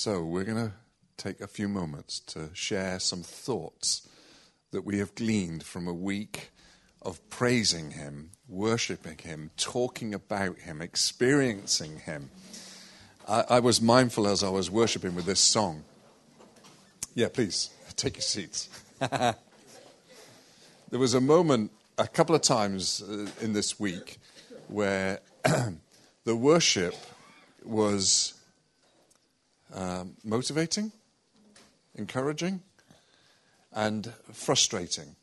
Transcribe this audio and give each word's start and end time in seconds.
So, 0.00 0.22
we're 0.22 0.44
going 0.44 0.64
to 0.64 0.72
take 1.16 1.40
a 1.40 1.48
few 1.48 1.66
moments 1.68 2.20
to 2.20 2.50
share 2.52 3.00
some 3.00 3.24
thoughts 3.24 4.06
that 4.70 4.84
we 4.84 4.98
have 5.00 5.12
gleaned 5.16 5.64
from 5.64 5.88
a 5.88 5.92
week 5.92 6.52
of 7.02 7.18
praising 7.30 7.90
Him, 7.90 8.30
worshiping 8.48 9.18
Him, 9.18 9.50
talking 9.56 10.14
about 10.14 10.56
Him, 10.58 10.80
experiencing 10.80 11.98
Him. 11.98 12.30
I, 13.28 13.44
I 13.50 13.58
was 13.58 13.80
mindful 13.80 14.28
as 14.28 14.44
I 14.44 14.50
was 14.50 14.70
worshiping 14.70 15.16
with 15.16 15.24
this 15.24 15.40
song. 15.40 15.82
Yeah, 17.16 17.26
please, 17.26 17.70
take 17.96 18.14
your 18.14 18.22
seats. 18.22 18.68
there 19.00 19.34
was 20.92 21.14
a 21.14 21.20
moment 21.20 21.72
a 21.98 22.06
couple 22.06 22.36
of 22.36 22.42
times 22.42 23.02
uh, 23.02 23.26
in 23.40 23.52
this 23.52 23.80
week 23.80 24.18
where 24.68 25.18
the 26.24 26.36
worship 26.36 26.94
was 27.64 28.37
um, 29.72 30.16
motivating, 30.24 30.92
encouraging, 31.94 32.60
and 33.72 34.12
frustrating. 34.32 35.16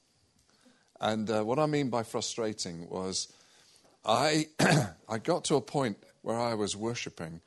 And 1.01 1.29
uh, 1.29 1.43
what 1.43 1.59
I 1.59 1.65
mean 1.65 1.89
by 1.89 2.03
frustrating 2.03 2.89
was 2.89 3.31
I, 4.05 4.47
I 5.09 5.17
got 5.17 5.45
to 5.45 5.55
a 5.55 5.61
point 5.61 5.97
where 6.21 6.39
I 6.39 6.53
was 6.53 6.75
worshiping 6.75 7.41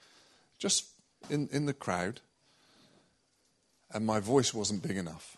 just 0.58 0.86
in, 1.30 1.48
in 1.52 1.66
the 1.66 1.72
crowd, 1.72 2.20
and 3.92 4.04
my 4.04 4.20
voice 4.20 4.52
wasn't 4.52 4.82
big 4.82 4.96
enough. 4.96 5.36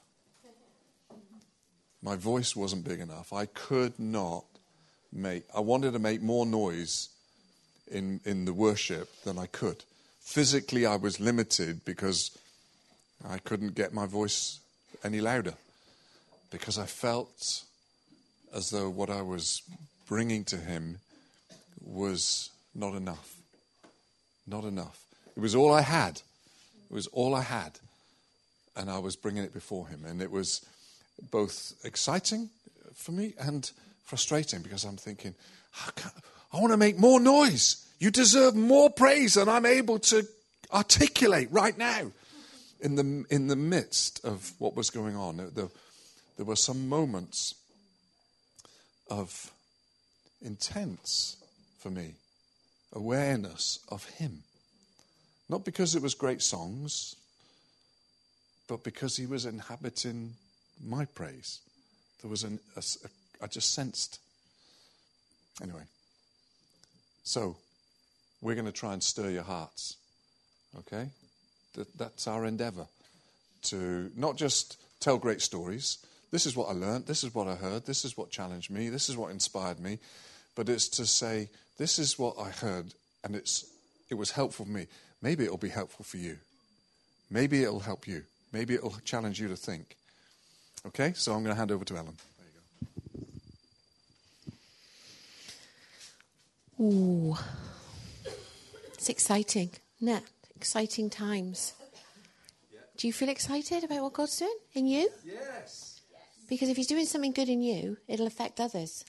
My 2.03 2.17
voice 2.17 2.57
wasn't 2.57 2.85
big 2.85 3.01
enough. 3.01 3.33
I 3.33 3.47
could 3.47 3.99
not 3.99 4.45
make, 5.13 5.45
I 5.55 5.61
wanted 5.61 5.93
to 5.93 5.99
make 5.99 6.23
more 6.23 6.47
noise 6.47 7.11
in, 7.91 8.21
in 8.25 8.47
the 8.47 8.55
worship 8.55 9.09
than 9.25 9.39
I 9.39 9.47
could. 9.47 9.85
Physically, 10.21 10.87
I 10.87 10.97
was 10.97 11.19
limited 11.19 11.85
because 11.85 12.31
I 13.29 13.39
couldn't 13.39 13.75
get 13.75 13.93
my 13.93 14.07
voice 14.07 14.61
any 15.03 15.21
louder 15.21 15.55
because 16.51 16.79
I 16.79 16.87
felt 16.87 17.63
as 18.55 18.71
though 18.71 18.89
what 18.89 19.11
I 19.11 19.23
was 19.23 19.63
bringing 20.09 20.45
to 20.45 20.57
him 20.57 20.99
was 21.85 22.51
not 22.75 22.95
enough. 22.95 23.37
Not 24.47 24.65
enough. 24.65 25.01
It 25.37 25.41
was 25.41 25.55
all 25.55 25.73
I 25.73 25.83
had. 25.83 26.23
It 26.91 26.95
was 26.95 27.07
all 27.09 27.35
I 27.35 27.43
had. 27.43 27.79
And 28.77 28.91
I 28.91 28.99
was 28.99 29.17
bringing 29.17 29.45
it 29.45 29.53
before 29.53 29.89
him. 29.89 30.05
And 30.07 30.21
it 30.23 30.31
was 30.31 30.65
both 31.31 31.75
exciting 31.85 32.51
for 32.95 33.13
me 33.13 33.35
and 33.39 33.71
frustrating 34.05 34.63
because 34.63 34.85
I'm 34.85 34.97
thinking, 34.97 35.35
I 36.53 36.61
want 36.61 36.73
to 36.73 36.77
make 36.77 36.99
more 36.99 37.21
noise. 37.21 37.87
You 38.01 38.11
deserve 38.11 38.57
more 38.57 38.91
praise 38.91 39.35
than 39.35 39.49
I'm 39.49 39.67
able 39.67 39.99
to 39.99 40.27
articulate 40.73 41.49
right 41.53 41.77
now. 41.77 42.11
In 42.81 42.95
the, 42.95 43.27
in 43.29 43.49
the 43.49 43.57
midst 43.57 44.25
of 44.25 44.55
what 44.59 44.75
was 44.75 44.89
going 44.89 45.15
on, 45.15 45.37
there, 45.55 45.69
there 46.39 46.47
were 46.47 46.57
some 46.57 46.89
moments 46.89 47.55
of 49.11 49.53
intense, 50.41 51.37
for 51.79 51.91
me, 51.91 52.15
awareness 52.95 53.81
of 53.91 54.07
Him. 54.07 54.45
Not 55.51 55.67
because 55.67 55.95
it 55.95 56.01
was 56.01 56.15
great 56.15 56.41
songs, 56.41 57.17
but 58.67 58.83
because 58.83 59.19
He 59.19 59.27
was 59.27 59.45
inhabiting 59.45 60.37
my 60.83 61.05
praise. 61.05 61.61
There 62.23 62.31
was 62.31 62.45
an, 62.45 62.61
a, 62.77 62.81
a, 62.81 63.45
I 63.45 63.47
just 63.47 63.75
sensed. 63.75 64.21
Anyway, 65.63 65.83
so 67.25 67.57
we're 68.41 68.55
going 68.55 68.67
to 68.67 68.73
try 68.73 68.93
and 68.93 69.03
stir 69.03 69.31
your 69.31 69.43
hearts. 69.43 69.97
Okay? 70.79 71.09
That, 71.75 71.99
that's 71.99 72.27
our 72.27 72.45
endeavor 72.45 72.87
to 73.63 74.11
not 74.17 74.37
just 74.37 74.79
tell 75.01 75.19
great 75.19 75.41
stories. 75.41 75.99
This 76.31 76.47
is 76.47 76.57
what 76.57 76.69
I 76.69 76.73
learned. 76.73 77.07
This 77.07 77.25
is 77.25 77.35
what 77.35 77.49
I 77.49 77.55
heard. 77.55 77.87
This 77.87 78.05
is 78.05 78.17
what 78.17 78.31
challenged 78.31 78.71
me. 78.71 78.89
This 78.89 79.09
is 79.09 79.17
what 79.17 79.31
inspired 79.31 79.81
me. 79.81 79.99
But 80.55 80.69
it's 80.69 80.89
to 80.91 81.07
say, 81.07 81.49
this 81.79 81.99
is 81.99 82.19
what 82.19 82.39
I 82.39 82.51
heard, 82.51 82.93
and 83.25 83.35
it's, 83.35 83.67
it 84.11 84.15
was 84.15 84.33
helpful 84.33 84.67
for 84.67 84.71
me. 84.71 84.87
Maybe 85.23 85.45
it'll 85.45 85.57
be 85.57 85.69
helpful 85.69 86.05
for 86.05 86.17
you. 86.17 86.39
Maybe 87.31 87.63
it'll 87.63 87.81
help 87.81 88.07
you. 88.07 88.25
Maybe 88.53 88.75
it'll 88.75 88.97
challenge 89.05 89.41
you 89.41 89.49
to 89.49 89.57
think. 89.57 89.97
Okay, 90.87 91.13
so 91.15 91.33
I'm 91.33 91.43
going 91.43 91.55
to 91.55 91.59
hand 91.59 91.71
over 91.71 91.85
to 91.85 91.97
Ellen. 91.97 92.17
There 92.39 92.49
you 96.89 96.97
go. 97.29 97.33
Ooh, 97.33 97.37
it's 99.01 99.09
exciting, 99.09 99.71
isn't 100.03 100.15
it? 100.15 100.25
Exciting 100.55 101.09
times. 101.09 101.73
Do 102.99 103.07
you 103.07 103.15
feel 103.15 103.31
excited 103.31 103.83
about 103.83 104.03
what 104.03 104.13
God's 104.13 104.39
doing 104.39 104.59
in 104.75 104.87
you? 104.87 105.09
Yes. 105.25 106.03
Because 106.51 106.69
if 106.69 106.77
He's 106.77 106.87
doing 106.87 107.07
something 107.07 107.33
good 107.33 107.49
in 107.49 107.63
you, 107.63 107.97
it'll 108.07 108.27
affect 108.27 108.61
others. 108.61 109.07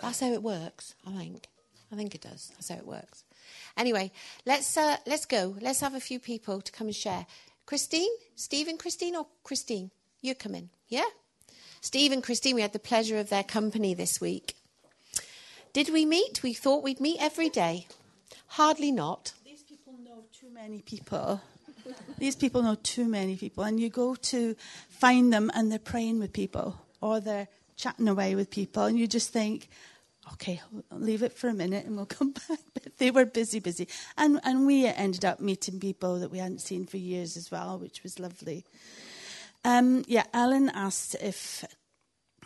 That's 0.00 0.20
how 0.20 0.32
it 0.32 0.42
works, 0.42 0.94
I 1.06 1.10
think. 1.18 1.48
I 1.92 1.96
think 1.96 2.14
it 2.14 2.22
does. 2.22 2.50
That's 2.54 2.70
how 2.70 2.76
it 2.76 2.86
works. 2.86 3.24
Anyway, 3.76 4.10
let's 4.46 4.74
uh, 4.74 4.96
let's 5.06 5.26
go. 5.26 5.54
Let's 5.60 5.80
have 5.80 5.94
a 5.94 6.00
few 6.00 6.18
people 6.18 6.62
to 6.62 6.72
come 6.72 6.86
and 6.86 6.96
share. 6.96 7.26
Christine, 7.66 8.10
Stephen, 8.36 8.78
Christine, 8.78 9.16
or 9.16 9.26
Christine? 9.44 9.90
You 10.22 10.34
come 10.34 10.54
in, 10.54 10.70
yeah? 10.88 11.10
Steve 11.82 12.10
and 12.12 12.22
Christine, 12.22 12.54
we 12.54 12.62
had 12.62 12.72
the 12.72 12.78
pleasure 12.78 13.18
of 13.18 13.28
their 13.28 13.44
company 13.44 13.92
this 13.92 14.18
week. 14.18 14.56
Did 15.74 15.90
we 15.90 16.06
meet? 16.06 16.42
We 16.42 16.54
thought 16.54 16.82
we'd 16.82 17.00
meet 17.00 17.20
every 17.20 17.50
day. 17.50 17.86
Hardly 18.48 18.90
not. 18.90 19.32
These 19.44 19.62
people 19.62 19.94
know 20.02 20.24
too 20.32 20.50
many 20.52 20.82
people. 20.82 21.40
These 22.18 22.36
people 22.36 22.62
know 22.62 22.76
too 22.82 23.04
many 23.04 23.36
people. 23.36 23.64
And 23.64 23.78
you 23.78 23.88
go 23.88 24.14
to 24.14 24.56
find 24.88 25.32
them 25.32 25.50
and 25.54 25.70
they're 25.70 25.78
praying 25.78 26.18
with 26.18 26.32
people 26.32 26.80
or 27.00 27.20
they're 27.20 27.48
chatting 27.76 28.08
away 28.08 28.34
with 28.34 28.50
people. 28.50 28.84
And 28.84 28.98
you 28.98 29.06
just 29.06 29.32
think, 29.32 29.68
okay, 30.32 30.60
leave 30.90 31.22
it 31.22 31.32
for 31.32 31.48
a 31.48 31.54
minute 31.54 31.84
and 31.86 31.96
we'll 31.96 32.06
come 32.18 32.32
back. 32.32 32.60
But 32.74 32.98
they 32.98 33.10
were 33.10 33.24
busy, 33.24 33.60
busy. 33.60 33.88
And, 34.16 34.40
and 34.44 34.66
we 34.66 34.86
ended 34.86 35.24
up 35.24 35.40
meeting 35.40 35.78
people 35.78 36.18
that 36.18 36.30
we 36.30 36.38
hadn't 36.38 36.60
seen 36.60 36.86
for 36.86 36.96
years 36.96 37.36
as 37.36 37.50
well, 37.50 37.78
which 37.78 38.02
was 38.02 38.18
lovely. 38.18 38.64
Um, 39.64 40.04
yeah, 40.06 40.24
Alan 40.32 40.70
asked 40.70 41.16
if 41.20 41.64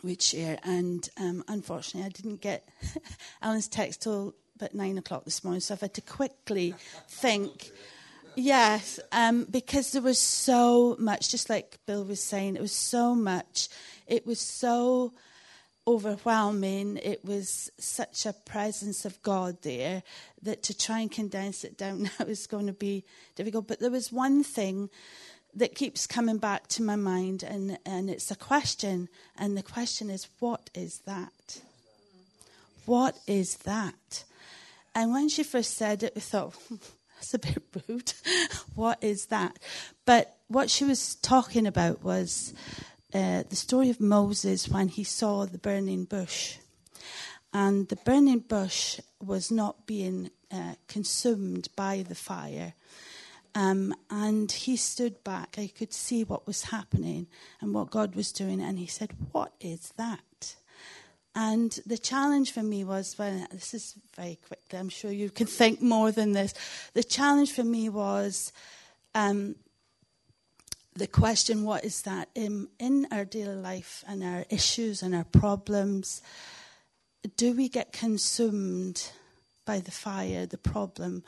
we'd 0.03 0.23
share, 0.23 0.59
and 0.65 1.09
um, 1.19 1.45
unfortunately, 1.47 2.07
I 2.07 2.09
didn't 2.09 2.41
get 2.41 2.69
Alan's 3.43 3.69
text 3.69 4.03
till 4.03 4.35
about 4.57 4.75
nine 4.75 4.99
o'clock 4.99 5.25
this 5.25 5.43
morning, 5.45 5.61
so 5.61 5.75
I've 5.75 5.81
had 5.81 5.95
to 5.95 6.01
quickly 6.01 6.75
think. 7.09 7.71
Yes, 8.35 8.99
um, 9.11 9.45
because 9.51 9.93
there 9.93 10.03
was 10.03 10.19
so 10.19 10.97
much, 10.99 11.31
just 11.31 11.51
like 11.51 11.79
Bill 11.87 12.05
was 12.05 12.23
saying, 12.23 12.57
it 12.57 12.63
was 12.63 12.73
so 12.73 13.15
much. 13.15 13.69
It 14.07 14.27
was 14.27 14.41
so 14.41 15.13
overwhelming. 15.87 16.99
It 17.03 17.25
was 17.25 17.71
such 17.79 18.25
a 18.25 18.33
presence 18.33 19.05
of 19.05 19.23
God 19.23 19.63
there 19.63 20.03
that 20.43 20.63
to 20.65 20.77
try 20.77 21.01
and 21.01 21.11
condense 21.11 21.65
it 21.65 21.77
down 21.77 22.03
now 22.19 22.27
is 22.27 22.47
going 22.47 22.67
to 22.67 22.73
be 22.73 23.05
difficult. 23.37 23.69
But 23.69 23.81
there 23.81 23.91
was 23.91 24.13
one 24.13 24.43
thing 24.43 24.91
that 25.55 25.75
keeps 25.75 26.07
coming 26.07 26.39
back 26.39 26.69
to 26.69 26.83
my 26.83 26.97
mind, 26.97 27.43
and, 27.43 27.79
and 27.85 28.09
it's 28.09 28.31
a 28.31 28.37
question. 28.37 29.09
And 29.37 29.57
the 29.57 29.63
question 29.63 30.09
is, 30.09 30.29
what 30.39 30.71
is 30.75 31.01
that? 31.01 31.61
What 32.87 33.19
is 33.27 33.57
that? 33.59 34.25
And 34.95 35.13
when 35.13 35.29
she 35.29 35.43
first 35.43 35.75
said 35.75 36.03
it, 36.03 36.15
we 36.15 36.21
thought, 36.21 36.55
hmm, 36.69 36.77
that's 37.15 37.35
a 37.35 37.39
bit 37.39 37.63
rude. 37.89 38.13
what 38.75 39.03
is 39.03 39.27
that? 39.27 39.59
But 40.05 40.37
what 40.49 40.71
she 40.71 40.85
was 40.85 41.15
talking 41.17 41.67
about 41.67 42.03
was 42.03 42.53
uh, 43.15 43.45
the 43.49 43.57
story 43.57 43.91
of 43.91 44.01
Moses 44.01 44.69
when 44.69 44.89
he 44.89 45.05
saw 45.05 45.47
the 45.47 45.59
burning 45.59 46.05
bush. 46.05 46.59
And 47.53 47.89
the 47.89 47.97
burning 47.97 48.41
bush 48.41 49.01
was 49.21 49.51
not 49.51 49.87
being 49.87 50.31
uh, 50.51 50.75
consumed 50.89 51.69
by 51.77 52.05
the 52.07 52.15
fire 52.15 52.75
um, 53.55 53.95
and 54.11 54.51
he 54.51 54.77
stood 54.77 55.23
back. 55.25 55.57
I 55.59 55.67
could 55.67 55.93
see 55.93 56.25
what 56.25 56.47
was 56.47 56.65
happening 56.65 57.27
and 57.61 57.75
what 57.75 57.91
God 57.91 58.15
was 58.15 58.33
doing. 58.33 58.61
And 58.61 58.79
he 58.79 58.87
said, 58.87 59.13
What 59.33 59.53
is 59.61 59.93
that? 59.97 60.21
And 61.35 61.79
the 61.87 61.99
challenge 61.99 62.53
for 62.53 62.63
me 62.63 62.85
was 62.85 63.19
when 63.19 63.47
this 63.51 63.73
is 63.73 63.95
very 64.17 64.39
quickly, 64.47 64.79
I'm 64.79 64.91
sure 64.91 65.11
you 65.11 65.31
can 65.31 65.47
think 65.47 65.81
more 65.81 66.13
than 66.13 66.33
this. 66.33 66.55
The 66.93 67.03
challenge 67.03 67.53
for 67.53 67.65
me 67.65 67.89
was 67.89 68.53
um, 69.15 69.55
the 70.95 71.07
question, 71.07 71.65
What 71.65 71.85
is 71.85 72.03
that? 72.03 72.29
In, 72.35 72.69
in 72.79 73.07
our 73.11 73.25
daily 73.25 73.57
life 73.57 74.05
and 74.07 74.23
our 74.23 74.45
issues 74.51 75.03
and 75.03 75.15
our 75.15 75.25
problems, 75.25 76.21
do 77.37 77.55
we 77.55 77.69
get 77.69 77.93
consumed 77.93 79.11
by 79.65 79.81
the 79.81 79.91
fire, 79.91 80.45
the 80.45 80.59
problem? 80.59 81.23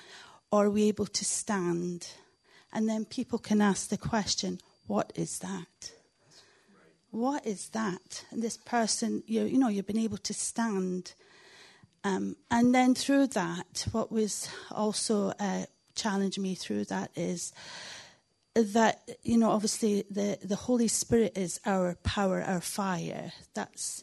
or 0.54 0.66
are 0.66 0.70
we 0.70 0.84
able 0.84 1.06
to 1.06 1.24
stand? 1.24 2.06
And 2.72 2.88
then 2.88 3.04
people 3.04 3.40
can 3.40 3.60
ask 3.60 3.88
the 3.88 3.98
question, 3.98 4.60
what 4.86 5.12
is 5.16 5.40
that? 5.40 5.90
What 7.14 7.46
is 7.46 7.68
that? 7.68 8.24
And 8.32 8.42
this 8.42 8.56
person, 8.56 9.22
you, 9.28 9.44
you 9.44 9.56
know, 9.56 9.68
you've 9.68 9.86
been 9.86 9.96
able 9.96 10.16
to 10.18 10.34
stand. 10.34 11.14
Um, 12.02 12.34
and 12.50 12.74
then 12.74 12.96
through 12.96 13.28
that, 13.28 13.86
what 13.92 14.10
was 14.10 14.48
also 14.72 15.32
uh, 15.38 15.66
challenged 15.94 16.40
me 16.40 16.56
through 16.56 16.86
that 16.86 17.12
is 17.14 17.52
that 18.56 19.08
you 19.22 19.38
know 19.38 19.50
obviously 19.50 20.04
the 20.10 20.38
the 20.42 20.56
Holy 20.56 20.88
Spirit 20.88 21.38
is 21.38 21.60
our 21.64 21.94
power, 22.02 22.42
our 22.42 22.60
fire. 22.60 23.32
That's 23.54 24.02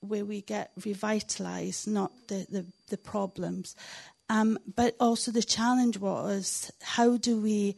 where 0.00 0.24
we 0.24 0.40
get 0.40 0.70
revitalized, 0.86 1.86
not 1.86 2.12
the 2.28 2.46
the, 2.48 2.64
the 2.88 2.96
problems. 2.96 3.76
Um, 4.30 4.58
but 4.74 4.96
also 4.98 5.32
the 5.32 5.42
challenge 5.42 5.98
was 5.98 6.72
how 6.80 7.18
do 7.18 7.42
we 7.42 7.76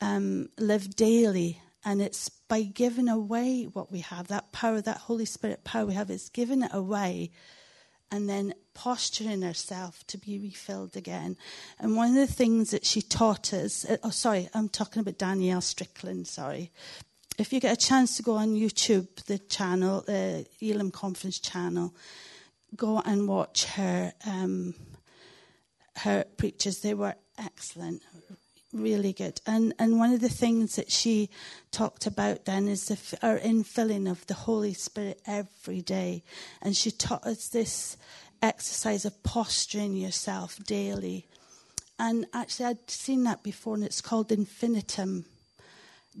um, 0.00 0.48
live 0.56 0.96
daily? 0.96 1.60
And 1.86 2.02
it's 2.02 2.28
by 2.28 2.62
giving 2.62 3.08
away 3.08 3.62
what 3.64 3.92
we 3.92 4.00
have, 4.00 4.26
that 4.26 4.50
power, 4.50 4.80
that 4.80 4.98
Holy 4.98 5.24
Spirit 5.24 5.62
power 5.62 5.86
we 5.86 5.94
have, 5.94 6.10
is 6.10 6.28
giving 6.28 6.62
it 6.62 6.72
away 6.74 7.30
and 8.10 8.28
then 8.28 8.54
posturing 8.74 9.42
herself 9.42 10.04
to 10.08 10.18
be 10.18 10.38
refilled 10.38 10.96
again. 10.96 11.36
And 11.78 11.96
one 11.96 12.08
of 12.10 12.14
the 12.16 12.26
things 12.26 12.72
that 12.72 12.84
she 12.84 13.02
taught 13.02 13.52
us, 13.54 13.84
uh, 13.84 13.98
oh, 14.02 14.10
sorry, 14.10 14.48
I'm 14.52 14.68
talking 14.68 15.00
about 15.00 15.16
Danielle 15.16 15.60
Strickland, 15.60 16.26
sorry. 16.26 16.72
If 17.38 17.52
you 17.52 17.60
get 17.60 17.72
a 17.72 17.86
chance 17.86 18.16
to 18.16 18.22
go 18.22 18.34
on 18.34 18.56
YouTube, 18.56 19.24
the 19.26 19.38
channel, 19.38 20.02
the 20.06 20.44
uh, 20.44 20.64
Elim 20.66 20.90
Conference 20.90 21.38
channel, 21.38 21.94
go 22.74 23.00
and 23.04 23.28
watch 23.28 23.64
her 23.64 24.12
um, 24.26 24.74
her 25.98 26.24
preachers. 26.36 26.80
They 26.80 26.94
were 26.94 27.14
excellent, 27.38 28.02
really 28.72 29.12
good. 29.12 29.40
And 29.46 29.74
and 29.78 29.98
one 29.98 30.12
of 30.12 30.20
the 30.20 30.28
things 30.28 30.76
that 30.76 30.90
she 30.90 31.30
talked 31.70 32.06
about 32.06 32.44
then 32.44 32.68
is 32.68 32.86
the, 32.86 33.18
our 33.26 33.38
infilling 33.38 34.10
of 34.10 34.26
the 34.26 34.34
Holy 34.34 34.74
Spirit 34.74 35.20
every 35.26 35.82
day, 35.82 36.22
and 36.62 36.76
she 36.76 36.90
taught 36.90 37.26
us 37.26 37.48
this 37.48 37.96
exercise 38.42 39.04
of 39.04 39.22
posturing 39.22 39.96
yourself 39.96 40.58
daily. 40.64 41.26
And 41.98 42.26
actually, 42.34 42.66
I'd 42.66 42.90
seen 42.90 43.24
that 43.24 43.42
before, 43.42 43.74
and 43.74 43.84
it's 43.84 44.02
called 44.02 44.30
infinitum, 44.30 45.24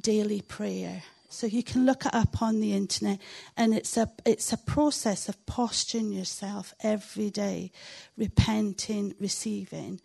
daily 0.00 0.40
prayer. 0.40 1.02
So 1.28 1.46
you 1.46 1.62
can 1.62 1.84
look 1.84 2.06
it 2.06 2.14
up 2.14 2.40
on 2.40 2.60
the 2.60 2.72
internet, 2.72 3.18
and 3.56 3.74
it's 3.74 3.96
a 3.96 4.10
it's 4.24 4.52
a 4.52 4.56
process 4.56 5.28
of 5.28 5.44
posturing 5.44 6.12
yourself 6.12 6.72
every 6.82 7.30
day, 7.30 7.72
repenting, 8.16 9.14
receiving, 9.20 10.00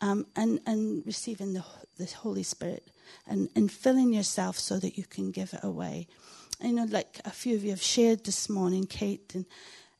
um, 0.00 0.26
and 0.36 0.60
and 0.66 1.04
receiving 1.06 1.52
the 1.52 1.64
the 1.98 2.06
Holy 2.06 2.42
Spirit, 2.42 2.90
and 3.26 3.48
and 3.54 3.70
filling 3.70 4.12
yourself 4.12 4.58
so 4.58 4.78
that 4.78 4.96
you 4.96 5.04
can 5.04 5.30
give 5.30 5.52
it 5.52 5.60
away. 5.62 6.06
I 6.62 6.70
know, 6.70 6.84
like 6.84 7.20
a 7.24 7.30
few 7.30 7.54
of 7.54 7.62
you 7.62 7.70
have 7.70 7.82
shared 7.82 8.24
this 8.24 8.48
morning, 8.48 8.86
Kate 8.86 9.32
and 9.34 9.46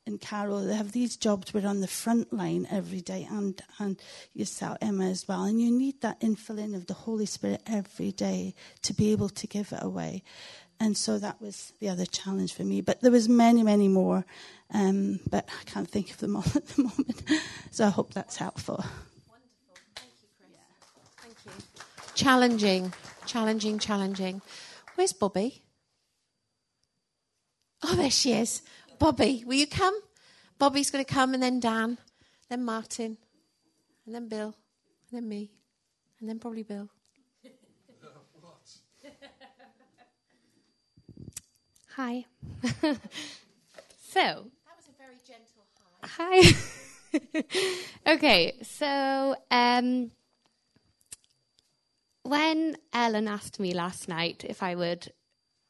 and 0.09 0.21
Carol, 0.21 0.63
they 0.63 0.75
have 0.75 0.93
these 0.93 1.19
jobs 1.19 1.53
we're 1.53 1.67
on 1.67 1.81
the 1.81 1.87
front 1.87 2.33
line 2.33 2.67
every 2.71 3.03
day, 3.03 3.29
and, 3.31 3.61
and 3.79 4.01
yourself, 4.33 4.79
Emma, 4.81 5.05
as 5.05 5.29
well. 5.29 5.45
And 5.45 5.61
you 5.61 5.71
need 5.71 6.01
that 6.01 6.19
infilling 6.21 6.75
of 6.75 6.87
the 6.87 6.95
Holy 6.95 7.27
Spirit 7.27 7.63
every 7.67 8.11
day 8.11 8.55
to 8.83 8.95
be 8.95 9.13
able 9.13 9.29
to 9.29 9.47
give 9.47 9.71
it 9.71 9.83
away. 9.83 10.23
And 10.81 10.97
so 10.97 11.19
that 11.19 11.43
was 11.43 11.75
the 11.79 11.91
other 11.91 12.07
challenge 12.07 12.55
for 12.55 12.65
me. 12.65 12.81
But 12.81 13.03
there 13.03 13.13
was 13.13 13.29
many, 13.29 13.63
many 13.63 13.87
more, 13.87 14.25
um, 14.73 15.21
but 15.29 15.47
I 15.61 15.65
can't 15.65 15.91
think 15.91 16.11
of 16.11 16.19
them 16.19 16.37
all 16.37 16.45
at 16.55 16.67
the 16.67 16.83
moment. 16.85 17.23
So 17.71 17.85
I 17.85 17.91
hope 17.91 18.15
that's 18.15 18.37
helpful. 18.37 18.83
Wonderful. 19.29 19.75
Thank 19.95 20.13
you, 20.23 20.29
Chris. 20.39 20.51
Yeah. 20.55 20.63
Thank 21.21 21.37
you. 21.45 21.95
Challenging, 22.19 22.93
challenging, 23.27 23.79
challenging. 23.79 24.43
Where's 24.97 25.13
Bobby? 25.13 25.63
Oh, 27.85 27.95
there 27.95 28.11
she 28.11 28.33
is. 28.33 28.63
Bobby, 28.99 29.45
will 29.47 29.55
you 29.55 29.69
come? 29.69 29.97
Bobby's 30.59 30.91
going 30.91 31.05
to 31.05 31.15
come, 31.15 31.33
and 31.33 31.41
then 31.41 31.61
Dan, 31.61 31.97
then 32.51 32.65
Martin, 32.65 33.19
and 34.05 34.17
then 34.17 34.27
Bill, 34.27 34.57
and 35.13 35.13
then 35.13 35.29
me, 35.29 35.53
and 36.19 36.29
then 36.29 36.41
probably 36.41 36.65
Bill. 36.65 36.89
Hi. 41.95 42.25
so. 42.65 42.91
That 44.11 44.75
was 44.75 44.89
a 44.89 44.97
very 44.99 45.21
gentle 45.25 45.63
hi. 46.03 46.43
Hi. 48.05 48.15
okay, 48.17 48.55
so 48.65 49.37
um, 49.53 50.11
when 52.29 52.77
Ellen 52.93 53.27
asked 53.27 53.59
me 53.59 53.73
last 53.73 54.09
night 54.09 54.45
if 54.47 54.63
I 54.63 54.75
would 54.75 55.13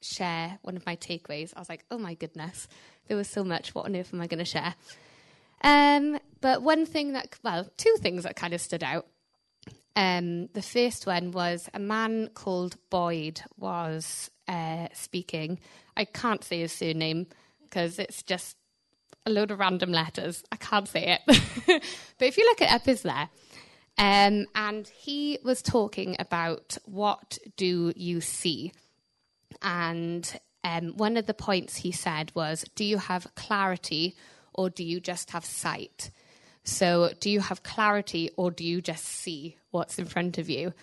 share 0.00 0.58
one 0.62 0.76
of 0.76 0.84
my 0.87 0.96
takeaways, 0.96 1.52
I 1.55 1.60
was 1.60 1.69
like, 1.69 1.84
oh 1.90 1.99
my 1.99 2.14
goodness, 2.14 2.66
there 3.06 3.16
was 3.16 3.28
so 3.28 3.44
much. 3.44 3.75
What 3.75 3.87
on 3.87 3.94
earth 3.94 4.12
am 4.12 4.20
I 4.20 4.26
going 4.26 4.38
to 4.38 4.44
share? 4.44 4.75
Um, 5.62 6.19
but 6.40 6.62
one 6.62 6.84
thing 6.84 7.12
that, 7.12 7.38
well, 7.44 7.69
two 7.76 7.94
things 8.00 8.25
that 8.25 8.37
kind 8.37 8.55
of 8.55 8.60
stood 8.60 8.82
out. 8.82 9.06
Um, 9.94 10.49
the 10.55 10.62
first 10.62 11.06
one 11.06 11.32
was 11.32 11.69
a 11.75 11.78
man 11.78 12.31
called 12.34 12.76
Boyd 12.90 13.40
was 13.56 14.31
uh, 14.46 14.88
speaking. 14.93 15.58
I 15.96 16.04
can't 16.04 16.43
say 16.43 16.61
his 16.61 16.72
surname 16.72 17.26
because 17.62 17.99
it's 17.99 18.22
just 18.22 18.56
a 19.26 19.31
load 19.31 19.50
of 19.50 19.58
random 19.58 19.93
letters. 19.93 20.43
I 20.50 20.56
can't 20.56 20.88
say 20.88 21.19
it. 21.19 21.22
but 22.19 22.28
if 22.28 22.37
you 22.37 22.44
look 22.44 22.62
it 22.62 22.72
up, 22.72 22.87
is 22.88 23.02
there. 23.02 23.28
Um, 23.98 24.46
and 24.54 24.86
he 24.86 25.38
was 25.42 25.60
talking 25.60 26.14
about 26.18 26.78
what 26.84 27.38
do 27.56 27.92
you 27.96 28.20
see? 28.20 28.72
And 29.60 30.40
um, 30.62 30.96
one 30.96 31.16
of 31.16 31.26
the 31.26 31.34
points 31.34 31.76
he 31.76 31.92
said 31.92 32.30
was, 32.34 32.64
Do 32.74 32.84
you 32.84 32.98
have 32.98 33.34
clarity 33.34 34.14
or 34.54 34.70
do 34.70 34.84
you 34.84 35.00
just 35.00 35.32
have 35.32 35.44
sight? 35.44 36.10
So, 36.64 37.12
do 37.18 37.30
you 37.30 37.40
have 37.40 37.62
clarity 37.62 38.30
or 38.36 38.50
do 38.50 38.64
you 38.64 38.80
just 38.80 39.04
see 39.04 39.56
what's 39.70 39.98
in 39.98 40.04
front 40.04 40.38
of 40.38 40.48
you? 40.48 40.74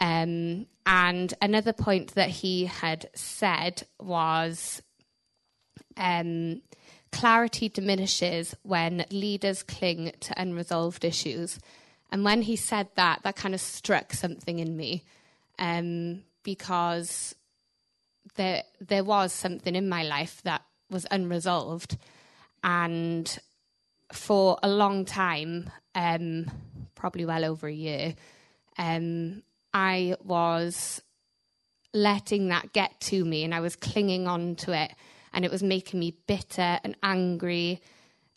Um, 0.00 0.66
and 0.86 1.34
another 1.42 1.74
point 1.74 2.14
that 2.14 2.30
he 2.30 2.64
had 2.64 3.10
said 3.14 3.82
was 4.00 4.82
um, 5.96 6.62
clarity 7.12 7.68
diminishes 7.68 8.56
when 8.62 9.04
leaders 9.10 9.62
cling 9.62 10.12
to 10.20 10.40
unresolved 10.40 11.04
issues. 11.04 11.58
And 12.10 12.24
when 12.24 12.42
he 12.42 12.56
said 12.56 12.88
that, 12.96 13.22
that 13.22 13.36
kind 13.36 13.54
of 13.54 13.60
struck 13.60 14.12
something 14.12 14.58
in 14.58 14.76
me 14.76 15.04
um, 15.58 16.22
because 16.42 17.34
there 18.36 18.62
there 18.80 19.04
was 19.04 19.32
something 19.32 19.74
in 19.74 19.88
my 19.88 20.02
life 20.02 20.40
that 20.42 20.62
was 20.90 21.06
unresolved, 21.10 21.96
and 22.64 23.38
for 24.12 24.58
a 24.62 24.68
long 24.68 25.04
time, 25.04 25.70
um, 25.94 26.50
probably 26.94 27.24
well 27.24 27.44
over 27.44 27.68
a 27.68 27.72
year, 27.72 28.14
um, 28.76 29.42
I 29.72 30.16
was 30.24 31.00
letting 31.92 32.48
that 32.48 32.72
get 32.72 33.00
to 33.00 33.24
me, 33.24 33.44
and 33.44 33.54
I 33.54 33.60
was 33.60 33.76
clinging 33.76 34.26
on 34.26 34.56
to 34.56 34.72
it, 34.72 34.92
and 35.32 35.44
it 35.44 35.50
was 35.50 35.62
making 35.62 36.00
me 36.00 36.16
bitter 36.26 36.80
and 36.82 36.96
angry 37.02 37.80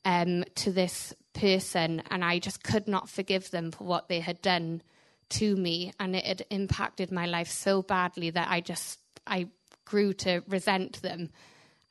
um, 0.06 0.44
to 0.56 0.72
this 0.72 1.14
person, 1.34 2.02
and 2.10 2.24
I 2.24 2.40
just 2.40 2.64
could 2.64 2.88
not 2.88 3.10
forgive 3.10 3.52
them 3.52 3.72
for 3.72 3.84
what 3.84 4.08
they 4.08 4.20
had 4.20 4.42
done 4.42 4.82
to 5.30 5.56
me, 5.56 5.94
and 6.00 6.16
it 6.16 6.26
had 6.26 6.46
impacted 6.50 7.12
my 7.12 7.26
life 7.26 7.50
so 7.50 7.82
badly 7.82 8.30
that 8.30 8.50
I 8.50 8.62
just 8.62 9.00
I 9.26 9.48
grew 9.86 10.14
to 10.14 10.44
resent 10.48 11.02
them. 11.02 11.30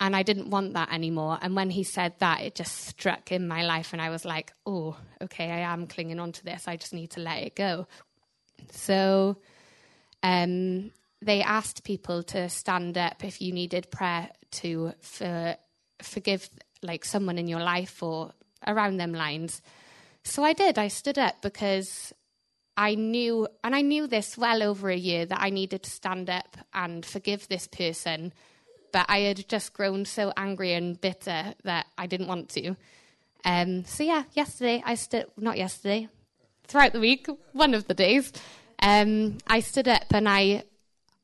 And 0.01 0.17
I 0.17 0.25
didn't 0.25 0.51
want 0.51 0.75
that 0.75 0.93
anymore. 0.93 1.39
And 1.41 1.55
when 1.55 1.71
he 1.71 1.85
said 1.85 2.15
that, 2.19 2.41
it 2.41 2.57
just 2.57 2.77
struck 2.87 3.31
in 3.31 3.47
my 3.47 3.63
life. 3.63 3.93
And 3.93 4.03
I 4.03 4.11
was 4.11 4.25
like, 4.25 4.53
oh, 4.67 4.97
okay, 5.21 5.49
I 5.49 5.61
am 5.61 5.87
clinging 5.87 6.19
on 6.19 6.33
to 6.33 6.45
this. 6.45 6.67
I 6.67 6.77
just 6.77 6.93
need 6.93 7.13
to 7.13 7.21
let 7.21 7.45
it 7.45 7.55
go. 7.55 7.87
So 8.73 9.37
um, 10.25 10.91
they 11.21 11.43
asked 11.43 11.85
people 11.85 12.25
to 12.25 12.49
stand 12.49 12.99
up 12.99 13.23
if 13.25 13.41
you 13.41 13.53
needed 13.53 13.93
prayer 13.93 14.31
to 14.53 14.93
for, 15.01 15.57
forgive 16.03 16.51
like 16.83 17.05
someone 17.05 17.39
in 17.39 17.47
your 17.47 17.61
life 17.61 18.03
or 18.03 18.33
around 18.67 18.97
them 18.97 19.13
lines. 19.13 19.63
So 20.25 20.45
I 20.45 20.53
did. 20.53 20.79
I 20.79 20.89
stood 20.89 21.19
up 21.19 21.43
because 21.43 22.13
I 22.77 22.95
knew, 22.95 23.49
and 23.63 23.75
I 23.75 23.83
knew 23.83 24.07
this 24.07 24.39
well 24.39 24.63
over 24.63 24.89
a 24.89 24.97
year, 24.97 25.27
that 25.27 25.41
I 25.41 25.51
needed 25.51 25.83
to 25.83 25.91
stand 25.91 26.31
up 26.31 26.57
and 26.73 27.05
forgive 27.05 27.49
this 27.49 27.67
person. 27.67 28.33
But 28.93 29.07
I 29.09 29.21
had 29.21 29.49
just 29.49 29.73
grown 29.73 30.05
so 30.05 30.33
angry 30.37 30.73
and 30.73 31.01
bitter 31.01 31.55
that 31.65 31.87
I 31.99 32.07
didn't 32.07 32.29
want 32.29 32.49
to. 32.51 32.77
Um, 33.45 33.85
so, 33.85 34.05
yeah, 34.05 34.25
yesterday 34.33 34.83
I 34.85 34.95
stood, 34.95 35.27
not 35.37 35.59
yesterday, 35.59 36.09
throughout 36.67 36.93
the 36.93 37.01
week, 37.01 37.27
one 37.53 37.75
of 37.75 37.87
the 37.87 37.95
days, 37.95 38.33
um, 38.81 39.39
I 39.47 39.61
stood 39.61 39.89
up 39.89 40.07
and 40.13 40.29
I, 40.29 40.65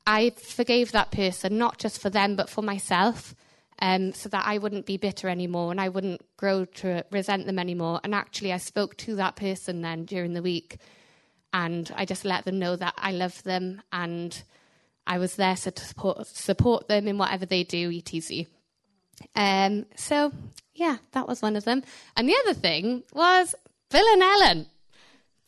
I 0.07 0.31
forgave 0.31 0.93
that 0.93 1.11
person, 1.11 1.59
not 1.59 1.79
just 1.79 2.01
for 2.01 2.11
them, 2.11 2.37
but 2.37 2.51
for 2.51 2.63
myself. 2.63 3.35
Um, 3.81 4.13
so 4.13 4.29
that 4.31 4.45
I 4.45 4.59
wouldn't 4.59 4.87
be 4.87 4.97
bitter 4.97 5.29
anymore 5.29 5.71
and 5.71 5.81
I 5.81 5.89
wouldn't 5.89 6.21
grow 6.37 6.65
to 6.65 7.05
resent 7.13 7.47
them 7.47 7.61
anymore. 7.61 8.01
And 8.03 8.13
actually, 8.13 8.53
I 8.53 8.57
spoke 8.57 8.97
to 8.99 9.15
that 9.17 9.37
person 9.37 9.83
then 9.83 10.05
during 10.05 10.33
the 10.33 10.43
week 10.43 10.79
and 11.53 11.91
I 11.95 12.05
just 12.05 12.25
let 12.25 12.45
them 12.45 12.59
know 12.59 12.75
that 12.75 12.95
I 12.97 13.13
love 13.13 13.41
them 13.45 13.81
and 13.93 14.43
I 15.07 15.19
was 15.19 15.37
there 15.37 15.57
to 15.57 15.73
support, 15.85 16.27
support 16.27 16.89
them 16.89 17.09
in 17.09 17.19
whatever 17.19 17.47
they 17.47 17.65
do, 17.65 17.91
etc. 17.97 18.47
Um, 19.35 19.87
so, 19.97 20.33
yeah, 20.75 20.99
that 21.13 21.27
was 21.27 21.41
one 21.41 21.57
of 21.57 21.65
them. 21.65 21.83
And 22.17 22.29
the 22.29 22.37
other 22.45 22.55
thing 22.55 23.05
was 23.13 23.55
Bill 23.91 24.07
and 24.13 24.23
Ellen. 24.23 24.67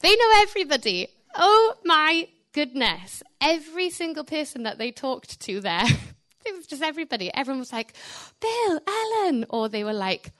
They 0.00 0.16
know 0.16 0.32
everybody. 0.36 1.08
Oh 1.34 1.74
my 1.84 2.28
goodness. 2.52 3.22
Every 3.40 3.90
single 3.90 4.24
person 4.24 4.62
that 4.62 4.78
they 4.78 4.90
talked 4.90 5.40
to 5.40 5.60
there, 5.60 5.84
it 6.44 6.54
was 6.56 6.66
just 6.66 6.82
everybody. 6.82 7.32
Everyone 7.34 7.60
was 7.60 7.72
like, 7.72 7.94
Bill, 8.40 8.80
Ellen. 8.86 9.46
Or 9.48 9.68
they 9.68 9.84
were 9.84 9.92
like, 9.92 10.32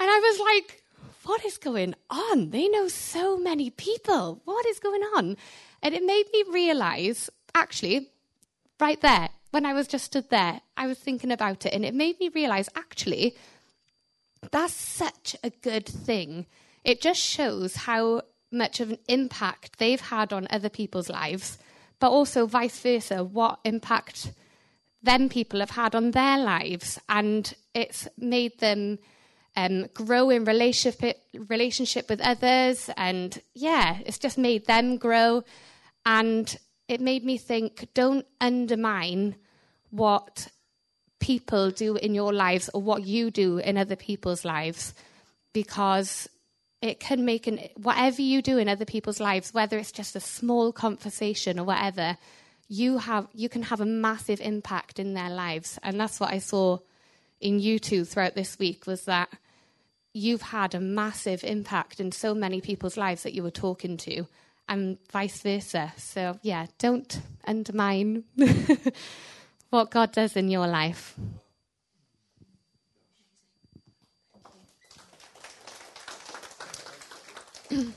and 0.00 0.10
I 0.10 0.18
was 0.18 0.40
like, 0.40 0.82
what 1.24 1.44
is 1.44 1.58
going 1.58 1.94
on? 2.10 2.50
They 2.50 2.68
know 2.68 2.88
so 2.88 3.38
many 3.38 3.70
people. 3.70 4.42
What 4.44 4.66
is 4.66 4.78
going 4.78 5.02
on? 5.16 5.36
And 5.82 5.94
it 5.94 6.04
made 6.04 6.24
me 6.32 6.44
realize, 6.50 7.30
actually, 7.54 8.10
right 8.80 9.00
there, 9.00 9.30
when 9.50 9.64
I 9.64 9.72
was 9.72 9.86
just 9.86 10.06
stood 10.06 10.30
there, 10.30 10.60
I 10.76 10.86
was 10.86 10.98
thinking 10.98 11.30
about 11.30 11.64
it, 11.64 11.72
and 11.72 11.84
it 11.84 11.94
made 11.94 12.18
me 12.18 12.28
realize, 12.28 12.68
actually, 12.74 13.36
that's 14.50 14.74
such 14.74 15.36
a 15.44 15.50
good 15.50 15.86
thing. 15.86 16.46
It 16.82 17.00
just 17.00 17.20
shows 17.20 17.76
how 17.76 18.22
much 18.50 18.80
of 18.80 18.90
an 18.90 18.98
impact 19.08 19.78
they've 19.78 20.00
had 20.00 20.32
on 20.32 20.48
other 20.50 20.68
people's 20.68 21.08
lives, 21.08 21.58
but 22.00 22.10
also 22.10 22.46
vice 22.46 22.78
versa, 22.78 23.24
what 23.24 23.60
impact 23.64 24.32
them 25.02 25.28
people 25.28 25.60
have 25.60 25.70
had 25.70 25.94
on 25.94 26.12
their 26.12 26.38
lives. 26.38 26.98
And 27.08 27.52
it's 27.74 28.08
made 28.16 28.58
them 28.60 28.98
um, 29.56 29.86
grow 29.94 30.30
in 30.30 30.44
relationship 30.44 31.16
relationship 31.48 32.08
with 32.08 32.20
others, 32.20 32.90
and 32.96 33.40
yeah, 33.54 33.98
it's 34.04 34.18
just 34.18 34.36
made 34.36 34.66
them 34.66 34.96
grow, 34.96 35.44
and 36.04 36.56
it 36.88 37.00
made 37.00 37.24
me 37.24 37.38
think: 37.38 37.88
don't 37.94 38.26
undermine 38.40 39.36
what 39.90 40.48
people 41.20 41.70
do 41.70 41.96
in 41.96 42.14
your 42.14 42.32
lives 42.32 42.68
or 42.74 42.82
what 42.82 43.04
you 43.04 43.30
do 43.30 43.58
in 43.58 43.78
other 43.78 43.96
people's 43.96 44.44
lives, 44.44 44.92
because 45.52 46.28
it 46.84 47.00
can 47.00 47.24
make 47.24 47.46
an 47.46 47.58
whatever 47.76 48.20
you 48.20 48.42
do 48.42 48.58
in 48.58 48.68
other 48.68 48.84
people's 48.84 49.18
lives, 49.18 49.54
whether 49.54 49.78
it's 49.78 49.90
just 49.90 50.14
a 50.14 50.20
small 50.20 50.70
conversation 50.70 51.58
or 51.58 51.64
whatever, 51.64 52.18
you 52.68 52.98
have 52.98 53.26
you 53.32 53.48
can 53.48 53.62
have 53.62 53.80
a 53.80 53.86
massive 53.86 54.38
impact 54.42 54.98
in 54.98 55.14
their 55.14 55.30
lives, 55.30 55.78
and 55.82 55.98
that's 55.98 56.20
what 56.20 56.30
I 56.30 56.38
saw 56.38 56.78
in 57.40 57.58
you 57.58 57.78
two 57.78 58.04
throughout 58.04 58.34
this 58.34 58.58
week 58.58 58.86
was 58.86 59.06
that 59.06 59.30
you've 60.12 60.42
had 60.42 60.74
a 60.74 60.80
massive 60.80 61.42
impact 61.42 62.00
in 62.00 62.12
so 62.12 62.34
many 62.34 62.60
people's 62.60 62.98
lives 62.98 63.22
that 63.22 63.32
you 63.32 63.42
were 63.42 63.50
talking 63.50 63.96
to, 63.96 64.26
and 64.68 64.98
vice 65.10 65.40
versa. 65.40 65.94
So, 65.96 66.38
yeah, 66.42 66.66
don't 66.78 67.18
undermine 67.46 68.24
what 69.70 69.90
God 69.90 70.12
does 70.12 70.36
in 70.36 70.50
your 70.50 70.66
life. 70.66 71.14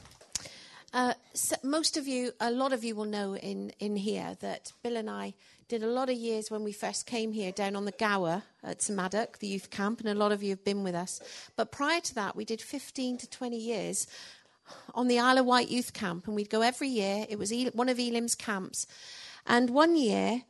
Uh, 0.93 1.13
so 1.33 1.55
most 1.63 1.97
of 1.97 2.07
you, 2.07 2.31
a 2.39 2.49
lot 2.49 2.71
of 2.73 2.83
you 2.83 2.95
will 2.95 3.05
know 3.05 3.35
in, 3.35 3.71
in 3.77 3.95
here 3.97 4.35
that 4.39 4.71
Bill 4.81 4.95
and 4.95 5.09
I 5.09 5.33
did 5.67 5.83
a 5.83 5.87
lot 5.87 6.09
of 6.09 6.15
years 6.15 6.49
when 6.49 6.63
we 6.63 6.71
first 6.71 7.05
came 7.05 7.33
here 7.33 7.51
down 7.51 7.75
on 7.75 7.85
the 7.85 7.91
Gower 7.91 8.41
at 8.63 8.89
Maddock, 8.89 9.37
the 9.37 9.47
youth 9.47 9.69
camp, 9.69 9.99
and 9.99 10.09
a 10.09 10.15
lot 10.15 10.31
of 10.31 10.41
you 10.41 10.49
have 10.49 10.63
been 10.63 10.83
with 10.83 10.95
us. 10.95 11.19
But 11.55 11.71
prior 11.73 11.99
to 11.99 12.15
that, 12.15 12.35
we 12.37 12.45
did 12.45 12.61
15 12.61 13.17
to 13.17 13.29
20 13.29 13.57
years 13.57 14.07
on 14.95 15.07
the 15.07 15.19
Isle 15.19 15.39
of 15.39 15.45
Wight 15.45 15.67
youth 15.67 15.93
camp, 15.93 16.25
and 16.25 16.35
we'd 16.35 16.49
go 16.49 16.61
every 16.61 16.87
year. 16.87 17.27
It 17.29 17.37
was 17.37 17.53
one 17.73 17.89
of 17.89 17.99
Elim's 17.99 18.33
camps. 18.33 18.87
And 19.45 19.69
one 19.69 19.97
year, 19.97 20.43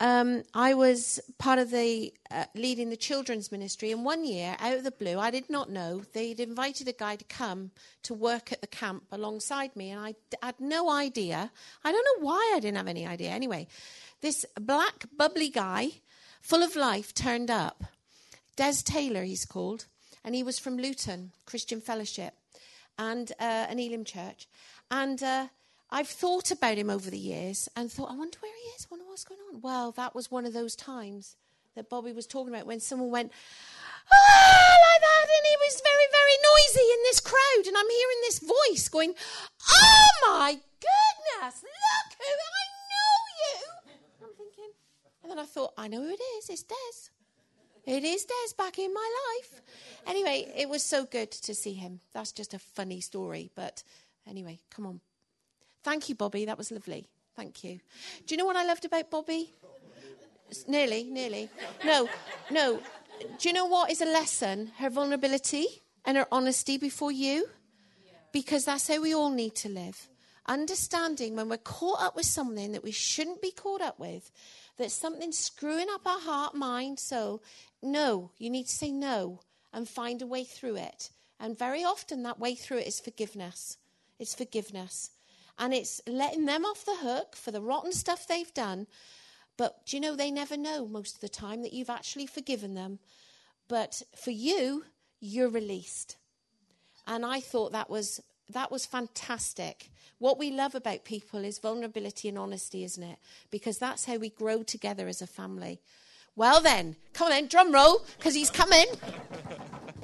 um, 0.00 0.44
I 0.54 0.72
was 0.72 1.20
part 1.38 1.58
of 1.58 1.70
the 1.70 2.12
uh, 2.30 2.46
leading 2.54 2.88
the 2.88 2.96
children's 2.96 3.52
ministry, 3.52 3.92
and 3.92 4.02
one 4.02 4.24
year, 4.24 4.56
out 4.58 4.78
of 4.78 4.82
the 4.82 4.90
blue, 4.90 5.18
I 5.18 5.30
did 5.30 5.50
not 5.50 5.70
know 5.70 6.02
they'd 6.14 6.40
invited 6.40 6.88
a 6.88 6.92
guy 6.92 7.16
to 7.16 7.24
come 7.24 7.70
to 8.04 8.14
work 8.14 8.50
at 8.50 8.62
the 8.62 8.66
camp 8.66 9.04
alongside 9.12 9.76
me, 9.76 9.90
and 9.90 10.00
I 10.00 10.12
d- 10.30 10.38
had 10.42 10.58
no 10.58 10.90
idea. 10.90 11.52
I 11.84 11.92
don't 11.92 12.06
know 12.16 12.26
why 12.26 12.52
I 12.56 12.60
didn't 12.60 12.78
have 12.78 12.88
any 12.88 13.06
idea. 13.06 13.30
Anyway, 13.30 13.68
this 14.22 14.46
black, 14.58 15.04
bubbly 15.14 15.50
guy, 15.50 15.88
full 16.40 16.62
of 16.62 16.76
life, 16.76 17.12
turned 17.12 17.50
up. 17.50 17.84
Des 18.56 18.82
Taylor, 18.82 19.24
he's 19.24 19.44
called, 19.44 19.84
and 20.24 20.34
he 20.34 20.42
was 20.42 20.58
from 20.58 20.78
Luton 20.78 21.32
Christian 21.44 21.82
Fellowship 21.82 22.32
and 22.98 23.32
uh, 23.38 23.66
an 23.68 23.78
Elim 23.78 24.04
church, 24.04 24.48
and. 24.90 25.22
Uh, 25.22 25.48
I've 25.92 26.08
thought 26.08 26.50
about 26.50 26.78
him 26.78 26.88
over 26.88 27.10
the 27.10 27.18
years 27.18 27.68
and 27.76 27.90
thought, 27.90 28.10
I 28.10 28.14
wonder 28.14 28.38
where 28.40 28.52
he 28.62 28.68
is. 28.76 28.86
I 28.86 28.88
wonder 28.92 29.06
what's 29.06 29.24
going 29.24 29.40
on. 29.52 29.60
Well, 29.60 29.92
that 29.92 30.14
was 30.14 30.30
one 30.30 30.46
of 30.46 30.52
those 30.52 30.76
times 30.76 31.36
that 31.74 31.90
Bobby 31.90 32.12
was 32.12 32.26
talking 32.26 32.54
about 32.54 32.66
when 32.66 32.80
someone 32.80 33.10
went, 33.10 33.32
ah, 34.12 34.76
like 34.92 35.00
that, 35.00 35.26
and 35.26 35.46
he 35.46 35.56
was 35.58 35.82
very, 35.82 36.08
very 36.12 36.36
noisy 36.42 36.92
in 36.92 37.02
this 37.04 37.20
crowd, 37.20 37.66
and 37.66 37.76
I'm 37.76 37.90
hearing 37.90 38.20
this 38.22 38.38
voice 38.40 38.88
going, 38.88 39.14
"Oh 39.70 40.08
my 40.28 40.52
goodness, 40.52 41.62
look 41.62 42.18
who 42.18 42.24
I 42.24 42.64
know 42.90 43.12
you!" 43.40 43.94
I'm 44.22 44.34
thinking, 44.36 44.70
and 45.22 45.30
then 45.30 45.38
I 45.38 45.44
thought, 45.44 45.72
I 45.78 45.88
know 45.88 46.02
who 46.02 46.10
it 46.10 46.20
is. 46.38 46.50
It's 46.50 46.62
Des. 46.64 47.10
It 47.86 48.04
is 48.04 48.24
Des 48.24 48.54
back 48.58 48.78
in 48.78 48.92
my 48.92 49.10
life. 49.36 49.62
Anyway, 50.06 50.52
it 50.56 50.68
was 50.68 50.82
so 50.82 51.04
good 51.04 51.30
to 51.30 51.54
see 51.54 51.74
him. 51.74 52.00
That's 52.12 52.32
just 52.32 52.54
a 52.54 52.58
funny 52.58 53.00
story, 53.00 53.50
but 53.54 53.82
anyway, 54.26 54.58
come 54.70 54.86
on. 54.86 55.00
Thank 55.82 56.08
you, 56.08 56.14
Bobby. 56.14 56.44
That 56.44 56.58
was 56.58 56.70
lovely. 56.70 57.08
Thank 57.36 57.64
you. 57.64 57.80
Do 58.26 58.34
you 58.34 58.36
know 58.36 58.44
what 58.44 58.56
I 58.56 58.64
loved 58.64 58.84
about 58.84 59.10
Bobby? 59.10 59.52
Nearly, 60.66 61.04
nearly. 61.04 61.48
No, 61.84 62.08
no. 62.50 62.80
Do 63.38 63.48
you 63.48 63.54
know 63.54 63.66
what 63.66 63.90
is 63.90 64.00
a 64.00 64.06
lesson? 64.06 64.72
Her 64.78 64.90
vulnerability 64.90 65.66
and 66.04 66.16
her 66.16 66.26
honesty 66.30 66.76
before 66.76 67.12
you. 67.12 67.48
Because 68.32 68.64
that's 68.64 68.88
how 68.88 69.00
we 69.00 69.14
all 69.14 69.30
need 69.30 69.54
to 69.56 69.68
live. 69.68 70.08
Understanding 70.46 71.36
when 71.36 71.48
we're 71.48 71.56
caught 71.56 72.02
up 72.02 72.16
with 72.16 72.26
something 72.26 72.72
that 72.72 72.82
we 72.82 72.90
shouldn't 72.90 73.42
be 73.42 73.52
caught 73.52 73.80
up 73.80 73.98
with, 73.98 74.30
that 74.78 74.90
something's 74.90 75.38
screwing 75.38 75.88
up 75.92 76.06
our 76.06 76.20
heart, 76.20 76.54
mind, 76.54 76.98
soul. 76.98 77.42
No, 77.82 78.30
you 78.38 78.50
need 78.50 78.66
to 78.66 78.74
say 78.74 78.90
no 78.90 79.40
and 79.72 79.88
find 79.88 80.22
a 80.22 80.26
way 80.26 80.44
through 80.44 80.76
it. 80.76 81.10
And 81.38 81.58
very 81.58 81.84
often 81.84 82.22
that 82.22 82.38
way 82.38 82.54
through 82.54 82.78
it 82.78 82.86
is 82.86 83.00
forgiveness. 83.00 83.78
It's 84.18 84.34
forgiveness 84.34 85.10
and 85.58 85.72
it's 85.74 86.00
letting 86.06 86.46
them 86.46 86.64
off 86.64 86.84
the 86.84 86.96
hook 86.96 87.36
for 87.36 87.50
the 87.50 87.62
rotten 87.62 87.92
stuff 87.92 88.26
they've 88.26 88.52
done. 88.54 88.86
But 89.56 89.86
do 89.86 89.96
you 89.96 90.00
know, 90.00 90.16
they 90.16 90.30
never 90.30 90.56
know 90.56 90.86
most 90.86 91.16
of 91.16 91.20
the 91.20 91.28
time 91.28 91.62
that 91.62 91.72
you've 91.72 91.90
actually 91.90 92.26
forgiven 92.26 92.74
them. 92.74 92.98
But 93.68 94.02
for 94.16 94.30
you, 94.30 94.84
you're 95.20 95.50
released. 95.50 96.16
And 97.06 97.24
I 97.26 97.40
thought 97.40 97.72
that 97.72 97.90
was 97.90 98.20
that 98.48 98.72
was 98.72 98.84
fantastic. 98.84 99.90
What 100.18 100.38
we 100.38 100.50
love 100.50 100.74
about 100.74 101.04
people 101.04 101.44
is 101.44 101.58
vulnerability 101.58 102.28
and 102.28 102.38
honesty, 102.38 102.84
isn't 102.84 103.02
it? 103.02 103.18
Because 103.50 103.78
that's 103.78 104.06
how 104.06 104.16
we 104.16 104.30
grow 104.30 104.62
together 104.62 105.08
as 105.08 105.22
a 105.22 105.26
family. 105.26 105.80
Well 106.36 106.60
then, 106.60 106.96
come 107.12 107.26
on 107.26 107.30
then, 107.30 107.46
drum 107.46 107.72
roll, 107.72 108.04
because 108.18 108.34
he's 108.34 108.50
coming. 108.50 108.86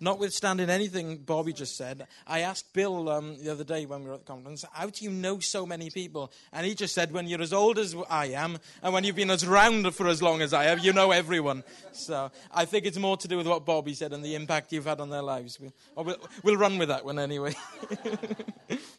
notwithstanding 0.00 0.70
anything 0.70 1.18
Bobby 1.18 1.52
just 1.52 1.76
said, 1.76 2.06
I 2.26 2.40
asked 2.40 2.72
Bill 2.72 3.08
um, 3.08 3.36
the 3.42 3.50
other 3.50 3.64
day 3.64 3.86
when 3.86 4.02
we 4.02 4.08
were 4.08 4.14
at 4.14 4.20
the 4.20 4.32
conference, 4.32 4.64
how 4.72 4.88
do 4.88 5.04
you 5.04 5.10
know 5.10 5.38
so 5.38 5.66
many 5.66 5.90
people? 5.90 6.32
And 6.52 6.66
he 6.66 6.74
just 6.74 6.94
said, 6.94 7.12
when 7.12 7.26
you're 7.26 7.42
as 7.42 7.52
old 7.52 7.78
as 7.78 7.94
I 8.08 8.26
am, 8.26 8.58
and 8.82 8.92
when 8.92 9.04
you've 9.04 9.16
been 9.16 9.30
as 9.30 9.46
round 9.46 9.94
for 9.94 10.06
as 10.06 10.22
long 10.22 10.42
as 10.42 10.52
I 10.52 10.64
have, 10.64 10.84
you 10.84 10.92
know 10.92 11.10
everyone. 11.10 11.64
So 11.92 12.30
I 12.52 12.64
think 12.64 12.86
it's 12.86 12.98
more 12.98 13.16
to 13.16 13.28
do 13.28 13.36
with 13.36 13.46
what 13.46 13.64
Bobby 13.64 13.94
said 13.94 14.12
and 14.12 14.24
the 14.24 14.34
impact 14.34 14.72
you've 14.72 14.86
had 14.86 15.00
on 15.00 15.10
their 15.10 15.22
lives. 15.22 15.58
We'll, 15.60 15.72
we'll, 16.04 16.16
we'll 16.42 16.56
run 16.56 16.78
with 16.78 16.88
that 16.88 17.04
one 17.04 17.18
anyway. 17.18 17.54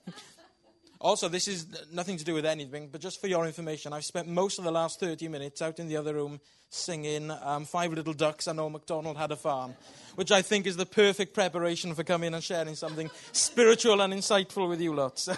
Also, 1.01 1.29
this 1.29 1.47
is 1.47 1.65
nothing 1.93 2.17
to 2.17 2.25
do 2.25 2.33
with 2.33 2.45
anything, 2.45 2.89
but 2.91 2.99
just 2.99 3.21
for 3.21 3.27
your 3.27 3.45
information, 3.45 3.93
I've 3.93 4.03
spent 4.03 4.27
most 4.27 4.59
of 4.59 4.65
the 4.65 4.71
last 4.71 4.99
30 4.99 5.29
minutes 5.29 5.61
out 5.61 5.79
in 5.79 5.87
the 5.87 5.95
other 5.95 6.13
room 6.13 6.41
singing 6.69 7.31
um, 7.31 7.63
Five 7.63 7.93
Little 7.93 8.11
Ducks, 8.11 8.49
I 8.49 8.51
Know 8.51 8.69
MacDonald 8.69 9.15
Had 9.15 9.31
a 9.31 9.37
Farm, 9.37 9.75
which 10.15 10.29
I 10.29 10.41
think 10.41 10.67
is 10.67 10.75
the 10.75 10.85
perfect 10.85 11.33
preparation 11.33 11.95
for 11.95 12.03
coming 12.03 12.33
and 12.33 12.43
sharing 12.43 12.75
something 12.75 13.09
spiritual 13.31 14.01
and 14.01 14.13
insightful 14.13 14.67
with 14.67 14.81
you 14.81 14.93
lots. 14.93 15.29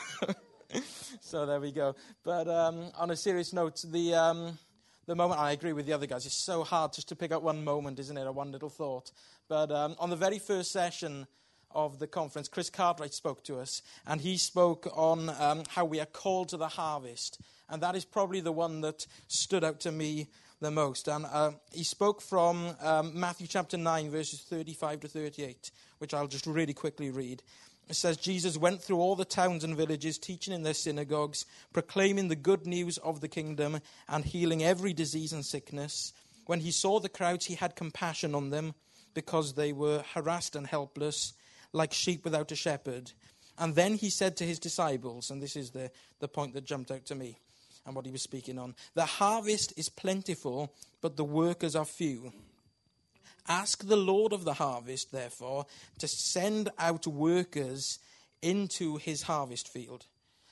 so 1.22 1.46
there 1.46 1.60
we 1.60 1.72
go. 1.72 1.96
But 2.24 2.48
um, 2.48 2.90
on 2.98 3.12
a 3.12 3.16
serious 3.16 3.54
note, 3.54 3.84
the, 3.88 4.16
um, 4.16 4.58
the 5.06 5.14
moment, 5.14 5.40
I 5.40 5.52
agree 5.52 5.74
with 5.74 5.86
the 5.86 5.94
other 5.94 6.08
guys, 6.08 6.26
it's 6.26 6.44
so 6.44 6.64
hard 6.64 6.94
just 6.94 7.10
to 7.10 7.16
pick 7.16 7.32
up 7.32 7.44
one 7.44 7.64
moment, 7.64 8.00
isn't 8.00 8.18
it, 8.18 8.26
or 8.26 8.32
one 8.32 8.52
little 8.52 8.70
thought. 8.70 9.12
But 9.48 9.72
um, 9.72 9.96
on 10.00 10.10
the 10.10 10.16
very 10.16 10.40
first 10.40 10.72
session, 10.72 11.28
of 11.74 12.00
the 12.00 12.08
conference, 12.08 12.48
Chris 12.48 12.70
Cartwright 12.70 13.14
spoke 13.14 13.44
to 13.46 13.60
us, 13.60 13.82
and 14.06 14.22
he 14.22 14.38
spoke 14.38 14.88
on 14.94 15.30
um, 15.40 15.64
how 15.70 15.86
we 15.86 16.00
are 16.00 16.06
called 16.06 16.50
to 16.50 16.58
the 16.58 16.68
harvest. 16.68 17.40
And 17.70 17.82
that 17.82 17.96
is 17.96 18.06
probably 18.06 18.42
the 18.42 18.52
one 18.52 18.82
that 18.82 19.08
stood 19.28 19.64
out 19.64 19.80
to 19.82 19.92
me 19.92 20.28
the 20.60 20.72
most. 20.72 21.08
And 21.08 21.26
uh, 21.26 21.52
he 21.74 21.84
spoke 21.84 22.22
from 22.22 22.76
um, 22.82 23.20
Matthew 23.20 23.48
chapter 23.48 23.78
9, 23.78 24.12
verses 24.12 24.42
35 24.42 25.02
to 25.02 25.08
38, 25.08 25.72
which 25.98 26.14
I'll 26.14 26.28
just 26.28 26.46
really 26.46 26.74
quickly 26.74 27.10
read. 27.10 27.42
It 27.90 27.96
says, 27.96 28.16
Jesus 28.16 28.58
went 28.58 28.82
through 28.82 29.00
all 29.00 29.16
the 29.16 29.26
towns 29.26 29.64
and 29.64 29.76
villages, 29.76 30.18
teaching 30.18 30.54
in 30.54 30.64
their 30.64 30.74
synagogues, 30.74 31.46
proclaiming 31.74 32.30
the 32.30 32.36
good 32.36 32.66
news 32.66 32.98
of 33.00 33.20
the 33.20 33.28
kingdom, 33.28 33.80
and 34.08 34.24
healing 34.24 34.64
every 34.64 34.94
disease 34.94 35.34
and 35.34 35.46
sickness. 35.46 36.14
When 36.46 36.62
he 36.62 36.72
saw 36.72 37.00
the 37.00 37.10
crowds, 37.10 37.46
he 37.46 37.56
had 37.56 37.76
compassion 37.76 38.34
on 38.36 38.50
them 38.50 38.76
because 39.14 39.54
they 39.54 39.74
were 39.74 40.04
harassed 40.14 40.56
and 40.56 40.68
helpless 40.68 41.34
like 41.74 41.94
sheep 41.94 42.24
without 42.24 42.52
a 42.52 42.56
shepherd. 42.56 43.12
And 43.58 43.76
then 43.76 43.96
he 43.96 44.10
said 44.10 44.38
to 44.38 44.44
his 44.44 44.60
disciples, 44.60 45.30
and 45.30 45.42
this 45.42 45.56
is 45.56 45.72
the, 45.72 45.92
the 46.20 46.28
point 46.28 46.54
that 46.54 46.66
jumped 46.66 46.92
out 46.92 47.06
to 47.08 47.16
me 47.16 47.38
and 47.86 47.96
what 47.96 48.06
he 48.06 48.12
was 48.12 48.22
speaking 48.22 48.58
on 48.60 48.76
the 48.94 49.06
harvest 49.06 49.74
is 49.78 49.90
plentiful, 49.90 50.74
but 51.02 51.18
the 51.18 51.24
workers 51.24 51.76
are 51.76 51.86
few. 51.86 52.32
Ask 53.48 53.88
the 53.88 53.98
Lord 53.98 54.34
of 54.34 54.46
the 54.46 54.54
harvest, 54.54 55.12
therefore, 55.12 55.66
to 56.00 56.08
send 56.08 56.70
out 56.78 57.08
workers 57.08 58.00
into 58.42 58.98
his 58.98 59.24
harvest 59.24 59.68
field. 59.68 60.06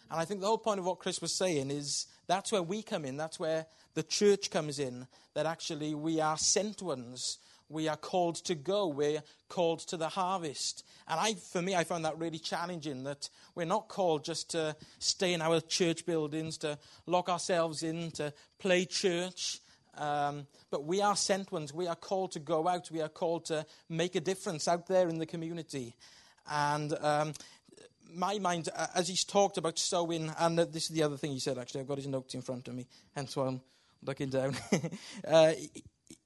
And 0.09 0.19
I 0.19 0.25
think 0.25 0.41
the 0.41 0.47
whole 0.47 0.57
point 0.57 0.79
of 0.79 0.85
what 0.85 0.99
Chris 0.99 1.21
was 1.21 1.37
saying 1.37 1.69
is 1.69 2.07
that's 2.27 2.51
where 2.51 2.63
we 2.63 2.81
come 2.81 3.05
in, 3.05 3.17
that's 3.17 3.39
where 3.39 3.67
the 3.93 4.03
church 4.03 4.49
comes 4.49 4.79
in, 4.79 5.07
that 5.35 5.45
actually 5.45 5.93
we 5.93 6.19
are 6.19 6.37
sent 6.37 6.81
ones. 6.81 7.37
We 7.69 7.87
are 7.87 7.95
called 7.95 8.35
to 8.45 8.55
go. 8.55 8.87
We're 8.87 9.21
called 9.47 9.79
to 9.87 9.97
the 9.97 10.09
harvest. 10.09 10.83
And 11.07 11.19
I, 11.19 11.35
for 11.35 11.61
me, 11.61 11.75
I 11.75 11.83
found 11.83 12.05
that 12.05 12.17
really 12.17 12.39
challenging 12.39 13.03
that 13.03 13.29
we're 13.55 13.65
not 13.65 13.87
called 13.87 14.25
just 14.25 14.51
to 14.51 14.75
stay 14.97 15.33
in 15.33 15.41
our 15.41 15.61
church 15.61 16.05
buildings, 16.05 16.57
to 16.59 16.79
lock 17.05 17.29
ourselves 17.29 17.83
in, 17.83 18.11
to 18.11 18.33
play 18.57 18.85
church. 18.85 19.59
Um, 19.95 20.47
but 20.71 20.85
we 20.85 21.01
are 21.01 21.15
sent 21.15 21.51
ones. 21.51 21.73
We 21.73 21.87
are 21.87 21.95
called 21.95 22.31
to 22.33 22.39
go 22.39 22.67
out. 22.67 22.89
We 22.91 23.01
are 23.01 23.09
called 23.09 23.45
to 23.45 23.65
make 23.87 24.15
a 24.15 24.21
difference 24.21 24.67
out 24.67 24.87
there 24.87 25.07
in 25.07 25.19
the 25.19 25.25
community. 25.25 25.95
And 26.49 26.93
um, 26.99 27.33
my 28.13 28.39
mind, 28.39 28.69
as 28.95 29.07
he's 29.07 29.23
talked 29.23 29.57
about 29.57 29.77
sowing, 29.77 30.31
and 30.39 30.57
this 30.57 30.83
is 30.83 30.89
the 30.89 31.03
other 31.03 31.17
thing 31.17 31.31
he 31.31 31.39
said, 31.39 31.57
actually, 31.57 31.81
I've 31.81 31.87
got 31.87 31.97
his 31.97 32.07
notes 32.07 32.33
in 32.33 32.41
front 32.41 32.67
of 32.67 32.73
me, 32.73 32.87
hence 33.15 33.35
why 33.35 33.47
I'm 33.47 33.61
looking 34.03 34.29
down. 34.29 34.55
uh, 35.27 35.53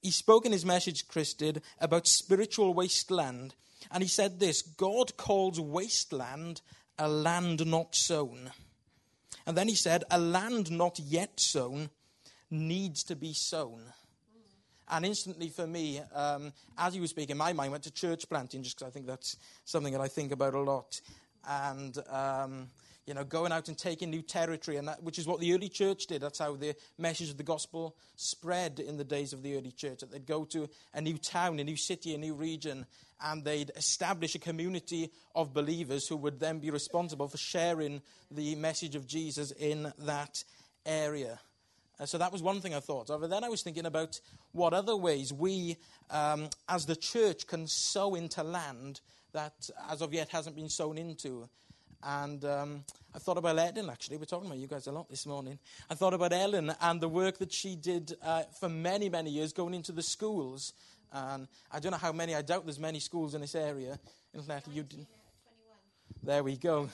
he 0.02 0.10
spoke 0.10 0.46
in 0.46 0.52
his 0.52 0.64
message, 0.64 1.08
Chris 1.08 1.34
did, 1.34 1.62
about 1.80 2.06
spiritual 2.06 2.74
wasteland. 2.74 3.54
And 3.90 4.02
he 4.02 4.08
said 4.08 4.40
this 4.40 4.62
God 4.62 5.16
calls 5.16 5.60
wasteland 5.60 6.60
a 6.98 7.08
land 7.08 7.66
not 7.66 7.94
sown. 7.94 8.50
And 9.46 9.56
then 9.56 9.68
he 9.68 9.74
said, 9.74 10.04
a 10.10 10.18
land 10.18 10.70
not 10.70 10.98
yet 10.98 11.38
sown 11.38 11.90
needs 12.50 13.02
to 13.04 13.16
be 13.16 13.34
sown. 13.34 13.82
And 14.88 15.04
instantly 15.04 15.48
for 15.48 15.66
me, 15.66 16.00
um, 16.14 16.52
as 16.76 16.94
he 16.94 17.00
was 17.00 17.10
speaking, 17.10 17.36
my 17.36 17.52
mind 17.52 17.72
went 17.72 17.84
to 17.84 17.90
church 17.90 18.28
planting, 18.28 18.62
just 18.62 18.78
because 18.78 18.90
I 18.90 18.92
think 18.92 19.06
that's 19.06 19.36
something 19.64 19.92
that 19.92 20.00
I 20.00 20.08
think 20.08 20.32
about 20.32 20.54
a 20.54 20.60
lot. 20.60 21.00
And 21.46 21.96
um, 22.08 22.68
you 23.06 23.14
know, 23.14 23.24
going 23.24 23.52
out 23.52 23.68
and 23.68 23.76
taking 23.76 24.10
new 24.10 24.22
territory, 24.22 24.76
and 24.76 24.88
that, 24.88 25.02
which 25.02 25.18
is 25.18 25.26
what 25.26 25.40
the 25.40 25.52
early 25.52 25.68
church 25.68 26.06
did. 26.06 26.22
That's 26.22 26.38
how 26.38 26.56
the 26.56 26.74
message 26.98 27.30
of 27.30 27.36
the 27.36 27.42
gospel 27.42 27.96
spread 28.16 28.80
in 28.80 28.96
the 28.96 29.04
days 29.04 29.32
of 29.32 29.42
the 29.42 29.56
early 29.56 29.72
church. 29.72 30.00
That 30.00 30.10
they'd 30.10 30.26
go 30.26 30.44
to 30.46 30.68
a 30.94 31.00
new 31.00 31.18
town, 31.18 31.60
a 31.60 31.64
new 31.64 31.76
city, 31.76 32.14
a 32.14 32.18
new 32.18 32.34
region, 32.34 32.86
and 33.22 33.44
they'd 33.44 33.70
establish 33.76 34.34
a 34.34 34.38
community 34.38 35.10
of 35.34 35.52
believers 35.52 36.08
who 36.08 36.16
would 36.16 36.40
then 36.40 36.58
be 36.58 36.70
responsible 36.70 37.28
for 37.28 37.36
sharing 37.36 38.00
the 38.30 38.54
message 38.54 38.94
of 38.94 39.06
Jesus 39.06 39.50
in 39.52 39.92
that 39.98 40.42
area. 40.86 41.38
Uh, 42.00 42.06
so 42.06 42.18
that 42.18 42.32
was 42.32 42.42
one 42.42 42.60
thing 42.60 42.74
I 42.74 42.80
thought 42.80 43.10
of. 43.10 43.22
And 43.22 43.32
then 43.32 43.44
I 43.44 43.48
was 43.48 43.62
thinking 43.62 43.86
about 43.86 44.20
what 44.52 44.72
other 44.72 44.96
ways 44.96 45.32
we, 45.32 45.76
um, 46.10 46.48
as 46.68 46.86
the 46.86 46.96
church, 46.96 47.46
can 47.46 47.66
sow 47.66 48.14
into 48.14 48.42
land 48.42 49.00
that 49.32 49.70
as 49.90 50.00
of 50.00 50.14
yet 50.14 50.28
hasn't 50.30 50.56
been 50.56 50.68
sown 50.68 50.96
into. 50.96 51.48
And 52.04 52.44
um, 52.44 52.84
I 53.14 53.18
thought 53.18 53.38
about 53.38 53.58
Ellen, 53.58 53.88
actually. 53.88 54.18
We're 54.18 54.26
talking 54.26 54.46
about 54.46 54.58
you 54.58 54.66
guys 54.66 54.86
a 54.86 54.92
lot 54.92 55.08
this 55.08 55.24
morning. 55.24 55.58
I 55.88 55.94
thought 55.94 56.12
about 56.12 56.32
Ellen 56.32 56.74
and 56.80 57.00
the 57.00 57.08
work 57.08 57.38
that 57.38 57.52
she 57.52 57.76
did 57.76 58.14
uh, 58.22 58.42
for 58.60 58.68
many, 58.68 59.08
many 59.08 59.30
years 59.30 59.52
going 59.52 59.72
into 59.72 59.92
the 59.92 60.02
schools. 60.02 60.74
And 61.12 61.48
I 61.72 61.80
don't 61.80 61.92
know 61.92 61.98
how 61.98 62.12
many, 62.12 62.34
I 62.34 62.42
doubt 62.42 62.66
there's 62.66 62.78
many 62.78 63.00
schools 63.00 63.34
in 63.34 63.40
this 63.40 63.54
area. 63.54 63.98
You 64.32 64.40
There 66.22 66.42
we 66.42 66.56
go. 66.56 66.90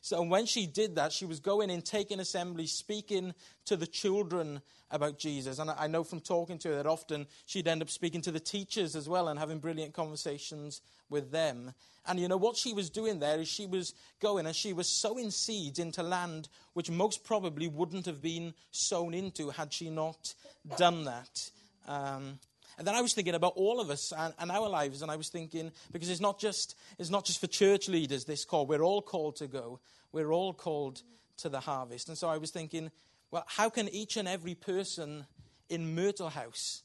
So 0.00 0.22
when 0.22 0.46
she 0.46 0.66
did 0.66 0.96
that, 0.96 1.12
she 1.12 1.24
was 1.24 1.40
going 1.40 1.70
in, 1.70 1.82
taking 1.82 2.20
assembly, 2.20 2.66
speaking 2.66 3.34
to 3.66 3.76
the 3.76 3.86
children 3.86 4.60
about 4.90 5.18
Jesus. 5.18 5.58
And 5.58 5.70
I 5.70 5.86
know 5.86 6.04
from 6.04 6.20
talking 6.20 6.58
to 6.58 6.68
her 6.68 6.76
that 6.76 6.86
often 6.86 7.26
she'd 7.46 7.68
end 7.68 7.82
up 7.82 7.90
speaking 7.90 8.22
to 8.22 8.30
the 8.30 8.40
teachers 8.40 8.96
as 8.96 9.08
well 9.08 9.28
and 9.28 9.38
having 9.38 9.58
brilliant 9.58 9.94
conversations 9.94 10.80
with 11.10 11.30
them. 11.30 11.72
And 12.06 12.18
you 12.18 12.28
know 12.28 12.36
what 12.36 12.56
she 12.56 12.72
was 12.72 12.88
doing 12.88 13.18
there 13.18 13.38
is 13.38 13.48
she 13.48 13.66
was 13.66 13.92
going 14.20 14.46
and 14.46 14.56
she 14.56 14.72
was 14.72 14.88
sowing 14.88 15.30
seeds 15.30 15.78
into 15.78 16.02
land 16.02 16.48
which 16.72 16.90
most 16.90 17.22
probably 17.24 17.68
wouldn't 17.68 18.06
have 18.06 18.22
been 18.22 18.54
sown 18.70 19.12
into 19.12 19.50
had 19.50 19.72
she 19.72 19.90
not 19.90 20.34
done 20.78 21.04
that. 21.04 21.50
Um, 21.86 22.38
and 22.78 22.86
then 22.86 22.94
I 22.94 23.02
was 23.02 23.12
thinking 23.12 23.34
about 23.34 23.54
all 23.56 23.80
of 23.80 23.90
us 23.90 24.12
and, 24.16 24.32
and, 24.38 24.50
our 24.50 24.68
lives, 24.68 25.02
and 25.02 25.10
I 25.10 25.16
was 25.16 25.28
thinking 25.28 25.72
because 25.92 26.08
it's 26.08 26.20
not 26.20 26.38
just 26.38 26.76
it's 26.98 27.10
not 27.10 27.24
just 27.24 27.40
for 27.40 27.46
church 27.48 27.88
leaders. 27.88 28.24
This 28.24 28.44
call, 28.44 28.66
we're 28.66 28.82
all 28.82 29.02
called 29.02 29.36
to 29.36 29.46
go. 29.48 29.80
We're 30.12 30.32
all 30.32 30.54
called 30.54 31.02
to 31.38 31.48
the 31.48 31.60
harvest. 31.60 32.08
And 32.08 32.16
so 32.16 32.28
I 32.28 32.38
was 32.38 32.50
thinking, 32.50 32.90
well, 33.30 33.44
how 33.46 33.68
can 33.68 33.88
each 33.88 34.16
and 34.16 34.26
every 34.26 34.54
person 34.54 35.26
in 35.68 35.94
Myrtle 35.94 36.30
House 36.30 36.82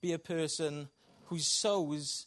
be 0.00 0.12
a 0.12 0.18
person 0.18 0.88
who 1.26 1.38
sows 1.38 2.26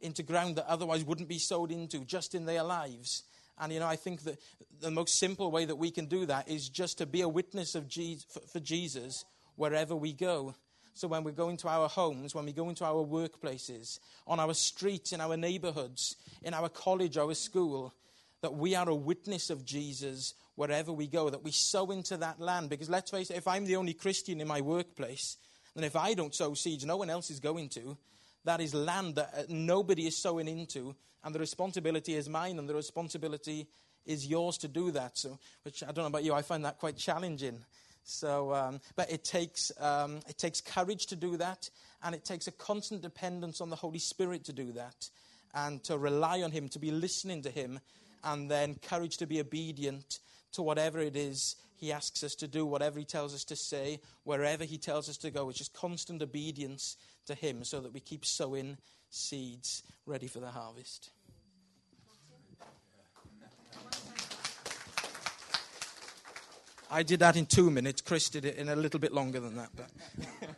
into 0.00 0.22
ground 0.22 0.56
that 0.56 0.66
otherwise 0.66 1.04
wouldn't 1.04 1.28
be 1.28 1.38
sowed 1.38 1.70
into 1.70 2.04
just 2.04 2.34
in 2.34 2.46
their 2.46 2.62
lives. 2.62 3.24
And, 3.58 3.72
you 3.72 3.80
know, 3.80 3.86
I 3.86 3.96
think 3.96 4.22
that 4.22 4.38
the 4.80 4.90
most 4.90 5.18
simple 5.18 5.50
way 5.50 5.64
that 5.64 5.76
we 5.76 5.90
can 5.90 6.06
do 6.06 6.26
that 6.26 6.48
is 6.48 6.68
just 6.68 6.98
to 6.98 7.06
be 7.06 7.22
a 7.22 7.28
witness 7.28 7.74
of 7.74 7.88
Jesus, 7.88 8.26
for 8.52 8.60
Jesus 8.60 9.24
wherever 9.56 9.96
we 9.96 10.12
go. 10.12 10.54
So 10.96 11.08
when 11.08 11.24
we 11.24 11.32
go 11.32 11.50
into 11.50 11.68
our 11.68 11.88
homes, 11.88 12.34
when 12.34 12.46
we 12.46 12.52
go 12.52 12.70
into 12.70 12.82
our 12.82 13.04
workplaces, 13.04 13.98
on 14.26 14.40
our 14.40 14.54
streets, 14.54 15.12
in 15.12 15.20
our 15.20 15.36
neighborhoods, 15.36 16.16
in 16.42 16.54
our 16.54 16.70
college, 16.70 17.18
our 17.18 17.34
school, 17.34 17.94
that 18.40 18.54
we 18.54 18.74
are 18.74 18.88
a 18.88 18.94
witness 18.94 19.50
of 19.50 19.62
Jesus 19.62 20.32
wherever 20.54 20.92
we 20.92 21.06
go, 21.06 21.28
that 21.28 21.44
we 21.44 21.50
sow 21.50 21.90
into 21.90 22.16
that 22.16 22.40
land. 22.40 22.70
Because 22.70 22.88
let's 22.88 23.10
face 23.10 23.30
it, 23.30 23.36
if 23.36 23.46
I'm 23.46 23.66
the 23.66 23.76
only 23.76 23.92
Christian 23.92 24.40
in 24.40 24.48
my 24.48 24.62
workplace, 24.62 25.36
then 25.74 25.84
if 25.84 25.96
I 25.96 26.14
don't 26.14 26.34
sow 26.34 26.54
seeds, 26.54 26.86
no 26.86 26.96
one 26.96 27.10
else 27.10 27.30
is 27.30 27.40
going 27.40 27.68
to. 27.70 27.98
That 28.44 28.62
is 28.62 28.72
land 28.72 29.16
that 29.16 29.34
uh, 29.36 29.42
nobody 29.50 30.06
is 30.06 30.16
sowing 30.16 30.48
into, 30.48 30.96
and 31.24 31.34
the 31.34 31.40
responsibility 31.40 32.14
is 32.14 32.26
mine, 32.26 32.58
and 32.58 32.66
the 32.66 32.74
responsibility 32.74 33.66
is 34.06 34.26
yours 34.26 34.56
to 34.58 34.68
do 34.68 34.92
that. 34.92 35.18
So, 35.18 35.38
which 35.62 35.82
I 35.82 35.86
don't 35.86 35.98
know 35.98 36.06
about 36.06 36.24
you, 36.24 36.32
I 36.32 36.40
find 36.40 36.64
that 36.64 36.78
quite 36.78 36.96
challenging. 36.96 37.64
So, 38.08 38.54
um, 38.54 38.80
but 38.94 39.10
it 39.10 39.24
takes 39.24 39.72
um, 39.80 40.20
it 40.28 40.38
takes 40.38 40.60
courage 40.60 41.06
to 41.06 41.16
do 41.16 41.36
that, 41.38 41.68
and 42.04 42.14
it 42.14 42.24
takes 42.24 42.46
a 42.46 42.52
constant 42.52 43.02
dependence 43.02 43.60
on 43.60 43.68
the 43.68 43.76
Holy 43.76 43.98
Spirit 43.98 44.44
to 44.44 44.52
do 44.52 44.72
that, 44.72 45.10
and 45.52 45.82
to 45.84 45.98
rely 45.98 46.42
on 46.42 46.52
Him, 46.52 46.68
to 46.70 46.78
be 46.78 46.92
listening 46.92 47.42
to 47.42 47.50
Him, 47.50 47.80
and 48.22 48.48
then 48.48 48.76
courage 48.76 49.16
to 49.18 49.26
be 49.26 49.40
obedient 49.40 50.20
to 50.52 50.62
whatever 50.62 51.00
it 51.00 51.16
is 51.16 51.56
He 51.74 51.90
asks 51.90 52.22
us 52.22 52.36
to 52.36 52.46
do, 52.46 52.64
whatever 52.64 53.00
He 53.00 53.04
tells 53.04 53.34
us 53.34 53.42
to 53.44 53.56
say, 53.56 54.00
wherever 54.22 54.62
He 54.62 54.78
tells 54.78 55.08
us 55.08 55.16
to 55.18 55.32
go. 55.32 55.48
It's 55.48 55.58
just 55.58 55.74
constant 55.74 56.22
obedience 56.22 56.96
to 57.26 57.34
Him 57.34 57.64
so 57.64 57.80
that 57.80 57.92
we 57.92 57.98
keep 57.98 58.24
sowing 58.24 58.78
seeds 59.10 59.82
ready 60.06 60.28
for 60.28 60.38
the 60.38 60.52
harvest. 60.52 61.10
I 66.90 67.02
did 67.02 67.20
that 67.20 67.36
in 67.36 67.46
two 67.46 67.70
minutes. 67.70 68.00
Chris 68.00 68.28
did 68.28 68.44
it 68.44 68.56
in 68.56 68.68
a 68.68 68.76
little 68.76 69.00
bit 69.00 69.12
longer 69.12 69.40
than 69.40 69.56
that. 69.56 69.70
But 69.74 69.90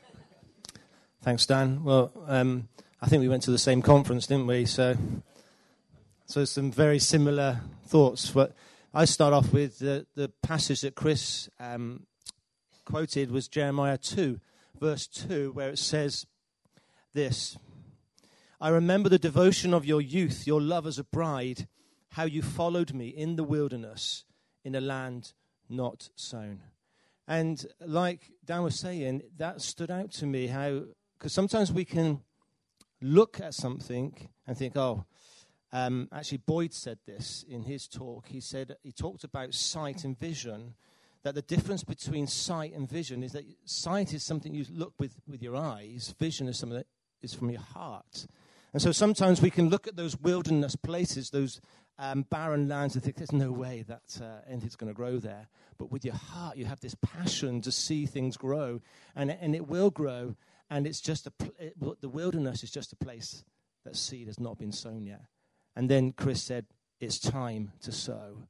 Thanks, 1.22 1.46
Dan. 1.46 1.84
Well, 1.84 2.12
um, 2.26 2.68
I 3.00 3.06
think 3.06 3.20
we 3.20 3.28
went 3.28 3.42
to 3.44 3.50
the 3.50 3.58
same 3.58 3.82
conference, 3.82 4.26
didn't 4.26 4.46
we? 4.46 4.66
So, 4.66 4.96
so 6.26 6.44
some 6.44 6.70
very 6.70 6.98
similar 6.98 7.60
thoughts. 7.86 8.30
But 8.30 8.54
I 8.92 9.04
start 9.04 9.32
off 9.32 9.52
with 9.52 9.78
the, 9.78 10.06
the 10.14 10.28
passage 10.42 10.82
that 10.82 10.94
Chris 10.94 11.48
um, 11.58 12.06
quoted 12.84 13.30
was 13.30 13.48
Jeremiah 13.48 13.98
2, 13.98 14.40
verse 14.80 15.06
2, 15.06 15.52
where 15.52 15.70
it 15.70 15.78
says, 15.78 16.26
this 17.14 17.56
I 18.60 18.68
remember 18.68 19.08
the 19.08 19.18
devotion 19.18 19.72
of 19.72 19.84
your 19.84 20.00
youth, 20.00 20.46
your 20.46 20.60
love 20.60 20.86
as 20.86 20.98
a 20.98 21.04
bride, 21.04 21.68
how 22.10 22.24
you 22.24 22.42
followed 22.42 22.92
me 22.92 23.08
in 23.08 23.36
the 23.36 23.44
wilderness 23.44 24.24
in 24.64 24.74
a 24.74 24.80
land 24.80 25.32
not 25.68 26.10
sown. 26.16 26.60
And 27.26 27.66
like 27.84 28.30
Dan 28.44 28.62
was 28.62 28.78
saying, 28.78 29.22
that 29.36 29.60
stood 29.60 29.90
out 29.90 30.10
to 30.12 30.26
me 30.26 30.46
how, 30.46 30.84
because 31.18 31.32
sometimes 31.32 31.72
we 31.72 31.84
can 31.84 32.20
look 33.02 33.40
at 33.40 33.54
something 33.54 34.28
and 34.46 34.56
think, 34.56 34.76
oh, 34.76 35.04
um, 35.72 36.08
actually, 36.12 36.38
Boyd 36.38 36.72
said 36.72 36.98
this 37.06 37.44
in 37.48 37.62
his 37.62 37.86
talk. 37.86 38.28
He 38.28 38.40
said, 38.40 38.76
he 38.82 38.92
talked 38.92 39.24
about 39.24 39.52
sight 39.52 40.04
and 40.04 40.18
vision, 40.18 40.74
that 41.22 41.34
the 41.34 41.42
difference 41.42 41.84
between 41.84 42.26
sight 42.26 42.72
and 42.74 42.88
vision 42.88 43.22
is 43.22 43.32
that 43.32 43.44
sight 43.66 44.14
is 44.14 44.22
something 44.22 44.54
you 44.54 44.64
look 44.70 44.94
with, 44.98 45.20
with 45.26 45.42
your 45.42 45.56
eyes, 45.56 46.14
vision 46.18 46.48
is 46.48 46.58
something 46.58 46.78
that 46.78 46.86
is 47.20 47.34
from 47.34 47.50
your 47.50 47.60
heart. 47.60 48.26
And 48.72 48.80
so 48.80 48.92
sometimes 48.92 49.42
we 49.42 49.50
can 49.50 49.68
look 49.68 49.86
at 49.86 49.96
those 49.96 50.18
wilderness 50.18 50.76
places, 50.76 51.30
those 51.30 51.60
um, 51.98 52.22
barren 52.30 52.68
lands, 52.68 52.94
and 52.94 53.02
think 53.02 53.16
there's 53.16 53.32
no 53.32 53.50
way 53.50 53.84
that 53.88 54.18
uh, 54.22 54.40
anything's 54.48 54.76
going 54.76 54.92
to 54.92 54.96
grow 54.96 55.18
there. 55.18 55.48
But 55.78 55.90
with 55.90 56.04
your 56.04 56.14
heart, 56.14 56.56
you 56.56 56.64
have 56.64 56.80
this 56.80 56.94
passion 56.94 57.60
to 57.62 57.72
see 57.72 58.06
things 58.06 58.36
grow, 58.36 58.80
and, 59.16 59.30
and 59.30 59.54
it 59.54 59.68
will 59.68 59.90
grow. 59.90 60.36
And 60.70 60.86
it's 60.86 61.00
just 61.00 61.26
a 61.26 61.30
pl- 61.30 61.54
it, 61.58 62.00
the 62.00 62.08
wilderness 62.08 62.62
is 62.62 62.70
just 62.70 62.92
a 62.92 62.96
place 62.96 63.42
that 63.84 63.96
seed 63.96 64.26
has 64.26 64.38
not 64.38 64.58
been 64.58 64.72
sown 64.72 65.06
yet. 65.06 65.22
And 65.74 65.88
then 65.88 66.12
Chris 66.12 66.42
said, 66.42 66.66
it's 67.00 67.18
time 67.18 67.72
to 67.82 67.92
sow. 67.92 68.42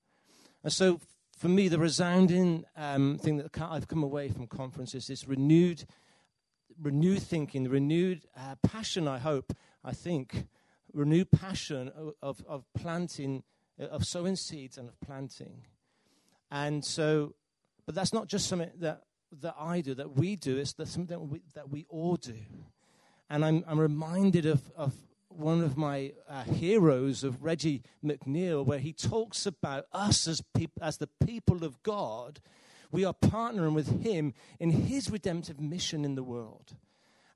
And 0.64 0.72
so, 0.72 1.00
for 1.36 1.48
me, 1.48 1.68
the 1.68 1.78
resounding 1.78 2.64
um, 2.76 3.18
thing 3.18 3.36
that 3.36 3.56
I've 3.60 3.86
come 3.86 4.02
away 4.02 4.28
from 4.28 4.46
conferences 4.46 5.08
is 5.10 5.28
renewed, 5.28 5.84
renewed 6.80 7.22
thinking, 7.22 7.68
renewed 7.68 8.22
uh, 8.36 8.56
passion. 8.62 9.06
I 9.06 9.18
hope, 9.18 9.52
I 9.84 9.92
think, 9.92 10.46
renewed 10.92 11.30
passion 11.30 11.88
of, 11.88 12.14
of, 12.22 12.44
of 12.48 12.64
planting, 12.74 13.42
uh, 13.80 13.84
of 13.86 14.04
sowing 14.04 14.36
seeds 14.36 14.78
and 14.78 14.88
of 14.88 15.00
planting. 15.00 15.64
And 16.50 16.84
so, 16.84 17.34
but 17.86 17.94
that's 17.94 18.12
not 18.12 18.26
just 18.26 18.48
something 18.48 18.70
that 18.80 19.02
that 19.40 19.54
I 19.58 19.80
do, 19.80 19.94
that 19.94 20.16
we 20.16 20.36
do. 20.36 20.56
It's 20.56 20.74
something 20.76 21.06
that 21.06 21.20
we, 21.20 21.42
that 21.54 21.68
we 21.70 21.86
all 21.88 22.16
do. 22.16 22.38
And 23.30 23.44
I'm, 23.44 23.64
I'm 23.66 23.78
reminded 23.78 24.46
of, 24.46 24.70
of 24.76 24.94
one 25.28 25.62
of 25.62 25.76
my 25.76 26.12
uh, 26.28 26.44
heroes 26.44 27.22
of 27.24 27.42
Reggie 27.42 27.82
McNeal, 28.04 28.64
where 28.64 28.78
he 28.78 28.92
talks 28.92 29.46
about 29.46 29.84
us 29.92 30.26
as, 30.26 30.42
peop- 30.54 30.78
as 30.80 30.96
the 30.96 31.08
people 31.24 31.64
of 31.64 31.82
God. 31.82 32.40
We 32.90 33.04
are 33.04 33.14
partnering 33.14 33.74
with 33.74 34.02
him 34.02 34.32
in 34.58 34.70
his 34.70 35.10
redemptive 35.10 35.60
mission 35.60 36.04
in 36.04 36.14
the 36.14 36.22
world. 36.22 36.74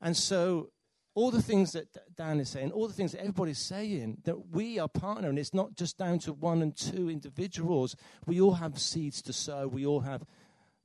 And 0.01 0.17
so, 0.17 0.71
all 1.14 1.31
the 1.31 1.42
things 1.42 1.72
that 1.72 1.88
Dan 2.16 2.40
is 2.40 2.48
saying, 2.48 2.72
all 2.72 2.88
the 2.88 2.94
things 2.94 3.12
that 3.12 3.20
everybody's 3.20 3.59
saying, 3.59 4.18
that 4.25 4.51
we 4.51 4.79
are 4.79 4.88
partnering, 4.88 5.38
it's 5.38 5.53
not 5.53 5.75
just 5.77 5.98
down 5.98 6.18
to 6.20 6.33
one 6.33 6.62
and 6.62 6.75
two 6.77 7.11
individuals. 7.11 7.96
We 8.27 8.40
all 8.40 8.55
have 8.55 8.79
seeds 8.79 9.20
to 9.22 9.33
sow, 9.33 9.68
we 9.68 9.85
all 9.85 10.01
have 10.01 10.25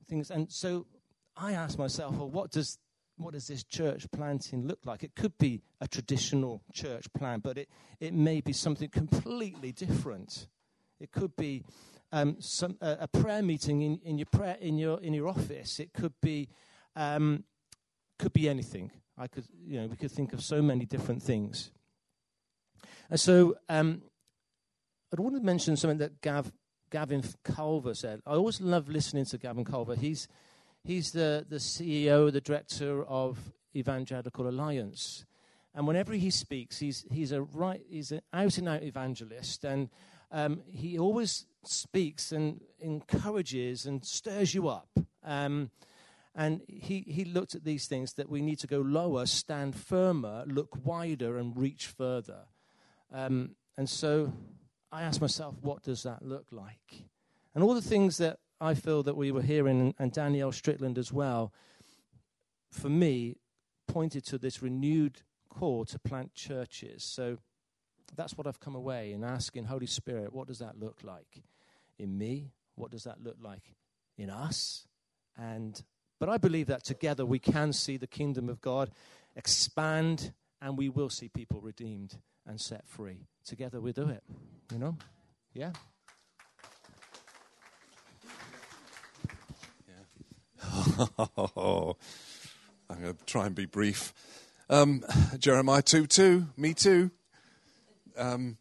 things. 0.06 0.30
And 0.30 0.50
so, 0.50 0.86
I 1.36 1.52
ask 1.52 1.78
myself, 1.78 2.16
well, 2.16 2.28
what 2.28 2.50
does 2.50 2.78
what 3.18 3.34
does 3.34 3.48
this 3.48 3.64
church 3.64 4.06
planting 4.12 4.66
look 4.66 4.78
like? 4.84 5.02
It 5.02 5.14
could 5.16 5.36
be 5.38 5.60
a 5.80 5.88
traditional 5.88 6.62
church 6.72 7.12
plan, 7.12 7.40
but 7.40 7.58
it, 7.58 7.68
it 8.00 8.14
may 8.14 8.40
be 8.40 8.52
something 8.52 8.88
completely 8.88 9.72
different. 9.72 10.46
It 11.00 11.10
could 11.10 11.34
be 11.36 11.64
um, 12.12 12.36
some, 12.38 12.76
uh, 12.80 12.96
a 13.00 13.08
prayer 13.08 13.42
meeting 13.42 13.82
in, 13.82 13.98
in, 14.04 14.18
your 14.18 14.26
prayer, 14.26 14.56
in, 14.60 14.78
your, 14.78 15.00
in 15.00 15.14
your 15.14 15.28
office. 15.28 15.80
It 15.80 15.92
could 15.92 16.14
be, 16.22 16.48
um, 16.94 17.44
could 18.18 18.32
be 18.32 18.48
anything. 18.48 18.92
I 19.18 19.26
could, 19.26 19.44
you 19.66 19.80
know, 19.80 19.86
we 19.86 19.96
could 19.96 20.12
think 20.12 20.32
of 20.32 20.42
so 20.42 20.62
many 20.62 20.84
different 20.84 21.22
things. 21.22 21.70
And 23.10 23.18
so 23.18 23.56
um, 23.68 24.02
I 25.16 25.20
want 25.20 25.36
to 25.36 25.42
mention 25.42 25.76
something 25.76 25.98
that 25.98 26.20
Gav, 26.20 26.52
Gavin 26.90 27.22
Calver 27.44 27.96
said. 27.96 28.20
I 28.26 28.32
always 28.32 28.60
love 28.60 28.88
listening 28.88 29.24
to 29.26 29.38
Gavin 29.38 29.64
Calver. 29.64 29.96
He's, 29.96 30.28
He's 30.84 31.12
the, 31.12 31.44
the 31.46 31.56
CEO, 31.56 32.32
the 32.32 32.40
director 32.40 33.04
of 33.04 33.52
Evangelical 33.76 34.48
Alliance. 34.48 35.26
And 35.74 35.86
whenever 35.86 36.14
he 36.14 36.30
speaks, 36.30 36.78
he's, 36.78 37.04
he's, 37.10 37.30
a 37.30 37.42
right, 37.42 37.82
he's 37.88 38.10
an 38.10 38.22
out 38.32 38.56
and 38.56 38.68
out 38.68 38.82
evangelist. 38.82 39.64
And 39.64 39.90
um, 40.32 40.62
he 40.66 40.98
always 40.98 41.46
speaks 41.62 42.32
and 42.32 42.62
encourages 42.80 43.84
and 43.84 44.04
stirs 44.04 44.54
you 44.54 44.68
up. 44.68 44.88
Um, 45.22 45.70
and 46.38 46.60
he, 46.68 47.04
he 47.08 47.24
looked 47.24 47.56
at 47.56 47.64
these 47.64 47.86
things 47.86 48.12
that 48.12 48.30
we 48.30 48.40
need 48.40 48.60
to 48.60 48.68
go 48.68 48.78
lower, 48.78 49.26
stand 49.26 49.74
firmer, 49.74 50.44
look 50.46 50.68
wider, 50.84 51.36
and 51.36 51.56
reach 51.56 51.88
further. 51.88 52.44
Um, 53.12 53.56
and 53.76 53.90
so 53.90 54.32
I 54.92 55.02
asked 55.02 55.20
myself, 55.20 55.56
what 55.62 55.82
does 55.82 56.04
that 56.04 56.22
look 56.22 56.46
like? 56.52 57.02
And 57.56 57.64
all 57.64 57.74
the 57.74 57.82
things 57.82 58.18
that 58.18 58.38
I 58.60 58.74
feel 58.74 59.02
that 59.02 59.16
we 59.16 59.32
were 59.32 59.42
hearing, 59.42 59.96
and 59.98 60.12
Danielle 60.12 60.52
Strickland 60.52 60.96
as 60.96 61.12
well, 61.12 61.52
for 62.70 62.88
me, 62.88 63.34
pointed 63.88 64.24
to 64.26 64.38
this 64.38 64.62
renewed 64.62 65.22
call 65.48 65.84
to 65.86 65.98
plant 65.98 66.34
churches. 66.34 67.02
So 67.02 67.38
that's 68.14 68.38
what 68.38 68.46
I've 68.46 68.60
come 68.60 68.76
away 68.76 69.10
in 69.10 69.24
asking 69.24 69.64
Holy 69.64 69.86
Spirit, 69.86 70.32
what 70.32 70.46
does 70.46 70.60
that 70.60 70.78
look 70.78 71.00
like 71.02 71.42
in 71.98 72.16
me? 72.16 72.52
What 72.76 72.92
does 72.92 73.02
that 73.04 73.24
look 73.24 73.38
like 73.42 73.74
in 74.16 74.30
us? 74.30 74.86
And 75.36 75.82
but 76.18 76.28
I 76.28 76.36
believe 76.36 76.66
that 76.66 76.84
together 76.84 77.24
we 77.24 77.38
can 77.38 77.72
see 77.72 77.96
the 77.96 78.06
kingdom 78.06 78.48
of 78.48 78.60
God 78.60 78.90
expand 79.36 80.32
and 80.60 80.76
we 80.76 80.88
will 80.88 81.10
see 81.10 81.28
people 81.28 81.60
redeemed 81.60 82.18
and 82.46 82.60
set 82.60 82.86
free. 82.88 83.26
Together 83.44 83.80
we 83.80 83.92
do 83.92 84.08
it. 84.08 84.22
You 84.72 84.78
know? 84.78 84.96
Yeah. 85.54 85.72
I'm 92.90 93.02
going 93.02 93.14
to 93.14 93.24
try 93.26 93.46
and 93.46 93.54
be 93.54 93.66
brief. 93.66 94.12
Um, 94.68 95.04
Jeremiah 95.38 95.82
2 95.82 96.06
2, 96.06 96.46
me 96.56 96.74
too. 96.74 97.10
Um, 98.16 98.58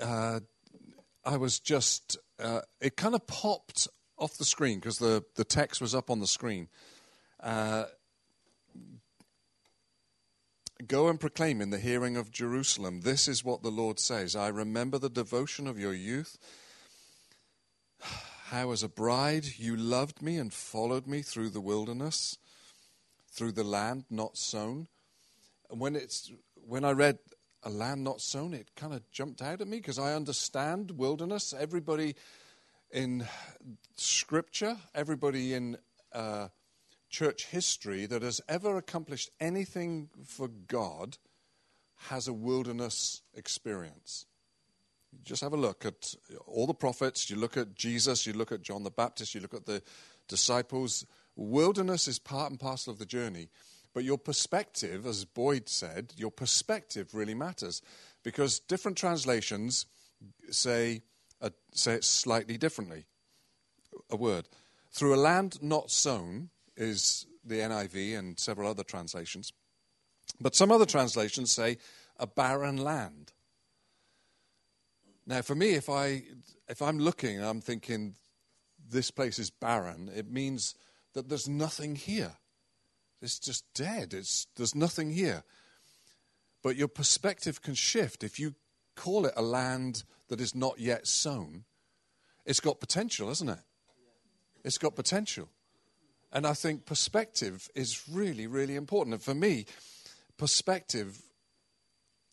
uh, 0.00 0.40
I 1.24 1.36
was 1.36 1.60
just, 1.60 2.18
uh, 2.38 2.62
it 2.80 2.96
kind 2.96 3.14
of 3.14 3.26
popped 3.26 3.88
off 4.22 4.38
the 4.38 4.44
screen 4.44 4.78
because 4.78 4.98
the, 4.98 5.24
the 5.34 5.44
text 5.44 5.80
was 5.80 5.94
up 5.94 6.08
on 6.10 6.20
the 6.20 6.26
screen. 6.26 6.68
Uh, 7.40 7.84
Go 10.86 11.08
and 11.08 11.20
proclaim 11.20 11.60
in 11.60 11.70
the 11.70 11.78
hearing 11.78 12.16
of 12.16 12.32
Jerusalem, 12.32 13.02
this 13.02 13.28
is 13.28 13.44
what 13.44 13.62
the 13.62 13.70
Lord 13.70 14.00
says 14.00 14.34
I 14.34 14.48
remember 14.48 14.98
the 14.98 15.08
devotion 15.08 15.66
of 15.68 15.78
your 15.78 15.94
youth 15.94 16.38
how, 18.46 18.70
as 18.72 18.82
a 18.82 18.88
bride, 18.88 19.46
you 19.56 19.76
loved 19.76 20.20
me 20.20 20.38
and 20.38 20.52
followed 20.52 21.06
me 21.06 21.22
through 21.22 21.50
the 21.50 21.60
wilderness, 21.60 22.36
through 23.30 23.52
the 23.52 23.64
land 23.64 24.04
not 24.10 24.36
sown. 24.36 24.88
And 25.70 25.80
when, 25.80 25.96
it's, 25.96 26.30
when 26.66 26.84
I 26.84 26.90
read 26.90 27.18
a 27.62 27.70
land 27.70 28.04
not 28.04 28.20
sown, 28.20 28.52
it 28.52 28.74
kind 28.76 28.92
of 28.92 29.08
jumped 29.10 29.40
out 29.40 29.60
at 29.60 29.68
me 29.68 29.78
because 29.78 29.98
I 29.98 30.14
understand 30.14 30.90
wilderness. 30.90 31.54
Everybody 31.58 32.14
in 32.92 33.26
Scripture, 33.96 34.76
everybody 34.94 35.54
in 35.54 35.78
uh, 36.12 36.48
church 37.08 37.46
history 37.46 38.06
that 38.06 38.22
has 38.22 38.40
ever 38.48 38.76
accomplished 38.76 39.30
anything 39.40 40.10
for 40.24 40.48
God 40.48 41.18
has 42.08 42.28
a 42.28 42.32
wilderness 42.32 43.22
experience. 43.34 44.26
Just 45.24 45.42
have 45.42 45.52
a 45.52 45.58
look 45.58 45.84
at 45.84 46.14
all 46.46 46.66
the 46.66 46.74
prophets. 46.74 47.30
You 47.30 47.36
look 47.36 47.56
at 47.56 47.74
Jesus, 47.74 48.26
you 48.26 48.32
look 48.32 48.50
at 48.50 48.62
John 48.62 48.82
the 48.82 48.90
Baptist, 48.90 49.34
you 49.34 49.40
look 49.40 49.54
at 49.54 49.66
the 49.66 49.82
disciples. 50.26 51.06
Wilderness 51.36 52.08
is 52.08 52.18
part 52.18 52.50
and 52.50 52.58
parcel 52.58 52.92
of 52.92 52.98
the 52.98 53.06
journey. 53.06 53.48
But 53.94 54.04
your 54.04 54.18
perspective, 54.18 55.06
as 55.06 55.26
Boyd 55.26 55.68
said, 55.68 56.14
your 56.16 56.30
perspective 56.30 57.14
really 57.14 57.34
matters 57.34 57.82
because 58.22 58.58
different 58.58 58.96
translations 58.96 59.84
say, 60.50 61.02
say 61.72 61.94
it 61.94 62.04
slightly 62.04 62.56
differently. 62.56 63.06
A 64.10 64.16
word. 64.16 64.48
Through 64.90 65.14
a 65.14 65.16
land 65.16 65.62
not 65.62 65.90
sown 65.90 66.50
is 66.76 67.26
the 67.44 67.56
NIV 67.56 68.18
and 68.18 68.38
several 68.38 68.68
other 68.68 68.84
translations. 68.84 69.52
But 70.40 70.54
some 70.54 70.70
other 70.70 70.86
translations 70.86 71.52
say 71.52 71.78
a 72.18 72.26
barren 72.26 72.76
land. 72.76 73.32
Now, 75.26 75.42
for 75.42 75.54
me, 75.54 75.74
if, 75.74 75.88
I, 75.88 76.24
if 76.68 76.82
I'm 76.82 76.98
looking 76.98 77.36
and 77.36 77.46
I'm 77.46 77.60
thinking 77.60 78.16
this 78.90 79.10
place 79.10 79.38
is 79.38 79.50
barren, 79.50 80.10
it 80.14 80.30
means 80.30 80.74
that 81.14 81.28
there's 81.28 81.48
nothing 81.48 81.94
here. 81.96 82.32
It's 83.20 83.38
just 83.38 83.64
dead. 83.74 84.14
It's, 84.14 84.46
there's 84.56 84.74
nothing 84.74 85.12
here. 85.12 85.44
But 86.62 86.76
your 86.76 86.88
perspective 86.88 87.62
can 87.62 87.74
shift. 87.74 88.24
If 88.24 88.38
you 88.40 88.54
call 88.96 89.26
it 89.26 89.34
a 89.36 89.42
land 89.42 90.04
that 90.32 90.40
is 90.40 90.54
not 90.54 90.80
yet 90.80 91.06
sown, 91.06 91.64
it's 92.46 92.58
got 92.58 92.80
potential, 92.80 93.28
hasn't 93.28 93.50
it? 93.50 93.58
It's 94.64 94.78
got 94.78 94.96
potential. 94.96 95.50
And 96.32 96.46
I 96.46 96.54
think 96.54 96.86
perspective 96.86 97.68
is 97.74 98.08
really, 98.10 98.46
really 98.46 98.74
important. 98.74 99.12
And 99.12 99.22
for 99.22 99.34
me, 99.34 99.66
perspective, 100.38 101.20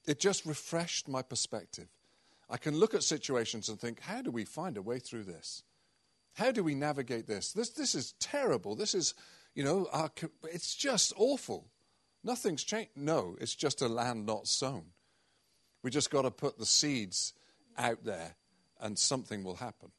it 0.08 0.18
just 0.18 0.46
refreshed 0.46 1.10
my 1.10 1.22
perspective. 1.22 1.90
I 2.50 2.56
can 2.56 2.78
look 2.78 2.94
at 2.94 3.04
situations 3.04 3.68
and 3.68 3.78
think, 3.78 4.00
how 4.00 4.22
do 4.22 4.32
we 4.32 4.46
find 4.46 4.78
a 4.78 4.82
way 4.82 5.00
through 5.00 5.26
this? 5.26 5.64
How 6.36 6.54
do 6.54 6.64
we 6.64 6.76
navigate 6.76 7.28
this? 7.28 7.52
This, 7.52 7.68
this 7.72 7.96
is 7.96 8.14
terrible. 8.22 8.76
This 8.76 8.96
is, 8.96 9.14
you 9.56 9.66
know, 9.66 9.90
our, 9.92 10.10
it's 10.44 10.74
just 10.74 11.12
awful. 11.18 11.68
Nothing's 12.24 12.64
changed. 12.64 12.92
No, 12.96 13.36
it's 13.42 13.56
just 13.56 13.82
a 13.82 13.90
land 13.90 14.26
not 14.26 14.48
sown. 14.48 14.86
We 15.84 15.92
just 15.92 16.10
got 16.10 16.22
to 16.22 16.32
put 16.32 16.58
the 16.58 16.66
seeds 16.66 17.34
out 17.78 18.04
there 18.04 18.36
and 18.80 18.98
something 18.98 19.44
will 19.44 19.56
happen. 19.56 19.92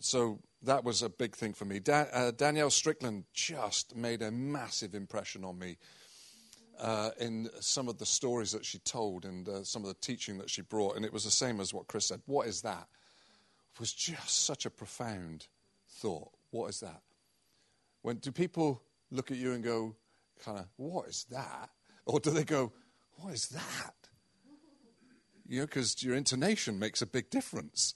So 0.00 0.38
that 0.62 0.84
was 0.84 1.02
a 1.02 1.08
big 1.08 1.34
thing 1.34 1.52
for 1.52 1.64
me. 1.64 1.80
Da- 1.80 2.06
uh, 2.12 2.30
Danielle 2.30 2.70
Strickland 2.70 3.24
just 3.32 3.96
made 3.96 4.22
a 4.22 4.30
massive 4.30 4.94
impression 4.94 5.44
on 5.44 5.58
me 5.58 5.76
uh, 6.80 7.10
in 7.20 7.48
some 7.60 7.88
of 7.88 7.98
the 7.98 8.06
stories 8.06 8.52
that 8.52 8.64
she 8.64 8.78
told 8.78 9.24
and 9.24 9.48
uh, 9.48 9.64
some 9.64 9.82
of 9.82 9.88
the 9.88 10.00
teaching 10.00 10.38
that 10.38 10.50
she 10.50 10.62
brought. 10.62 10.96
And 10.96 11.04
it 11.04 11.12
was 11.12 11.24
the 11.24 11.30
same 11.30 11.60
as 11.60 11.74
what 11.74 11.88
Chris 11.88 12.06
said. 12.06 12.20
What 12.26 12.46
is 12.46 12.62
that? 12.62 12.86
It 13.74 13.80
was 13.80 13.92
just 13.92 14.44
such 14.44 14.66
a 14.66 14.70
profound 14.70 15.46
thought. 15.88 16.30
What 16.50 16.68
is 16.68 16.80
that? 16.80 17.02
When 18.02 18.16
do 18.16 18.30
people 18.30 18.82
look 19.10 19.30
at 19.30 19.36
you 19.36 19.52
and 19.52 19.62
go, 19.62 19.96
kind 20.44 20.58
of, 20.58 20.66
what 20.76 21.08
is 21.08 21.26
that? 21.30 21.70
Or 22.06 22.20
do 22.20 22.30
they 22.30 22.44
go, 22.44 22.72
what 23.16 23.34
is 23.34 23.48
that? 23.48 23.94
You 25.48 25.60
know, 25.60 25.66
because 25.66 26.02
your 26.02 26.14
intonation 26.14 26.78
makes 26.78 27.00
a 27.00 27.06
big 27.06 27.30
difference. 27.30 27.94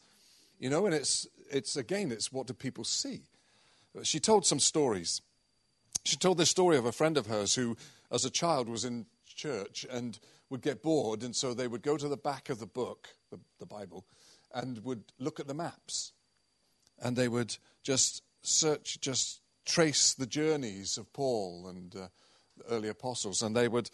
You 0.59 0.71
know, 0.71 0.87
and 0.87 0.95
it's, 0.95 1.27
it's 1.51 1.77
again, 1.77 2.11
it's 2.11 2.33
what 2.33 2.47
do 2.47 2.55
people 2.55 2.85
see? 2.85 3.23
She 4.03 4.21
told 4.21 4.47
some 4.47 4.59
stories. 4.59 5.21
She 6.05 6.17
told 6.17 6.38
this 6.38 6.51
story 6.51 6.79
of 6.79 6.87
a 6.87 6.93
friend 6.93 7.19
of 7.19 7.27
hers 7.27 7.55
who, 7.55 7.77
as 8.11 8.25
a 8.25 8.31
child, 8.31 8.69
was 8.69 8.85
in 8.85 9.07
church 9.27 9.85
and 9.91 10.19
would 10.49 10.62
get 10.62 10.83
bored, 10.83 11.23
and 11.23 11.37
so 11.37 11.53
they 11.53 11.69
would 11.69 11.83
go 11.83 11.97
to 11.97 12.09
the 12.09 12.17
back 12.17 12.49
of 12.49 12.59
the 12.59 12.67
book, 12.67 13.09
the, 13.31 13.38
the 13.59 13.67
Bible, 13.67 14.05
and 14.55 14.83
would 14.85 15.05
look 15.19 15.41
at 15.41 15.47
the 15.47 15.55
maps. 15.55 16.12
And 17.01 17.17
they 17.17 17.29
would 17.29 17.57
just 17.83 18.23
search, 18.43 19.01
just 19.01 19.41
trace 19.65 20.15
the 20.15 20.27
journeys 20.27 20.97
of 20.97 21.12
Paul 21.12 21.67
and 21.69 21.95
uh, 21.95 22.09
the 22.57 22.75
early 22.75 22.88
apostles, 22.88 23.43
and 23.43 23.57
they 23.57 23.69
would 23.69 23.91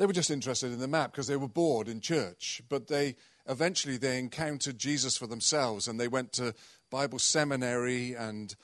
they 0.00 0.06
were 0.06 0.14
just 0.14 0.30
interested 0.30 0.72
in 0.72 0.78
the 0.78 0.88
map 0.88 1.12
because 1.12 1.26
they 1.26 1.36
were 1.36 1.46
bored 1.46 1.86
in 1.86 2.00
church. 2.00 2.62
But 2.70 2.86
they 2.86 3.16
eventually 3.46 3.98
they 3.98 4.18
encountered 4.18 4.78
Jesus 4.78 5.18
for 5.18 5.26
themselves, 5.26 5.86
and 5.86 6.00
they 6.00 6.08
went 6.08 6.32
to 6.32 6.54
Bible 6.88 7.18
seminary 7.18 8.14
and 8.14 8.56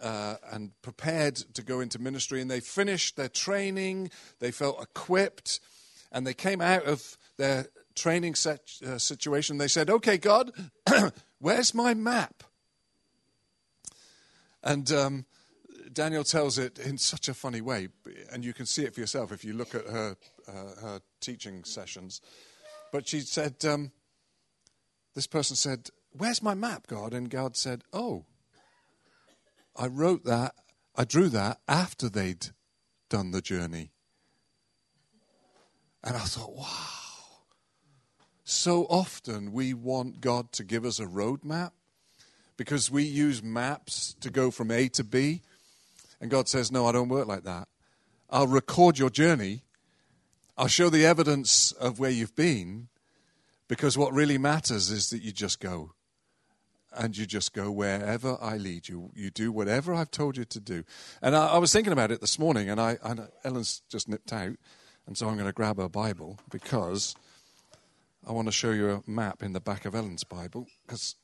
uh, 0.00 0.36
and 0.52 0.70
prepared 0.82 1.34
to 1.54 1.62
go 1.62 1.80
into 1.80 1.98
ministry. 1.98 2.40
And 2.40 2.48
they 2.48 2.60
finished 2.60 3.16
their 3.16 3.28
training. 3.28 4.12
They 4.38 4.52
felt 4.52 4.80
equipped, 4.80 5.58
and 6.12 6.24
they 6.24 6.32
came 6.32 6.60
out 6.60 6.84
of 6.84 7.18
their 7.38 7.66
training 7.96 8.36
set, 8.36 8.60
uh, 8.86 8.98
situation. 8.98 9.58
They 9.58 9.66
said, 9.66 9.90
"Okay, 9.90 10.16
God, 10.16 10.52
where's 11.40 11.74
my 11.74 11.94
map?" 11.94 12.44
And 14.62 14.92
um, 14.92 15.26
Danielle 15.94 16.24
tells 16.24 16.58
it 16.58 16.78
in 16.78 16.98
such 16.98 17.28
a 17.28 17.34
funny 17.34 17.60
way, 17.60 17.88
and 18.32 18.44
you 18.44 18.52
can 18.52 18.66
see 18.66 18.84
it 18.84 18.94
for 18.94 19.00
yourself 19.00 19.32
if 19.32 19.44
you 19.44 19.52
look 19.52 19.74
at 19.74 19.86
her, 19.86 20.16
uh, 20.48 20.80
her 20.80 21.00
teaching 21.20 21.64
sessions. 21.64 22.20
But 22.92 23.08
she 23.08 23.20
said, 23.20 23.64
um, 23.64 23.92
This 25.14 25.26
person 25.26 25.56
said, 25.56 25.90
Where's 26.10 26.42
my 26.42 26.54
map, 26.54 26.86
God? 26.86 27.12
And 27.14 27.30
God 27.30 27.56
said, 27.56 27.82
Oh, 27.92 28.24
I 29.76 29.86
wrote 29.86 30.24
that, 30.24 30.54
I 30.94 31.04
drew 31.04 31.28
that 31.30 31.60
after 31.66 32.08
they'd 32.08 32.48
done 33.08 33.32
the 33.32 33.40
journey. 33.40 33.90
And 36.04 36.16
I 36.16 36.20
thought, 36.20 36.54
wow. 36.54 36.66
So 38.44 38.84
often 38.84 39.52
we 39.52 39.72
want 39.72 40.20
God 40.20 40.52
to 40.52 40.64
give 40.64 40.84
us 40.84 41.00
a 41.00 41.06
roadmap 41.06 41.72
because 42.56 42.90
we 42.90 43.02
use 43.02 43.42
maps 43.42 44.14
to 44.20 44.30
go 44.30 44.50
from 44.50 44.70
A 44.70 44.88
to 44.90 45.02
B. 45.02 45.42
And 46.24 46.30
God 46.30 46.48
says, 46.48 46.72
No, 46.72 46.86
I 46.86 46.92
don't 46.92 47.10
work 47.10 47.28
like 47.28 47.44
that. 47.44 47.68
I'll 48.30 48.46
record 48.46 48.98
your 48.98 49.10
journey. 49.10 49.60
I'll 50.56 50.68
show 50.68 50.88
the 50.88 51.04
evidence 51.04 51.70
of 51.72 51.98
where 51.98 52.10
you've 52.10 52.34
been 52.34 52.88
because 53.68 53.98
what 53.98 54.10
really 54.14 54.38
matters 54.38 54.90
is 54.90 55.10
that 55.10 55.20
you 55.20 55.32
just 55.32 55.60
go. 55.60 55.92
And 56.96 57.14
you 57.14 57.26
just 57.26 57.52
go 57.52 57.70
wherever 57.70 58.38
I 58.40 58.56
lead 58.56 58.88
you. 58.88 59.10
You 59.14 59.28
do 59.28 59.52
whatever 59.52 59.92
I've 59.92 60.10
told 60.10 60.38
you 60.38 60.46
to 60.46 60.60
do. 60.60 60.84
And 61.20 61.36
I, 61.36 61.48
I 61.48 61.58
was 61.58 61.74
thinking 61.74 61.92
about 61.92 62.10
it 62.10 62.22
this 62.22 62.38
morning, 62.38 62.70
and 62.70 62.80
I, 62.80 62.96
I, 63.04 63.16
Ellen's 63.44 63.82
just 63.90 64.08
nipped 64.08 64.32
out, 64.32 64.56
and 65.06 65.18
so 65.18 65.28
I'm 65.28 65.34
going 65.34 65.46
to 65.46 65.52
grab 65.52 65.76
her 65.76 65.90
Bible 65.90 66.38
because 66.50 67.14
I 68.26 68.32
want 68.32 68.48
to 68.48 68.52
show 68.52 68.70
you 68.70 68.90
a 69.06 69.10
map 69.10 69.42
in 69.42 69.52
the 69.52 69.60
back 69.60 69.84
of 69.84 69.94
Ellen's 69.94 70.24
Bible 70.24 70.68
because 70.86 71.16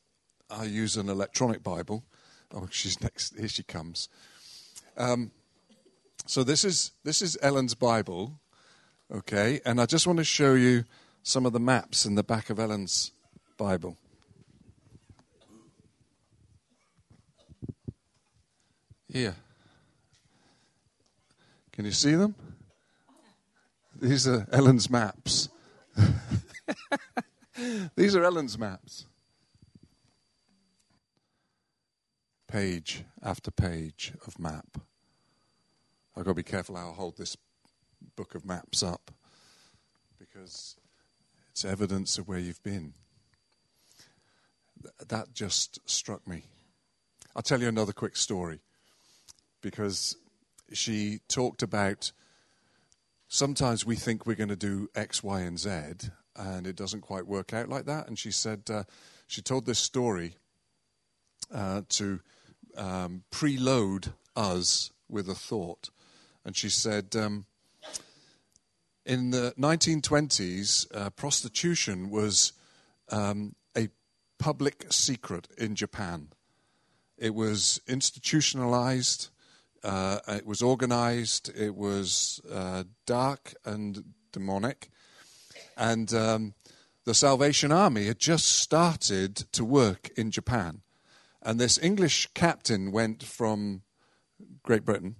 I 0.51 0.65
use 0.65 0.99
an 0.99 1.09
electronic 1.09 1.63
Bible. 1.63 2.05
Oh, 2.53 2.69
she's 2.71 3.01
next. 3.01 3.39
Here 3.39 3.49
she 3.49 3.63
comes. 3.63 4.11
Um, 4.97 5.31
so 6.27 6.45
this 6.45 6.65
is 6.65 6.93
this 7.05 7.23
is 7.23 7.39
Ellen's 7.43 7.75
Bible, 7.75 8.39
okay, 9.13 9.61
and 9.65 9.81
I 9.81 9.87
just 9.87 10.07
want 10.07 10.19
to 10.19 10.25
show 10.25 10.55
you 10.55 10.85
some 11.23 11.47
of 11.47 11.53
the 11.53 11.61
maps 11.61 12.07
in 12.07 12.15
the 12.15 12.23
back 12.23 12.51
of 12.51 12.59
Ellen's 12.59 13.13
Bible. 13.57 13.97
Here. 19.09 19.35
Can 21.73 21.85
you 21.85 21.93
see 21.93 22.15
them? 22.15 22.35
These 24.01 24.29
are 24.29 24.47
Ellen's 24.53 24.89
maps. 24.89 25.49
These 27.97 28.17
are 28.17 28.25
Ellen's 28.25 28.59
maps. 28.59 29.07
Page 32.51 33.05
after 33.23 33.53
page 33.53 34.13
of 34.27 34.39
map. 34.41 34.79
I've 36.17 36.25
got 36.25 36.33
to 36.33 36.35
be 36.35 36.43
careful 36.43 36.75
how 36.75 36.91
I 36.91 36.95
hold 36.95 37.17
this 37.17 37.37
book 38.17 38.35
of 38.35 38.45
maps 38.45 38.83
up 38.83 39.13
because 40.19 40.77
it's 41.53 41.65
evidence 41.65 42.19
of 42.19 42.27
where 42.27 42.41
you've 42.41 42.63
been. 42.65 42.95
That 45.07 45.33
just 45.33 45.79
struck 45.89 46.27
me. 46.27 46.43
I'll 47.37 47.43
tell 47.43 47.61
you 47.61 47.69
another 47.69 47.93
quick 47.93 48.17
story 48.17 48.59
because 49.61 50.17
she 50.73 51.21
talked 51.29 51.63
about 51.63 52.11
sometimes 53.29 53.87
we 53.87 53.95
think 53.95 54.27
we're 54.27 54.35
going 54.35 54.49
to 54.49 54.57
do 54.57 54.89
X, 54.97 55.23
Y, 55.23 55.41
and 55.43 55.57
Z, 55.57 56.11
and 56.35 56.67
it 56.67 56.75
doesn't 56.75 57.03
quite 57.03 57.29
work 57.29 57.55
out 57.55 57.69
like 57.69 57.85
that. 57.85 58.09
And 58.09 58.19
she 58.19 58.33
said 58.33 58.63
uh, 58.69 58.83
she 59.29 59.41
told 59.41 59.67
this 59.67 59.79
story 59.79 60.35
uh, 61.55 61.83
to 61.91 62.21
um, 62.77 63.25
preload 63.31 64.13
us 64.37 64.91
with 65.09 65.29
a 65.29 65.35
thought. 65.35 65.91
And 66.45 66.57
she 66.57 66.69
said, 66.69 67.15
um, 67.17 67.47
in 69.05 69.31
the 69.31 69.55
1920s, 69.59 70.87
uh, 70.95 71.11
prostitution 71.11 72.11
was 72.11 72.53
um, 73.11 73.55
a 73.77 73.89
public 74.39 74.87
secret 74.91 75.49
in 75.59 75.75
Japan. 75.75 76.29
It 77.19 77.35
was 77.35 77.81
institutionalized, 77.87 79.29
uh, 79.83 80.21
it 80.29 80.47
was 80.47 80.63
organized, 80.63 81.51
it 81.55 81.75
was 81.75 82.41
uh, 82.51 82.85
dark 83.07 83.55
and 83.65 84.05
demonic. 84.33 84.89
And 85.77 86.13
um, 86.15 86.55
the 87.05 87.15
Salvation 87.15 87.73
Army 87.73 88.07
had 88.07 88.19
just 88.19 88.47
started 88.47 89.37
to 89.53 89.65
work 89.65 90.11
in 90.17 90.31
Japan. 90.31 90.83
And 91.43 91.59
this 91.59 91.79
English 91.79 92.29
captain 92.35 92.93
went 92.93 93.23
from 93.23 93.83
Great 94.63 94.85
Britain 94.85 95.17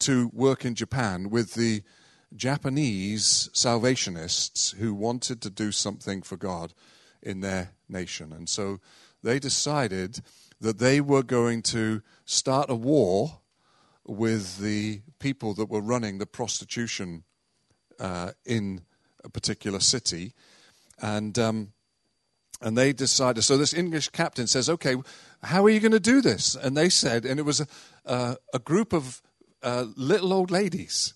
to 0.00 0.30
work 0.32 0.64
in 0.64 0.74
Japan 0.74 1.28
with 1.28 1.54
the 1.54 1.82
Japanese 2.34 3.50
salvationists 3.52 4.72
who 4.72 4.94
wanted 4.94 5.42
to 5.42 5.50
do 5.50 5.72
something 5.72 6.22
for 6.22 6.36
God 6.36 6.72
in 7.22 7.40
their 7.40 7.72
nation. 7.88 8.32
And 8.32 8.48
so 8.48 8.80
they 9.22 9.38
decided 9.38 10.22
that 10.60 10.78
they 10.78 11.00
were 11.00 11.22
going 11.22 11.62
to 11.62 12.02
start 12.24 12.70
a 12.70 12.74
war 12.74 13.40
with 14.06 14.58
the 14.58 15.02
people 15.18 15.52
that 15.54 15.68
were 15.68 15.80
running 15.80 16.18
the 16.18 16.26
prostitution 16.26 17.24
uh, 17.98 18.32
in 18.46 18.82
a 19.22 19.28
particular 19.28 19.80
city. 19.80 20.32
And, 21.02 21.38
um, 21.38 21.72
and 22.60 22.76
they 22.76 22.92
decided, 22.92 23.42
so 23.42 23.56
this 23.56 23.74
English 23.74 24.10
captain 24.10 24.46
says, 24.46 24.68
okay, 24.68 24.96
how 25.42 25.64
are 25.64 25.70
you 25.70 25.80
going 25.80 25.92
to 25.92 26.00
do 26.00 26.20
this? 26.20 26.54
And 26.54 26.76
they 26.76 26.90
said, 26.90 27.24
and 27.24 27.40
it 27.40 27.44
was 27.44 27.60
a, 27.60 27.66
uh, 28.04 28.34
a 28.52 28.58
group 28.58 28.92
of 28.92 29.22
uh, 29.62 29.86
little 29.96 30.32
old 30.32 30.50
ladies. 30.50 31.14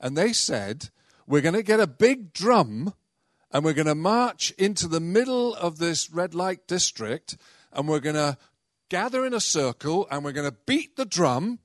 And 0.00 0.16
they 0.16 0.32
said, 0.32 0.90
We're 1.26 1.40
going 1.40 1.54
to 1.54 1.62
get 1.62 1.80
a 1.80 1.86
big 1.86 2.32
drum 2.32 2.94
and 3.50 3.64
we're 3.64 3.72
going 3.72 3.86
to 3.86 3.94
march 3.94 4.52
into 4.52 4.88
the 4.88 5.00
middle 5.00 5.54
of 5.54 5.78
this 5.78 6.10
red 6.10 6.34
light 6.34 6.66
district 6.66 7.36
and 7.72 7.88
we're 7.88 8.00
going 8.00 8.14
to 8.14 8.36
gather 8.90 9.24
in 9.24 9.34
a 9.34 9.40
circle 9.40 10.06
and 10.10 10.24
we're 10.24 10.32
going 10.32 10.50
to 10.50 10.56
beat 10.66 10.96
the 10.96 11.04
drum 11.04 11.58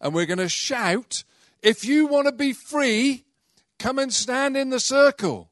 and 0.00 0.14
we're 0.14 0.26
going 0.26 0.38
to 0.38 0.48
shout, 0.48 1.24
If 1.62 1.84
you 1.84 2.06
want 2.06 2.26
to 2.26 2.32
be 2.32 2.52
free, 2.52 3.24
come 3.78 3.98
and 3.98 4.12
stand 4.12 4.56
in 4.56 4.70
the 4.70 4.80
circle. 4.80 5.49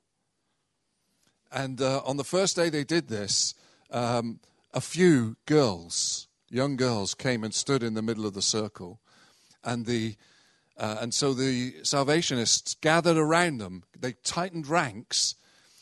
And 1.50 1.80
uh, 1.80 2.02
on 2.04 2.16
the 2.16 2.24
first 2.24 2.56
day 2.56 2.68
they 2.68 2.84
did 2.84 3.08
this, 3.08 3.54
um, 3.90 4.40
a 4.74 4.80
few 4.80 5.36
girls, 5.46 6.28
young 6.50 6.76
girls, 6.76 7.14
came 7.14 7.42
and 7.44 7.54
stood 7.54 7.82
in 7.82 7.94
the 7.94 8.02
middle 8.02 8.26
of 8.26 8.34
the 8.34 8.42
circle 8.42 9.00
and 9.64 9.86
the 9.86 10.16
uh, 10.76 10.98
and 11.00 11.12
so 11.12 11.34
the 11.34 11.74
Salvationists 11.82 12.76
gathered 12.80 13.16
around 13.16 13.58
them. 13.58 13.82
They 13.98 14.12
tightened 14.22 14.68
ranks 14.68 15.34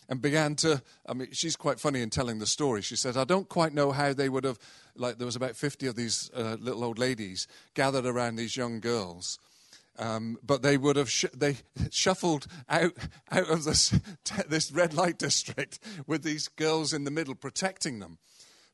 and 0.09 0.23
began 0.23 0.55
to. 0.57 0.83
I 1.07 1.13
mean, 1.13 1.29
she's 1.33 1.55
quite 1.55 1.79
funny 1.79 2.01
in 2.01 2.09
telling 2.09 2.39
the 2.39 2.47
story. 2.47 2.81
She 2.81 2.97
says, 2.97 3.17
"I 3.17 3.25
don't 3.25 3.49
quite 3.49 3.75
know 3.75 3.93
how 3.93 4.15
they 4.15 4.31
would 4.31 4.45
have. 4.45 4.59
Like 4.97 5.19
there 5.19 5.27
was 5.27 5.37
about 5.37 5.55
fifty 5.55 5.87
of 5.87 5.97
these 5.97 6.31
uh, 6.35 6.57
little 6.59 6.83
old 6.83 6.99
ladies 6.99 7.47
gathered 7.75 8.07
around 8.07 8.37
these 8.37 8.57
young 8.57 8.81
girls." 8.81 9.39
Um, 9.99 10.39
but 10.43 10.63
they 10.63 10.77
would 10.77 10.97
have 10.97 11.11
sh- 11.11 11.25
they 11.35 11.57
shuffled 11.91 12.47
out 12.69 12.93
out 13.31 13.49
of 13.49 13.65
this 13.65 13.99
this 14.49 14.71
red 14.71 14.93
light 14.93 15.19
district 15.19 15.79
with 16.07 16.23
these 16.23 16.49
girls 16.49 16.93
in 16.93 17.05
the 17.05 17.11
middle 17.11 17.35
protecting 17.35 17.99
them. 17.99 18.19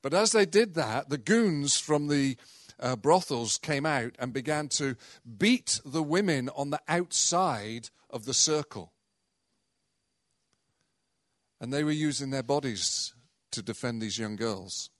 But 0.03 0.15
as 0.15 0.33
they 0.33 0.45
did 0.45 0.75
that, 0.75 1.11
the 1.11 1.19
goons 1.19 1.79
from 1.79 2.09
the 2.09 2.37
uh, 2.81 2.97
brothels 2.97 3.57
came 3.59 3.87
out 3.87 4.17
and 4.19 4.33
began 4.33 4.69
to 4.69 4.97
beat 5.39 5.81
the 5.85 6.03
women 6.03 6.49
on 6.57 6.71
the 6.71 6.81
outside 6.89 7.91
of 8.11 8.25
the 8.25 8.35
circle. 8.35 8.93
And 11.61 11.73
they 11.73 11.85
were 11.85 11.93
using 11.93 12.31
their 12.31 12.43
bodies 12.43 13.15
to 13.53 13.63
defend 13.63 14.03
these 14.03 14.19
young 14.19 14.35
girls. 14.35 14.91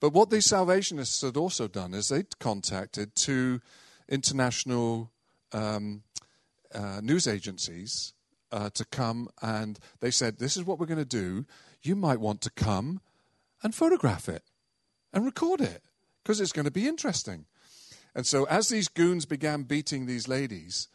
But 0.00 0.14
what 0.14 0.30
these 0.30 0.46
Salvationists 0.46 1.20
had 1.20 1.36
also 1.36 1.68
done 1.68 1.92
is 1.92 2.08
they'd 2.08 2.38
contacted 2.38 3.14
two 3.14 3.60
international 4.08 5.10
um, 5.54 6.02
uh, 6.74 7.00
news 7.02 7.26
agencies 7.26 8.12
uh, 8.52 8.70
to 8.70 8.84
come 8.86 9.28
and 9.40 9.78
they 10.00 10.10
said, 10.10 10.38
This 10.38 10.56
is 10.56 10.64
what 10.64 10.78
we're 10.78 10.86
going 10.86 10.98
to 10.98 11.04
do. 11.04 11.46
You 11.82 11.96
might 11.96 12.20
want 12.20 12.40
to 12.42 12.50
come 12.50 13.00
and 13.62 13.74
photograph 13.74 14.28
it 14.28 14.42
and 15.12 15.24
record 15.24 15.60
it 15.60 15.82
because 16.22 16.40
it's 16.40 16.52
going 16.52 16.64
to 16.64 16.70
be 16.70 16.88
interesting. 16.88 17.46
And 18.14 18.26
so, 18.26 18.44
as 18.44 18.68
these 18.68 18.88
goons 18.88 19.26
began 19.26 19.64
beating 19.64 20.06
these 20.06 20.28
ladies, 20.28 20.88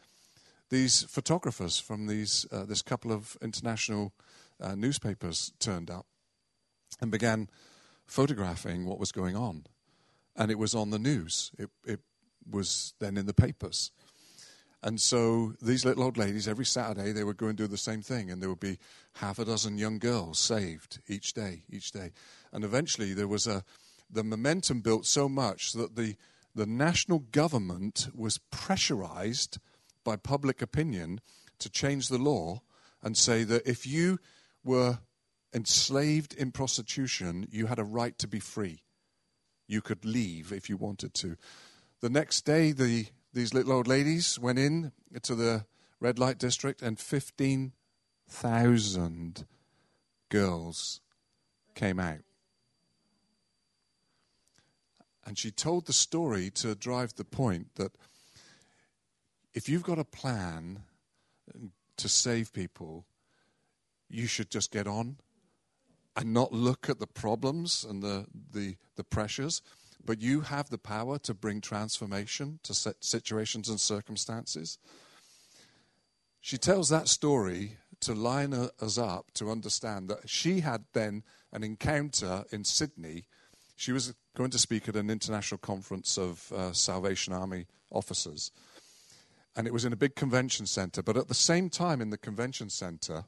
these 0.70 1.02
photographers 1.02 1.78
from 1.78 2.06
these, 2.06 2.46
uh, 2.50 2.64
this 2.64 2.82
couple 2.82 3.12
of 3.12 3.36
international 3.42 4.12
uh, 4.60 4.74
newspapers 4.74 5.52
turned 5.58 5.90
up 5.90 6.06
and 7.00 7.10
began 7.10 7.48
photographing 8.06 8.86
what 8.86 8.98
was 8.98 9.12
going 9.12 9.36
on. 9.36 9.64
And 10.36 10.50
it 10.50 10.58
was 10.58 10.74
on 10.74 10.90
the 10.90 10.98
news, 10.98 11.50
it, 11.58 11.70
it 11.84 12.00
was 12.48 12.94
then 13.00 13.16
in 13.16 13.26
the 13.26 13.34
papers. 13.34 13.90
And 14.82 15.00
so 15.00 15.54
these 15.60 15.84
little 15.84 16.04
old 16.04 16.16
ladies, 16.16 16.48
every 16.48 16.64
Saturday, 16.64 17.12
they 17.12 17.24
would 17.24 17.36
go 17.36 17.48
and 17.48 17.56
do 17.56 17.66
the 17.66 17.76
same 17.76 18.00
thing, 18.00 18.30
and 18.30 18.40
there 18.40 18.48
would 18.48 18.60
be 18.60 18.78
half 19.14 19.38
a 19.38 19.44
dozen 19.44 19.76
young 19.76 19.98
girls 19.98 20.38
saved 20.38 21.00
each 21.06 21.34
day, 21.34 21.64
each 21.68 21.92
day. 21.92 22.12
And 22.52 22.64
eventually, 22.64 23.12
there 23.12 23.28
was 23.28 23.46
a 23.46 23.64
the 24.12 24.24
momentum 24.24 24.80
built 24.80 25.06
so 25.06 25.28
much 25.28 25.72
that 25.74 25.96
the 25.96 26.16
the 26.54 26.66
national 26.66 27.20
government 27.20 28.08
was 28.14 28.38
pressurized 28.50 29.58
by 30.02 30.16
public 30.16 30.60
opinion 30.62 31.20
to 31.58 31.68
change 31.68 32.08
the 32.08 32.18
law 32.18 32.62
and 33.02 33.16
say 33.16 33.44
that 33.44 33.68
if 33.68 33.86
you 33.86 34.18
were 34.64 34.98
enslaved 35.54 36.34
in 36.34 36.52
prostitution, 36.52 37.46
you 37.50 37.66
had 37.66 37.78
a 37.78 37.84
right 37.84 38.18
to 38.18 38.28
be 38.28 38.40
free. 38.40 38.82
You 39.68 39.80
could 39.80 40.04
leave 40.04 40.52
if 40.52 40.68
you 40.68 40.76
wanted 40.76 41.14
to. 41.14 41.36
The 42.00 42.10
next 42.10 42.42
day, 42.42 42.72
the, 42.72 43.06
these 43.32 43.54
little 43.54 43.72
old 43.72 43.86
ladies 43.86 44.38
went 44.38 44.58
in 44.58 44.92
to 45.22 45.34
the 45.34 45.64
red 46.00 46.18
light 46.18 46.38
district, 46.38 46.82
and 46.82 46.98
15,000 46.98 49.46
girls 50.28 51.00
came 51.74 52.00
out. 52.00 52.20
And 55.24 55.38
she 55.38 55.50
told 55.50 55.86
the 55.86 55.92
story 55.92 56.50
to 56.50 56.74
drive 56.74 57.14
the 57.14 57.24
point 57.24 57.74
that 57.76 57.92
if 59.52 59.68
you've 59.68 59.82
got 59.82 59.98
a 59.98 60.04
plan 60.04 60.84
um, 61.54 61.72
to 61.98 62.08
save 62.08 62.52
people, 62.52 63.04
you 64.08 64.26
should 64.26 64.50
just 64.50 64.70
get 64.70 64.86
on 64.86 65.16
and 66.16 66.32
not 66.32 66.52
look 66.52 66.88
at 66.88 66.98
the 66.98 67.06
problems 67.06 67.84
and 67.88 68.02
the, 68.02 68.26
the, 68.52 68.76
the 68.96 69.04
pressures, 69.04 69.62
but 70.04 70.20
you 70.20 70.42
have 70.42 70.70
the 70.70 70.78
power 70.78 71.18
to 71.18 71.34
bring 71.34 71.60
transformation 71.60 72.60
to 72.62 72.74
situations 73.00 73.68
and 73.68 73.80
circumstances. 73.80 74.78
She 76.40 76.56
tells 76.56 76.88
that 76.88 77.08
story 77.08 77.76
to 78.00 78.14
line 78.14 78.54
us 78.54 78.98
up 78.98 79.30
to 79.34 79.50
understand 79.50 80.08
that 80.08 80.28
she 80.28 80.60
had 80.60 80.84
then 80.94 81.22
an 81.52 81.62
encounter 81.62 82.44
in 82.50 82.64
Sydney. 82.64 83.26
She 83.76 83.92
was 83.92 84.14
going 84.36 84.50
to 84.50 84.58
speak 84.58 84.88
at 84.88 84.96
an 84.96 85.10
international 85.10 85.58
conference 85.58 86.16
of 86.16 86.50
uh, 86.52 86.72
Salvation 86.72 87.32
Army 87.32 87.66
officers. 87.90 88.52
And 89.54 89.66
it 89.66 89.72
was 89.72 89.84
in 89.84 89.92
a 89.92 89.96
big 89.96 90.14
convention 90.14 90.64
center. 90.66 91.02
But 91.02 91.16
at 91.16 91.28
the 91.28 91.34
same 91.34 91.68
time, 91.68 92.00
in 92.00 92.10
the 92.10 92.18
convention 92.18 92.70
center, 92.70 93.24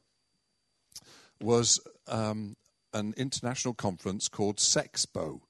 was 1.41 1.79
um, 2.07 2.55
an 2.93 3.13
international 3.17 3.73
conference 3.73 4.27
called 4.27 4.57
Sexpo. 4.57 5.41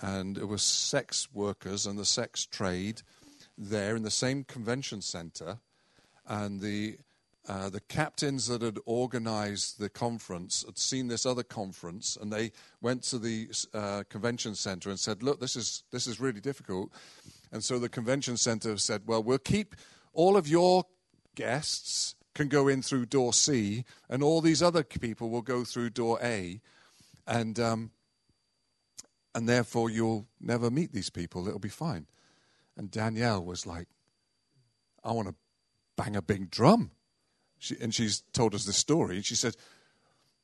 And 0.00 0.36
it 0.36 0.46
was 0.46 0.62
sex 0.62 1.28
workers 1.32 1.86
and 1.86 1.98
the 1.98 2.04
sex 2.04 2.44
trade 2.44 3.02
there 3.56 3.96
in 3.96 4.02
the 4.02 4.10
same 4.10 4.44
convention 4.44 5.00
center. 5.00 5.58
And 6.26 6.60
the, 6.60 6.98
uh, 7.48 7.70
the 7.70 7.80
captains 7.80 8.48
that 8.48 8.62
had 8.62 8.78
organized 8.84 9.78
the 9.78 9.88
conference 9.88 10.64
had 10.66 10.78
seen 10.78 11.08
this 11.08 11.24
other 11.24 11.42
conference 11.42 12.18
and 12.20 12.32
they 12.32 12.52
went 12.80 13.02
to 13.04 13.18
the 13.18 13.48
uh, 13.72 14.02
convention 14.08 14.54
center 14.54 14.90
and 14.90 14.98
said, 15.00 15.22
Look, 15.22 15.40
this 15.40 15.56
is, 15.56 15.84
this 15.92 16.06
is 16.06 16.20
really 16.20 16.40
difficult. 16.40 16.90
And 17.52 17.64
so 17.64 17.78
the 17.78 17.88
convention 17.88 18.36
center 18.36 18.76
said, 18.76 19.02
Well, 19.06 19.22
we'll 19.22 19.38
keep 19.38 19.74
all 20.12 20.36
of 20.36 20.48
your 20.48 20.84
guests 21.34 22.16
can 22.36 22.48
go 22.48 22.68
in 22.68 22.82
through 22.82 23.06
door 23.06 23.32
C, 23.32 23.84
and 24.08 24.22
all 24.22 24.40
these 24.40 24.62
other 24.62 24.84
people 24.84 25.30
will 25.30 25.42
go 25.42 25.64
through 25.64 25.90
door 25.90 26.18
A, 26.22 26.60
and 27.26 27.58
um, 27.58 27.90
and 29.36 29.48
therefore 29.48 29.90
you'll 29.90 30.26
never 30.40 30.70
meet 30.70 30.92
these 30.92 31.10
people. 31.10 31.46
It'll 31.46 31.60
be 31.60 31.68
fine. 31.68 32.06
And 32.76 32.90
Danielle 32.90 33.44
was 33.44 33.66
like, 33.66 33.88
"I 35.04 35.12
want 35.12 35.28
to 35.28 35.34
bang 35.96 36.16
a 36.16 36.22
big 36.22 36.50
drum," 36.50 36.90
she, 37.58 37.76
and 37.80 37.94
she's 37.94 38.22
told 38.32 38.54
us 38.54 38.64
this 38.64 38.76
story. 38.76 39.16
And 39.16 39.24
She 39.24 39.36
said, 39.36 39.56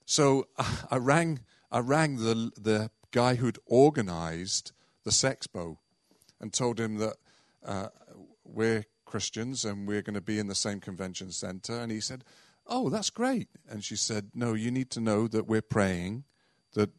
"So 0.04 0.46
I 0.90 0.98
rang, 0.98 1.40
I 1.70 1.80
rang 1.80 2.16
the 2.16 2.52
the 2.56 2.90
guy 3.10 3.36
who'd 3.36 3.58
organised 3.66 4.72
the 5.04 5.10
Sexpo, 5.10 5.78
and 6.40 6.52
told 6.52 6.78
him 6.78 6.98
that." 6.98 7.16
Uh, 7.64 7.88
we're 8.44 8.84
Christians 9.04 9.64
and 9.64 9.86
we're 9.86 10.02
going 10.02 10.14
to 10.14 10.20
be 10.20 10.38
in 10.38 10.48
the 10.48 10.54
same 10.54 10.80
convention 10.80 11.30
center. 11.30 11.78
And 11.78 11.92
he 11.92 12.00
said, 12.00 12.24
Oh, 12.66 12.90
that's 12.90 13.10
great. 13.10 13.48
And 13.68 13.84
she 13.84 13.96
said, 13.96 14.30
No, 14.34 14.54
you 14.54 14.70
need 14.70 14.90
to 14.90 15.00
know 15.00 15.28
that 15.28 15.46
we're 15.46 15.62
praying 15.62 16.24
that, 16.74 16.90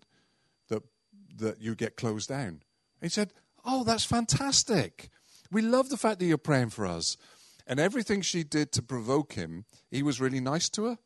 that, 1.38 1.62
you 1.62 1.76
get 1.76 1.96
closed 1.96 2.30
down. 2.30 2.62
He 3.02 3.10
said, 3.10 3.34
Oh, 3.66 3.84
that's 3.84 4.06
fantastic. 4.06 5.10
We 5.52 5.62
love 5.62 5.90
the 5.90 5.98
fact 5.98 6.20
that 6.20 6.26
you're 6.26 6.38
praying 6.38 6.72
for 6.72 6.86
us. 6.86 7.16
And 7.66 7.80
everything 7.80 8.22
she 8.22 8.44
did 8.44 8.72
to 8.74 8.82
provoke 8.82 9.34
him, 9.34 9.66
he 9.90 10.04
was 10.04 10.20
really 10.20 10.42
nice 10.42 10.68
to 10.70 10.86
her. 10.86 10.98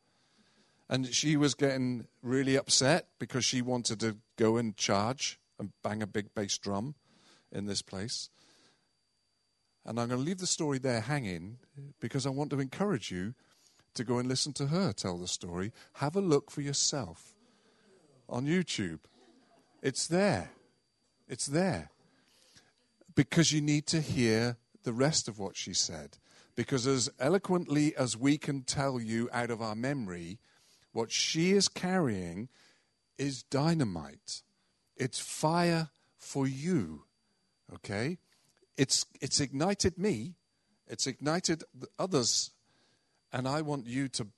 And 0.88 1.06
she 1.14 1.36
was 1.36 1.54
getting 1.54 2.06
really 2.22 2.56
upset 2.56 3.08
because 3.18 3.44
she 3.44 3.62
wanted 3.62 4.00
to 4.00 4.16
go 4.36 4.56
and 4.56 4.76
charge 4.76 5.38
and 5.58 5.70
bang 5.82 6.02
a 6.02 6.06
big 6.06 6.34
bass 6.34 6.56
drum 6.58 6.94
in 7.52 7.66
this 7.66 7.82
place. 7.82 8.30
And 9.84 10.00
I'm 10.00 10.08
going 10.08 10.20
to 10.20 10.26
leave 10.26 10.38
the 10.38 10.46
story 10.46 10.78
there 10.78 11.00
hanging 11.00 11.58
because 12.00 12.26
I 12.26 12.30
want 12.30 12.50
to 12.50 12.60
encourage 12.60 13.10
you 13.10 13.34
to 13.94 14.04
go 14.04 14.18
and 14.18 14.28
listen 14.28 14.52
to 14.54 14.66
her 14.68 14.92
tell 14.92 15.18
the 15.18 15.28
story. 15.28 15.72
Have 15.94 16.16
a 16.16 16.20
look 16.20 16.50
for 16.50 16.60
yourself 16.60 17.34
on 18.28 18.46
YouTube. 18.46 19.00
It's 19.82 20.06
there. 20.06 20.50
It's 21.28 21.46
there. 21.46 21.90
Because 23.14 23.52
you 23.52 23.60
need 23.60 23.86
to 23.88 24.00
hear 24.00 24.56
the 24.84 24.92
rest 24.92 25.28
of 25.28 25.38
what 25.38 25.56
she 25.56 25.74
said. 25.74 26.18
Because 26.54 26.86
as 26.86 27.10
eloquently 27.20 27.94
as 27.96 28.16
we 28.16 28.38
can 28.38 28.62
tell 28.62 29.00
you 29.00 29.28
out 29.32 29.50
of 29.50 29.62
our 29.62 29.74
memory, 29.74 30.38
what 30.92 31.12
she 31.12 31.52
is 31.52 31.68
carrying 31.68 32.48
is 33.16 33.42
dynamite. 33.42 34.42
It's 34.96 35.20
fire 35.20 35.90
for 36.16 36.46
you. 36.46 37.04
Okay? 37.72 38.18
it's, 38.78 39.04
it's 39.20 39.40
ignited 39.40 39.98
me, 39.98 40.36
it's 40.86 41.06
ignited 41.06 41.64
others, 41.98 42.52
and 43.32 43.46
I 43.46 43.60
want 43.60 43.86
you 43.86 44.08
to 44.10 44.28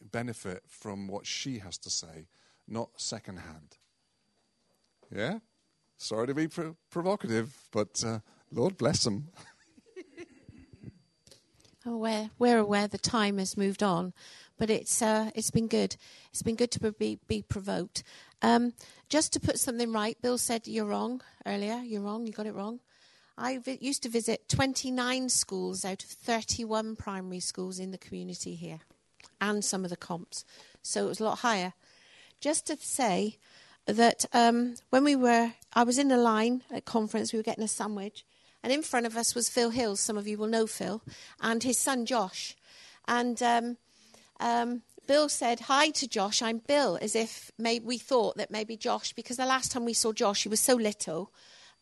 benefit 0.00 0.62
from 0.68 1.08
what 1.08 1.26
she 1.26 1.58
has 1.58 1.78
to 1.78 1.90
say, 1.90 2.28
not 2.68 2.90
secondhand. 2.96 3.78
Yeah? 5.14 5.38
Sorry 5.98 6.26
to 6.26 6.34
be 6.34 6.48
pro- 6.48 6.76
provocative, 6.90 7.56
but 7.72 8.02
uh, 8.04 8.20
Lord 8.52 8.76
bless 8.76 9.04
them. 9.04 9.28
oh, 11.86 11.96
we're, 11.98 12.30
we're 12.38 12.58
aware 12.58 12.86
the 12.86 12.98
time 12.98 13.38
has 13.38 13.56
moved 13.56 13.82
on, 13.82 14.12
but 14.58 14.70
it's, 14.70 15.00
uh, 15.00 15.30
it's 15.34 15.50
been 15.50 15.68
good. 15.68 15.96
It's 16.30 16.42
been 16.42 16.56
good 16.56 16.70
to 16.72 16.92
be, 16.92 17.18
be 17.26 17.42
provoked. 17.42 18.02
Um, 18.42 18.74
just 19.08 19.32
to 19.32 19.40
put 19.40 19.58
something 19.58 19.92
right, 19.92 20.20
Bill 20.20 20.38
said 20.38 20.66
you're 20.66 20.84
wrong 20.84 21.22
earlier. 21.46 21.76
You're 21.76 22.02
wrong. 22.02 22.26
You 22.26 22.32
got 22.32 22.46
it 22.46 22.54
wrong. 22.54 22.80
I 23.38 23.58
vi- 23.58 23.78
used 23.80 24.02
to 24.02 24.08
visit 24.08 24.48
29 24.48 25.28
schools 25.28 25.84
out 25.84 26.02
of 26.04 26.10
31 26.10 26.96
primary 26.96 27.40
schools 27.40 27.78
in 27.78 27.90
the 27.90 27.98
community 27.98 28.54
here, 28.54 28.80
and 29.40 29.64
some 29.64 29.84
of 29.84 29.90
the 29.90 29.96
comps. 29.96 30.44
So 30.82 31.06
it 31.06 31.08
was 31.08 31.20
a 31.20 31.24
lot 31.24 31.38
higher. 31.38 31.74
Just 32.40 32.66
to 32.66 32.76
say 32.76 33.38
that 33.86 34.24
um, 34.32 34.74
when 34.90 35.04
we 35.04 35.16
were, 35.16 35.52
I 35.72 35.84
was 35.84 35.98
in 35.98 36.10
a 36.10 36.16
line 36.16 36.62
at 36.70 36.84
conference, 36.84 37.32
we 37.32 37.38
were 37.38 37.44
getting 37.44 37.64
a 37.64 37.68
sandwich, 37.68 38.24
and 38.62 38.72
in 38.72 38.82
front 38.82 39.06
of 39.06 39.16
us 39.16 39.34
was 39.34 39.48
Phil 39.48 39.70
Hills. 39.70 40.00
Some 40.00 40.18
of 40.18 40.26
you 40.26 40.38
will 40.38 40.48
know 40.48 40.66
Phil, 40.66 41.02
and 41.40 41.62
his 41.62 41.78
son 41.78 42.04
Josh. 42.04 42.56
And 43.06 43.40
um, 43.42 43.76
um, 44.40 44.82
Bill 45.06 45.28
said 45.28 45.60
hi 45.60 45.90
to 45.90 46.08
Josh. 46.08 46.42
I'm 46.42 46.58
Bill, 46.58 46.98
as 47.00 47.14
if 47.14 47.52
maybe 47.56 47.84
we 47.84 47.98
thought 47.98 48.36
that 48.38 48.50
maybe 48.50 48.76
Josh, 48.76 49.12
because 49.12 49.36
the 49.36 49.46
last 49.46 49.70
time 49.70 49.84
we 49.84 49.92
saw 49.92 50.12
Josh, 50.12 50.42
he 50.42 50.48
was 50.48 50.60
so 50.60 50.74
little. 50.74 51.32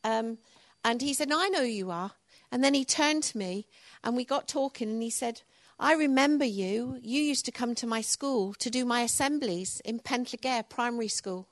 Um, 0.03 0.39
and 0.85 1.01
he 1.01 1.15
said, 1.15 1.31
no, 1.31 1.41
I 1.41 1.49
know 1.49 1.63
who 1.63 1.67
you 1.67 1.91
are. 1.91 2.13
And 2.53 2.63
then 2.63 2.75
he 2.75 2.85
turned 2.85 3.23
to 3.25 3.39
me 3.39 3.67
and 4.05 4.15
we 4.15 4.25
got 4.25 4.47
talking 4.47 4.91
and 4.91 5.03
he 5.03 5.11
said, 5.11 5.41
I 5.79 5.95
remember 5.95 6.45
you. 6.45 6.99
You 7.03 7.21
used 7.23 7.47
to 7.47 7.53
come 7.53 7.75
to 7.77 7.87
my 7.87 8.03
school 8.03 8.55
to 8.55 8.71
do 8.71 8.85
my 8.85 9.01
assemblies 9.01 9.81
in 9.85 9.99
Pentlegare 9.99 10.63
Primary 10.69 11.09
School 11.09 11.49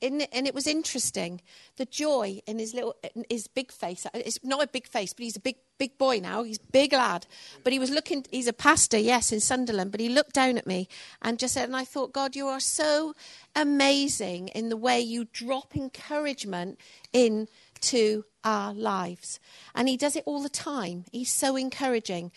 and 0.00 0.46
it 0.46 0.54
was 0.54 0.66
interesting. 0.66 1.40
The 1.76 1.84
joy 1.84 2.40
in 2.46 2.58
his 2.58 2.74
little, 2.74 2.96
in 3.14 3.24
his 3.28 3.46
big 3.46 3.72
face. 3.72 4.06
Uh, 4.06 4.10
it's 4.14 4.38
not 4.42 4.62
a 4.62 4.66
big 4.66 4.86
face, 4.86 5.12
but 5.12 5.24
he's 5.24 5.36
a 5.36 5.40
big, 5.40 5.56
big 5.78 5.98
boy 5.98 6.20
now. 6.20 6.42
He's 6.42 6.58
big 6.58 6.92
lad. 6.92 7.26
But 7.64 7.72
he 7.72 7.78
was 7.78 7.90
looking. 7.90 8.24
He's 8.30 8.46
a 8.46 8.52
pastor, 8.52 8.98
yes, 8.98 9.32
in 9.32 9.40
Sunderland. 9.40 9.90
But 9.90 10.00
he 10.00 10.08
looked 10.08 10.34
down 10.34 10.58
at 10.58 10.66
me 10.66 10.88
and 11.22 11.38
just 11.38 11.54
said, 11.54 11.64
and 11.68 11.76
I 11.76 11.84
thought, 11.84 12.12
God, 12.12 12.36
you 12.36 12.46
are 12.46 12.60
so 12.60 13.14
amazing 13.54 14.48
in 14.48 14.68
the 14.68 14.76
way 14.76 15.00
you 15.00 15.26
drop 15.32 15.76
encouragement 15.76 16.78
into 17.78 18.24
our 18.44 18.72
lives. 18.72 19.38
And 19.74 19.88
he 19.88 19.96
does 19.96 20.16
it 20.16 20.24
all 20.26 20.42
the 20.42 20.48
time. 20.48 21.04
He's 21.12 21.30
so 21.30 21.56
encouraging. 21.56 22.32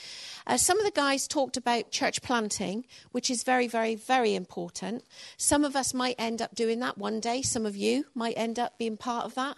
Uh, 0.45 0.57
some 0.57 0.79
of 0.79 0.85
the 0.85 0.91
guys 0.91 1.27
talked 1.27 1.57
about 1.57 1.91
church 1.91 2.21
planting, 2.21 2.85
which 3.11 3.29
is 3.29 3.43
very, 3.43 3.67
very, 3.67 3.95
very 3.95 4.35
important. 4.35 5.03
Some 5.37 5.63
of 5.63 5.75
us 5.75 5.93
might 5.93 6.15
end 6.19 6.41
up 6.41 6.53
doing 6.53 6.79
that 6.79 6.97
one 6.97 7.19
day. 7.19 7.41
Some 7.41 7.65
of 7.65 7.75
you 7.75 8.05
might 8.13 8.33
end 8.37 8.59
up 8.59 8.77
being 8.77 8.97
part 8.97 9.25
of 9.25 9.35
that. 9.35 9.57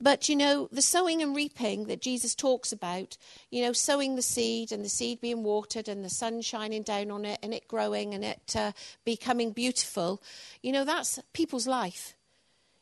But 0.00 0.28
you 0.28 0.36
know, 0.36 0.68
the 0.72 0.82
sowing 0.82 1.22
and 1.22 1.36
reaping 1.36 1.84
that 1.86 2.00
Jesus 2.00 2.34
talks 2.34 2.72
about, 2.72 3.18
you 3.50 3.62
know, 3.62 3.72
sowing 3.72 4.16
the 4.16 4.22
seed 4.22 4.72
and 4.72 4.82
the 4.84 4.88
seed 4.88 5.20
being 5.20 5.42
watered 5.42 5.88
and 5.88 6.02
the 6.04 6.08
sun 6.08 6.40
shining 6.40 6.82
down 6.82 7.10
on 7.10 7.24
it 7.26 7.38
and 7.42 7.52
it 7.52 7.68
growing 7.68 8.14
and 8.14 8.24
it 8.24 8.54
uh, 8.56 8.72
becoming 9.04 9.52
beautiful, 9.52 10.22
you 10.62 10.72
know, 10.72 10.84
that's 10.84 11.18
people's 11.34 11.66
life. 11.66 12.14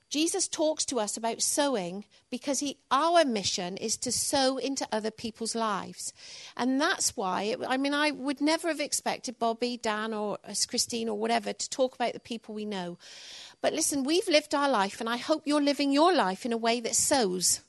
Jesus 0.08 0.48
talks 0.48 0.84
to 0.86 0.98
us 0.98 1.16
about 1.16 1.42
sowing 1.42 2.04
because 2.30 2.60
he, 2.60 2.78
our 2.90 3.24
mission 3.24 3.76
is 3.76 3.96
to 3.98 4.12
sow 4.12 4.56
into 4.56 4.88
other 4.90 5.10
people's 5.10 5.54
lives. 5.54 6.12
And 6.56 6.80
that's 6.80 7.16
why, 7.16 7.42
it, 7.42 7.60
I 7.66 7.76
mean, 7.76 7.92
I 7.92 8.10
would 8.10 8.40
never 8.40 8.68
have 8.68 8.80
expected 8.80 9.38
Bobby, 9.38 9.76
Dan, 9.76 10.14
or 10.14 10.38
uh, 10.46 10.54
Christine, 10.66 11.08
or 11.08 11.18
whatever 11.18 11.52
to 11.52 11.70
talk 11.70 11.94
about 11.94 12.14
the 12.14 12.20
people 12.20 12.54
we 12.54 12.64
know. 12.64 12.96
But 13.60 13.74
listen, 13.74 14.04
we've 14.04 14.28
lived 14.28 14.54
our 14.54 14.70
life, 14.70 15.00
and 15.00 15.08
I 15.08 15.18
hope 15.18 15.42
you're 15.44 15.62
living 15.62 15.92
your 15.92 16.14
life 16.14 16.46
in 16.46 16.52
a 16.52 16.58
way 16.58 16.80
that 16.80 16.94
sows. 16.94 17.60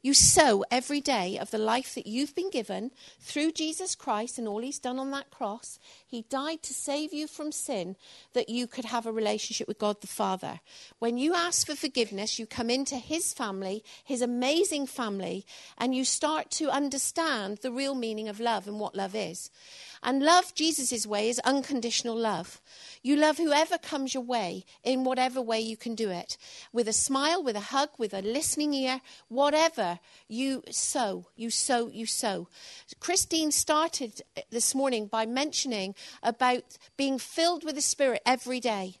You 0.00 0.14
sow 0.14 0.64
every 0.70 1.00
day 1.00 1.38
of 1.38 1.50
the 1.50 1.58
life 1.58 1.94
that 1.94 2.06
you've 2.06 2.34
been 2.34 2.50
given 2.50 2.92
through 3.20 3.52
Jesus 3.52 3.94
Christ 3.94 4.38
and 4.38 4.46
all 4.46 4.60
he's 4.60 4.78
done 4.78 4.98
on 4.98 5.10
that 5.10 5.30
cross. 5.30 5.78
He 6.08 6.22
died 6.30 6.62
to 6.62 6.72
save 6.72 7.12
you 7.12 7.26
from 7.26 7.52
sin 7.52 7.94
that 8.32 8.48
you 8.48 8.66
could 8.66 8.86
have 8.86 9.04
a 9.04 9.12
relationship 9.12 9.68
with 9.68 9.78
God 9.78 10.00
the 10.00 10.06
Father. 10.06 10.60
When 11.00 11.18
you 11.18 11.34
ask 11.34 11.66
for 11.66 11.76
forgiveness, 11.76 12.38
you 12.38 12.46
come 12.46 12.70
into 12.70 12.96
his 12.96 13.34
family, 13.34 13.84
his 14.02 14.22
amazing 14.22 14.86
family, 14.86 15.44
and 15.76 15.94
you 15.94 16.06
start 16.06 16.50
to 16.52 16.70
understand 16.70 17.58
the 17.58 17.70
real 17.70 17.94
meaning 17.94 18.26
of 18.26 18.40
love 18.40 18.66
and 18.66 18.80
what 18.80 18.94
love 18.94 19.14
is. 19.14 19.50
And 20.02 20.22
love, 20.22 20.54
Jesus' 20.54 21.06
way, 21.06 21.28
is 21.28 21.40
unconditional 21.40 22.16
love. 22.16 22.60
You 23.02 23.16
love 23.16 23.36
whoever 23.36 23.78
comes 23.78 24.14
your 24.14 24.22
way 24.22 24.64
in 24.84 25.04
whatever 25.04 25.42
way 25.42 25.60
you 25.60 25.76
can 25.76 25.94
do 25.94 26.08
it. 26.08 26.36
With 26.72 26.88
a 26.88 26.92
smile, 26.92 27.42
with 27.42 27.56
a 27.56 27.60
hug, 27.60 27.90
with 27.98 28.14
a 28.14 28.22
listening 28.22 28.72
ear, 28.74 29.00
whatever 29.28 29.98
you 30.28 30.62
sow, 30.70 31.26
you 31.36 31.50
sow, 31.50 31.88
you 31.88 32.06
sow. 32.06 32.48
Christine 33.00 33.50
started 33.50 34.22
this 34.50 34.74
morning 34.74 35.06
by 35.06 35.26
mentioning 35.26 35.96
about 36.22 36.78
being 36.96 37.18
filled 37.18 37.64
with 37.64 37.74
the 37.74 37.82
Spirit 37.82 38.22
every 38.26 38.60
day. 38.60 38.96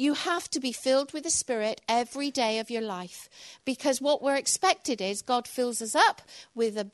You 0.00 0.14
have 0.14 0.48
to 0.50 0.60
be 0.60 0.70
filled 0.70 1.12
with 1.12 1.24
the 1.24 1.30
Spirit 1.30 1.80
every 1.88 2.30
day 2.30 2.60
of 2.60 2.70
your 2.70 2.82
life 2.82 3.28
because 3.64 4.00
what 4.00 4.22
we're 4.22 4.36
expected 4.36 5.00
is 5.00 5.22
God 5.22 5.48
fills 5.48 5.82
us 5.82 5.96
up 5.96 6.22
with 6.54 6.78
a, 6.78 6.88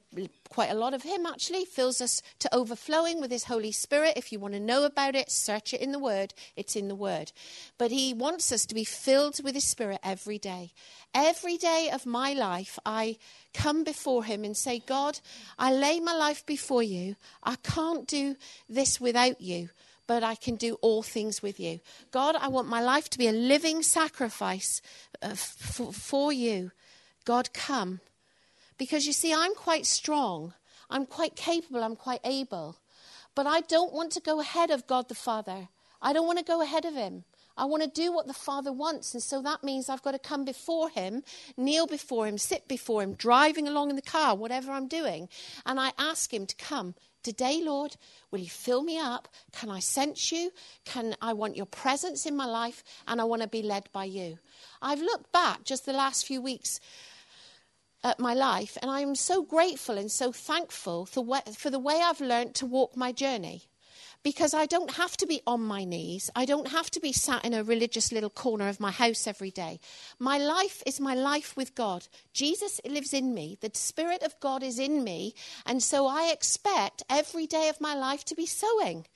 quite 0.48 0.70
a 0.70 0.74
lot 0.74 0.94
of 0.94 1.02
Him, 1.02 1.26
actually, 1.26 1.66
fills 1.66 2.00
us 2.00 2.22
to 2.38 2.55
overflowing 2.55 3.20
with 3.20 3.30
His 3.30 3.44
Holy 3.44 3.72
Spirit. 3.72 4.14
If 4.16 4.32
you 4.32 4.38
want 4.38 4.55
to 4.55 4.61
know 4.61 4.84
about 4.84 5.14
it, 5.14 5.30
search 5.30 5.74
it 5.74 5.82
in 5.82 5.92
the 5.92 5.98
Word. 5.98 6.32
It's 6.57 6.76
in 6.76 6.88
the 6.88 6.94
Word. 6.94 7.32
But 7.76 7.90
He 7.90 8.14
wants 8.14 8.50
us 8.50 8.64
to 8.64 8.74
be 8.74 8.84
filled 8.84 9.44
with 9.44 9.55
His 9.55 9.68
Spirit 9.68 10.00
every 10.02 10.38
day. 10.38 10.72
Every 11.14 11.59
day 11.59 11.90
of 11.92 12.07
my 12.07 12.32
life, 12.32 12.78
I 12.86 13.18
come 13.52 13.84
before 13.84 14.24
Him 14.24 14.44
and 14.44 14.57
say, 14.57 14.78
God, 14.78 15.20
I 15.59 15.74
lay 15.74 16.00
my 16.00 16.14
life 16.14 16.46
before 16.46 16.82
you. 16.82 17.16
I 17.42 17.57
can't 17.57 18.09
do 18.09 18.36
this 18.66 18.98
without 18.98 19.42
you 19.42 19.68
but 20.07 20.22
I 20.22 20.34
can 20.34 20.57
do 20.57 20.74
all 20.82 21.02
things 21.02 21.42
with 21.42 21.59
you. 21.59 21.80
God, 22.11 22.36
I 22.36 22.48
want 22.48 22.68
my 22.68 22.80
life 22.82 23.09
to 23.11 23.18
be 23.18 23.28
a 23.28 23.32
living 23.32 23.82
sacrifice 23.82 24.82
uh, 25.22 25.28
f- 25.30 25.94
for 25.94 26.32
you. 26.32 26.72
God, 27.24 27.52
come. 27.52 28.00
Because 28.76 29.07
you 29.07 29.12
see, 29.12 29.32
I'm 29.32 29.55
quite 29.55 29.86
strong, 29.86 30.55
I'm 30.90 31.07
quite 31.07 31.36
capable, 31.36 31.82
I'm 31.82 31.96
quite 31.96 32.20
able, 32.24 32.76
but 33.34 33.46
I 33.46 33.61
don't 33.61 33.92
want 33.92 34.12
to 34.12 34.20
go 34.20 34.40
ahead 34.40 34.70
of 34.70 34.86
God 34.86 35.09
the 35.09 35.14
Father. 35.14 35.68
I 36.02 36.12
don't 36.12 36.26
want 36.26 36.38
to 36.38 36.44
go 36.44 36.61
ahead 36.61 36.84
of 36.84 36.94
Him. 36.94 37.24
I 37.57 37.66
want 37.66 37.84
to 37.84 37.88
do 37.88 38.12
what 38.12 38.26
the 38.26 38.34
Father 38.34 38.72
wants. 38.72 39.14
And 39.14 39.22
so 39.22 39.40
that 39.42 39.62
means 39.62 39.88
I've 39.88 40.02
got 40.02 40.12
to 40.12 40.18
come 40.18 40.44
before 40.44 40.90
Him, 40.90 41.22
kneel 41.57 41.86
before 41.86 42.26
Him, 42.26 42.36
sit 42.36 42.66
before 42.68 43.02
Him, 43.02 43.14
driving 43.14 43.68
along 43.68 43.90
in 43.90 43.96
the 43.96 44.02
car, 44.02 44.34
whatever 44.34 44.72
I'm 44.72 44.88
doing. 44.88 45.28
And 45.64 45.78
I 45.78 45.92
ask 45.98 46.34
Him 46.34 46.46
to 46.46 46.57
come 46.57 46.94
Today, 47.25 47.62
Lord, 47.64 47.97
will 48.31 48.39
you 48.39 48.51
fill 48.51 48.83
me 48.83 48.99
up? 48.99 49.29
Can 49.53 49.70
I 49.70 49.81
sense 49.81 50.31
you? 50.31 50.53
Can 50.85 51.16
I 51.22 51.33
want 51.33 51.57
your 51.57 51.66
presence 51.66 52.27
in 52.27 52.37
my 52.37 52.45
life 52.45 52.85
and 53.09 53.20
I 53.20 53.25
want 53.25 53.41
to 53.41 53.49
be 53.49 53.62
led 53.62 53.89
by 53.93 54.05
you? 54.05 54.39
I've 54.83 55.01
looked 55.01 55.33
back 55.33 55.64
just 55.64 55.87
the 55.87 55.95
last 55.95 56.27
few 56.27 56.43
weeks 56.43 56.81
at 58.05 58.20
my 58.20 58.35
life 58.35 58.77
and 58.83 58.91
I 58.91 59.01
am 59.01 59.14
so 59.14 59.43
grateful 59.43 59.97
and 59.97 60.12
so 60.12 60.31
thankful 60.31 61.07
for, 61.07 61.25
for 61.57 61.70
the 61.70 61.79
way 61.79 62.01
I've 62.05 62.20
learned 62.20 62.55
to 62.57 62.66
walk 62.66 62.95
my 62.95 63.11
journey 63.11 63.62
because 64.25 64.55
I 64.55 64.64
don't 64.64 64.93
have 64.93 65.16
to 65.18 65.27
be 65.27 65.43
on 65.47 65.61
my 65.61 65.85
knees. 65.85 66.31
I 66.35 66.47
don't 66.47 66.68
have 66.68 66.91
to 66.93 67.01
be 67.01 67.12
sat 67.12 67.45
in 67.45 67.53
a 67.53 67.62
religious 67.62 68.11
little 68.11 68.31
corner 68.31 68.68
of 68.68 68.81
my 68.81 68.91
house 68.91 69.27
every 69.27 69.51
day. 69.51 69.79
My 70.18 70.39
life 70.39 70.83
is 70.87 70.99
my 70.99 71.14
life 71.14 71.55
with 71.57 71.75
God. 71.75 72.09
Jesus 72.33 72.81
lives 72.87 73.12
in 73.12 73.35
me. 73.35 73.59
The 73.61 73.70
Spirit 73.75 74.22
of 74.22 74.41
God 74.41 74.62
is 74.62 74.79
in 74.79 75.05
me. 75.05 75.35
And 75.66 75.83
so 75.83 76.07
I 76.07 76.31
expect 76.33 77.03
every 77.11 77.47
day 77.47 77.68
of 77.68 77.83
my 77.83 77.95
life 77.95 78.25
to 78.25 78.35
be 78.35 78.47
sowing. 78.47 79.07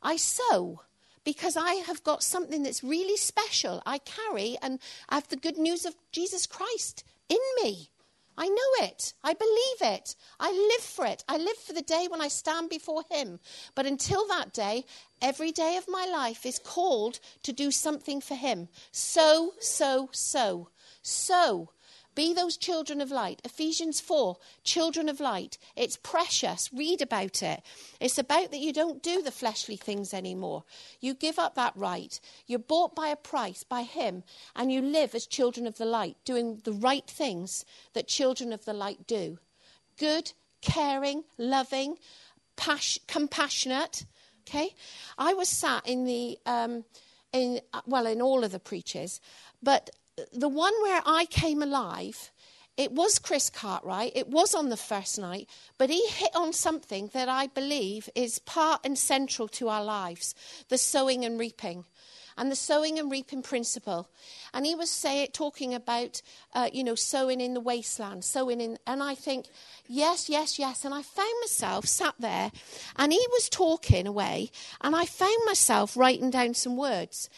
I 0.00 0.16
sow 0.16 0.82
because 1.24 1.56
I 1.56 1.74
have 1.74 2.04
got 2.04 2.22
something 2.22 2.62
that's 2.62 2.84
really 2.84 3.16
special. 3.16 3.82
I 3.84 3.98
carry 3.98 4.56
and 4.62 4.78
I 5.08 5.16
have 5.16 5.28
the 5.28 5.36
good 5.36 5.58
news 5.58 5.84
of 5.84 5.96
Jesus 6.12 6.46
Christ 6.46 7.02
in 7.28 7.40
me. 7.62 7.90
I 8.38 8.48
know 8.48 8.86
it. 8.86 9.14
I 9.24 9.32
believe 9.34 9.94
it. 9.94 10.14
I 10.38 10.50
live 10.52 10.84
for 10.84 11.06
it. 11.06 11.24
I 11.28 11.38
live 11.38 11.56
for 11.56 11.72
the 11.72 11.82
day 11.82 12.06
when 12.10 12.20
I 12.20 12.28
stand 12.28 12.68
before 12.68 13.02
Him. 13.10 13.40
But 13.74 13.86
until 13.86 14.26
that 14.28 14.52
day, 14.52 14.84
every 15.22 15.52
day 15.52 15.76
of 15.76 15.86
my 15.88 16.06
life 16.06 16.44
is 16.44 16.58
called 16.58 17.18
to 17.44 17.52
do 17.52 17.70
something 17.70 18.20
for 18.20 18.34
Him. 18.34 18.68
So, 18.92 19.52
so, 19.60 20.08
so. 20.12 20.68
So, 21.02 21.70
be 22.16 22.34
those 22.34 22.56
children 22.56 23.00
of 23.00 23.12
light. 23.12 23.40
Ephesians 23.44 24.00
4, 24.00 24.36
children 24.64 25.08
of 25.08 25.20
light. 25.20 25.58
It's 25.76 25.96
precious. 25.96 26.68
Read 26.72 27.00
about 27.00 27.42
it. 27.42 27.62
It's 28.00 28.18
about 28.18 28.50
that 28.50 28.58
you 28.58 28.72
don't 28.72 29.02
do 29.02 29.22
the 29.22 29.30
fleshly 29.30 29.76
things 29.76 30.12
anymore. 30.12 30.64
You 31.00 31.14
give 31.14 31.38
up 31.38 31.54
that 31.54 31.74
right. 31.76 32.18
You're 32.46 32.58
bought 32.58 32.96
by 32.96 33.08
a 33.08 33.16
price, 33.16 33.62
by 33.62 33.82
Him, 33.82 34.24
and 34.56 34.72
you 34.72 34.80
live 34.80 35.14
as 35.14 35.26
children 35.26 35.66
of 35.66 35.76
the 35.78 35.84
light, 35.84 36.16
doing 36.24 36.62
the 36.64 36.72
right 36.72 37.06
things 37.06 37.64
that 37.92 38.08
children 38.08 38.52
of 38.52 38.64
the 38.64 38.72
light 38.72 39.06
do. 39.06 39.38
Good, 39.98 40.32
caring, 40.62 41.22
loving, 41.38 41.98
pas- 42.56 42.98
compassionate. 43.06 44.06
Okay? 44.48 44.70
I 45.16 45.34
was 45.34 45.48
sat 45.48 45.86
in 45.86 46.04
the. 46.04 46.38
Um, 46.46 46.84
in, 47.32 47.60
well, 47.84 48.06
in 48.06 48.22
all 48.22 48.44
of 48.44 48.52
the 48.52 48.60
preachers, 48.60 49.20
but 49.62 49.90
the 50.32 50.48
one 50.48 50.72
where 50.82 51.02
I 51.04 51.26
came 51.26 51.62
alive, 51.62 52.30
it 52.76 52.92
was 52.92 53.18
Chris 53.18 53.50
Cartwright. 53.50 54.12
It 54.14 54.28
was 54.28 54.54
on 54.54 54.68
the 54.68 54.76
first 54.76 55.18
night, 55.18 55.48
but 55.78 55.90
he 55.90 56.06
hit 56.08 56.34
on 56.34 56.52
something 56.52 57.10
that 57.12 57.28
I 57.28 57.46
believe 57.48 58.08
is 58.14 58.38
part 58.38 58.80
and 58.84 58.98
central 58.98 59.48
to 59.48 59.68
our 59.68 59.84
lives 59.84 60.34
the 60.68 60.78
sowing 60.78 61.24
and 61.24 61.38
reaping. 61.38 61.84
And 62.36 62.52
the 62.52 62.56
sowing 62.56 62.98
and 62.98 63.10
reaping 63.10 63.42
principle, 63.42 64.10
and 64.52 64.66
he 64.66 64.74
was 64.74 64.90
say, 64.90 65.26
talking 65.32 65.72
about, 65.74 66.20
uh, 66.54 66.68
you 66.72 66.84
know, 66.84 66.94
sowing 66.94 67.40
in 67.40 67.54
the 67.54 67.60
wasteland, 67.60 68.24
sowing 68.24 68.60
in, 68.60 68.78
and 68.86 69.02
I 69.02 69.14
think, 69.14 69.46
yes, 69.86 70.28
yes, 70.28 70.58
yes. 70.58 70.84
And 70.84 70.92
I 70.92 71.02
found 71.02 71.32
myself 71.40 71.86
sat 71.86 72.14
there, 72.18 72.52
and 72.96 73.12
he 73.12 73.26
was 73.32 73.48
talking 73.48 74.06
away, 74.06 74.50
and 74.82 74.94
I 74.94 75.06
found 75.06 75.38
myself 75.46 75.96
writing 75.96 76.30
down 76.30 76.54
some 76.54 76.76
words. 76.76 77.30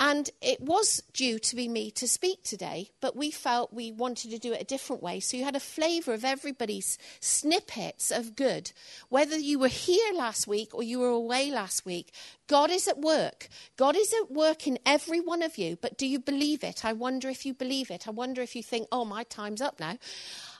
And 0.00 0.28
it 0.42 0.60
was 0.60 1.04
due 1.12 1.38
to 1.38 1.54
be 1.54 1.68
me 1.68 1.90
to 1.92 2.08
speak 2.08 2.42
today, 2.42 2.90
but 3.00 3.14
we 3.14 3.30
felt 3.30 3.72
we 3.72 3.92
wanted 3.92 4.32
to 4.32 4.40
do 4.40 4.52
it 4.52 4.60
a 4.60 4.64
different 4.64 5.04
way. 5.04 5.20
So 5.20 5.36
you 5.36 5.44
had 5.44 5.54
a 5.54 5.60
flavour 5.60 6.12
of 6.12 6.24
everybody's 6.24 6.98
snippets 7.20 8.10
of 8.10 8.34
good. 8.34 8.72
Whether 9.08 9.38
you 9.38 9.60
were 9.60 9.68
here 9.68 10.12
last 10.12 10.48
week 10.48 10.74
or 10.74 10.82
you 10.82 10.98
were 10.98 11.10
away 11.10 11.48
last 11.52 11.86
week, 11.86 12.12
God 12.46 12.70
is 12.70 12.86
at 12.88 12.98
work. 12.98 13.48
God 13.76 13.96
is 13.96 14.12
at 14.22 14.30
work 14.30 14.66
in 14.66 14.78
every 14.84 15.20
one 15.20 15.42
of 15.42 15.58
you. 15.58 15.76
But 15.80 15.96
do 15.96 16.06
you 16.06 16.18
believe 16.18 16.62
it? 16.62 16.84
I 16.84 16.92
wonder 16.92 17.28
if 17.28 17.46
you 17.46 17.54
believe 17.54 17.90
it. 17.90 18.06
I 18.06 18.10
wonder 18.10 18.42
if 18.42 18.54
you 18.54 18.62
think, 18.62 18.88
oh, 18.92 19.04
my 19.04 19.24
time's 19.24 19.62
up 19.62 19.80
now 19.80 19.98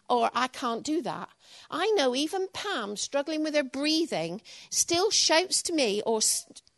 or 0.09 0.31
I 0.35 0.49
can't 0.49 0.85
do 0.85 1.03
that. 1.03 1.29
I 1.71 1.91
know 1.93 2.15
even 2.15 2.49
Pam, 2.53 2.97
struggling 2.97 3.43
with 3.43 3.55
her 3.55 3.63
breathing, 3.63 4.43
still 4.71 5.11
shouts 5.11 5.63
to 5.63 5.73
me 5.73 6.03
or 6.05 6.21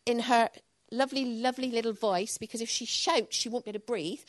in 0.04 0.20
her 0.20 0.50
lovely, 0.90 1.24
lovely 1.24 1.70
little 1.70 1.92
voice, 1.92 2.38
because 2.38 2.60
if 2.60 2.68
she 2.68 2.86
shouts, 2.86 3.36
she 3.36 3.48
won't 3.48 3.64
be 3.64 3.70
able 3.70 3.80
to 3.80 3.86
breathe, 3.86 4.20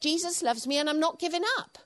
Jesus 0.00 0.42
loves 0.42 0.66
me 0.66 0.78
and 0.78 0.90
I'm 0.90 1.00
not 1.00 1.20
giving 1.20 1.44
up. 1.58 1.78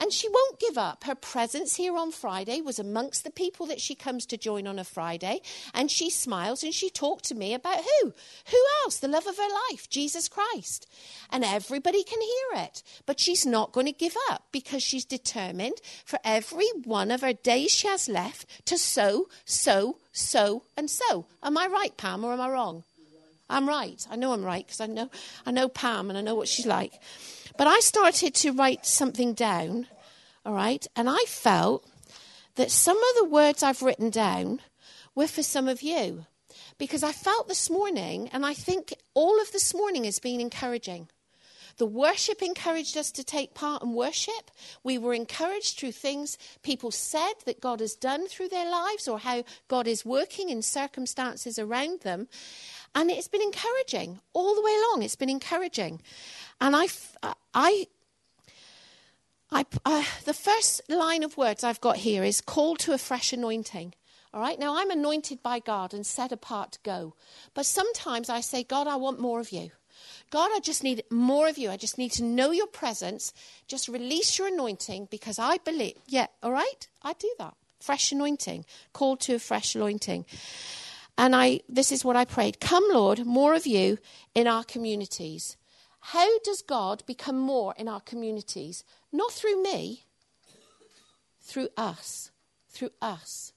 And 0.00 0.12
she 0.12 0.28
won't 0.28 0.60
give 0.60 0.78
up. 0.78 1.04
Her 1.04 1.14
presence 1.14 1.76
here 1.76 1.96
on 1.96 2.12
Friday 2.12 2.60
was 2.60 2.78
amongst 2.78 3.24
the 3.24 3.30
people 3.30 3.66
that 3.66 3.80
she 3.80 3.94
comes 3.94 4.26
to 4.26 4.36
join 4.36 4.66
on 4.66 4.78
a 4.78 4.84
Friday. 4.84 5.40
And 5.74 5.90
she 5.90 6.10
smiles 6.10 6.62
and 6.62 6.72
she 6.72 6.90
talked 6.90 7.24
to 7.24 7.34
me 7.34 7.54
about 7.54 7.82
who? 7.82 8.12
Who 8.50 8.64
else? 8.84 8.98
The 8.98 9.08
love 9.08 9.26
of 9.26 9.36
her 9.36 9.70
life, 9.70 9.88
Jesus 9.90 10.28
Christ. 10.28 10.86
And 11.30 11.44
everybody 11.44 12.04
can 12.04 12.20
hear 12.20 12.64
it. 12.64 12.82
But 13.06 13.20
she's 13.20 13.44
not 13.44 13.72
going 13.72 13.86
to 13.86 13.92
give 13.92 14.16
up 14.30 14.44
because 14.52 14.82
she's 14.82 15.04
determined 15.04 15.80
for 16.04 16.18
every 16.24 16.68
one 16.84 17.10
of 17.10 17.22
her 17.22 17.32
days 17.32 17.72
she 17.72 17.88
has 17.88 18.08
left 18.08 18.66
to 18.66 18.78
sow, 18.78 19.26
sow, 19.44 19.96
sow, 20.12 20.62
and 20.76 20.88
sow. 20.90 21.26
Am 21.42 21.58
I 21.58 21.66
right, 21.66 21.96
Pam, 21.96 22.24
or 22.24 22.32
am 22.32 22.40
I 22.40 22.48
wrong? 22.48 22.84
I'm 23.50 23.68
right. 23.68 24.06
I 24.10 24.16
know 24.16 24.32
I'm 24.32 24.44
right 24.44 24.66
because 24.66 24.80
I 24.80 24.86
know, 24.86 25.10
I 25.46 25.50
know 25.50 25.68
Pam 25.68 26.10
and 26.10 26.18
I 26.18 26.22
know 26.22 26.34
what 26.34 26.48
she's 26.48 26.66
like. 26.66 26.92
But 27.58 27.66
I 27.66 27.80
started 27.80 28.34
to 28.36 28.52
write 28.52 28.86
something 28.86 29.34
down, 29.34 29.88
all 30.46 30.54
right, 30.54 30.86
and 30.94 31.10
I 31.10 31.24
felt 31.26 31.84
that 32.54 32.70
some 32.70 32.96
of 32.96 33.16
the 33.16 33.24
words 33.24 33.64
I've 33.64 33.82
written 33.82 34.10
down 34.10 34.60
were 35.16 35.26
for 35.26 35.42
some 35.42 35.66
of 35.66 35.82
you. 35.82 36.26
Because 36.78 37.02
I 37.02 37.10
felt 37.10 37.48
this 37.48 37.68
morning, 37.68 38.28
and 38.32 38.46
I 38.46 38.54
think 38.54 38.94
all 39.12 39.40
of 39.40 39.50
this 39.50 39.74
morning 39.74 40.04
has 40.04 40.20
been 40.20 40.40
encouraging. 40.40 41.08
The 41.78 41.86
worship 41.86 42.42
encouraged 42.42 42.96
us 42.96 43.10
to 43.12 43.24
take 43.24 43.54
part 43.54 43.82
in 43.82 43.94
worship. 43.94 44.50
We 44.82 44.98
were 44.98 45.14
encouraged 45.14 45.78
through 45.78 45.92
things 45.92 46.36
people 46.62 46.90
said 46.90 47.34
that 47.46 47.60
God 47.60 47.80
has 47.80 47.94
done 47.94 48.26
through 48.28 48.48
their 48.48 48.68
lives 48.70 49.08
or 49.08 49.20
how 49.20 49.44
God 49.68 49.86
is 49.86 50.04
working 50.04 50.50
in 50.50 50.60
circumstances 50.60 51.58
around 51.58 52.00
them. 52.00 52.28
And 52.94 53.10
it's 53.10 53.28
been 53.28 53.42
encouraging 53.42 54.18
all 54.32 54.54
the 54.54 54.62
way 54.62 54.72
along. 54.72 55.02
It's 55.02 55.16
been 55.16 55.30
encouraging. 55.30 56.02
And 56.60 56.74
I, 56.74 56.88
I, 57.54 57.86
I, 59.52 59.64
uh, 59.84 60.04
the 60.24 60.34
first 60.34 60.82
line 60.88 61.22
of 61.22 61.36
words 61.36 61.62
I've 61.62 61.80
got 61.80 61.98
here 61.98 62.24
is 62.24 62.40
call 62.40 62.74
to 62.76 62.92
a 62.92 62.98
fresh 62.98 63.32
anointing. 63.32 63.94
All 64.34 64.40
right, 64.40 64.58
now 64.58 64.76
I'm 64.76 64.90
anointed 64.90 65.42
by 65.42 65.58
God 65.58 65.94
and 65.94 66.04
set 66.04 66.32
apart 66.32 66.72
to 66.72 66.78
go. 66.82 67.14
But 67.54 67.66
sometimes 67.66 68.28
I 68.28 68.40
say, 68.40 68.62
God, 68.62 68.86
I 68.86 68.96
want 68.96 69.20
more 69.20 69.40
of 69.40 69.52
you. 69.52 69.70
God, 70.30 70.50
I 70.54 70.60
just 70.60 70.84
need 70.84 71.04
more 71.10 71.48
of 71.48 71.58
you. 71.58 71.70
I 71.70 71.76
just 71.76 71.98
need 71.98 72.12
to 72.12 72.24
know 72.24 72.50
your 72.50 72.66
presence. 72.66 73.32
Just 73.66 73.88
release 73.88 74.38
your 74.38 74.48
anointing 74.48 75.08
because 75.10 75.38
I 75.38 75.58
believe. 75.58 75.94
Yeah, 76.06 76.26
all 76.42 76.52
right, 76.52 76.88
I 77.02 77.14
do 77.14 77.32
that. 77.38 77.54
Fresh 77.80 78.12
anointing, 78.12 78.64
called 78.92 79.20
to 79.20 79.36
a 79.36 79.38
fresh 79.38 79.74
anointing. 79.74 80.26
And 81.16 81.34
I, 81.34 81.60
this 81.68 81.90
is 81.90 82.04
what 82.04 82.16
I 82.16 82.24
prayed 82.24 82.60
Come, 82.60 82.84
Lord, 82.90 83.24
more 83.24 83.54
of 83.54 83.66
you 83.66 83.98
in 84.34 84.46
our 84.46 84.64
communities. 84.64 85.56
How 86.00 86.38
does 86.40 86.62
God 86.62 87.02
become 87.06 87.38
more 87.38 87.74
in 87.76 87.88
our 87.88 88.00
communities? 88.00 88.84
Not 89.12 89.32
through 89.32 89.62
me, 89.62 90.04
through 91.40 91.68
us, 91.76 92.30
through 92.68 92.90
us, 93.02 93.52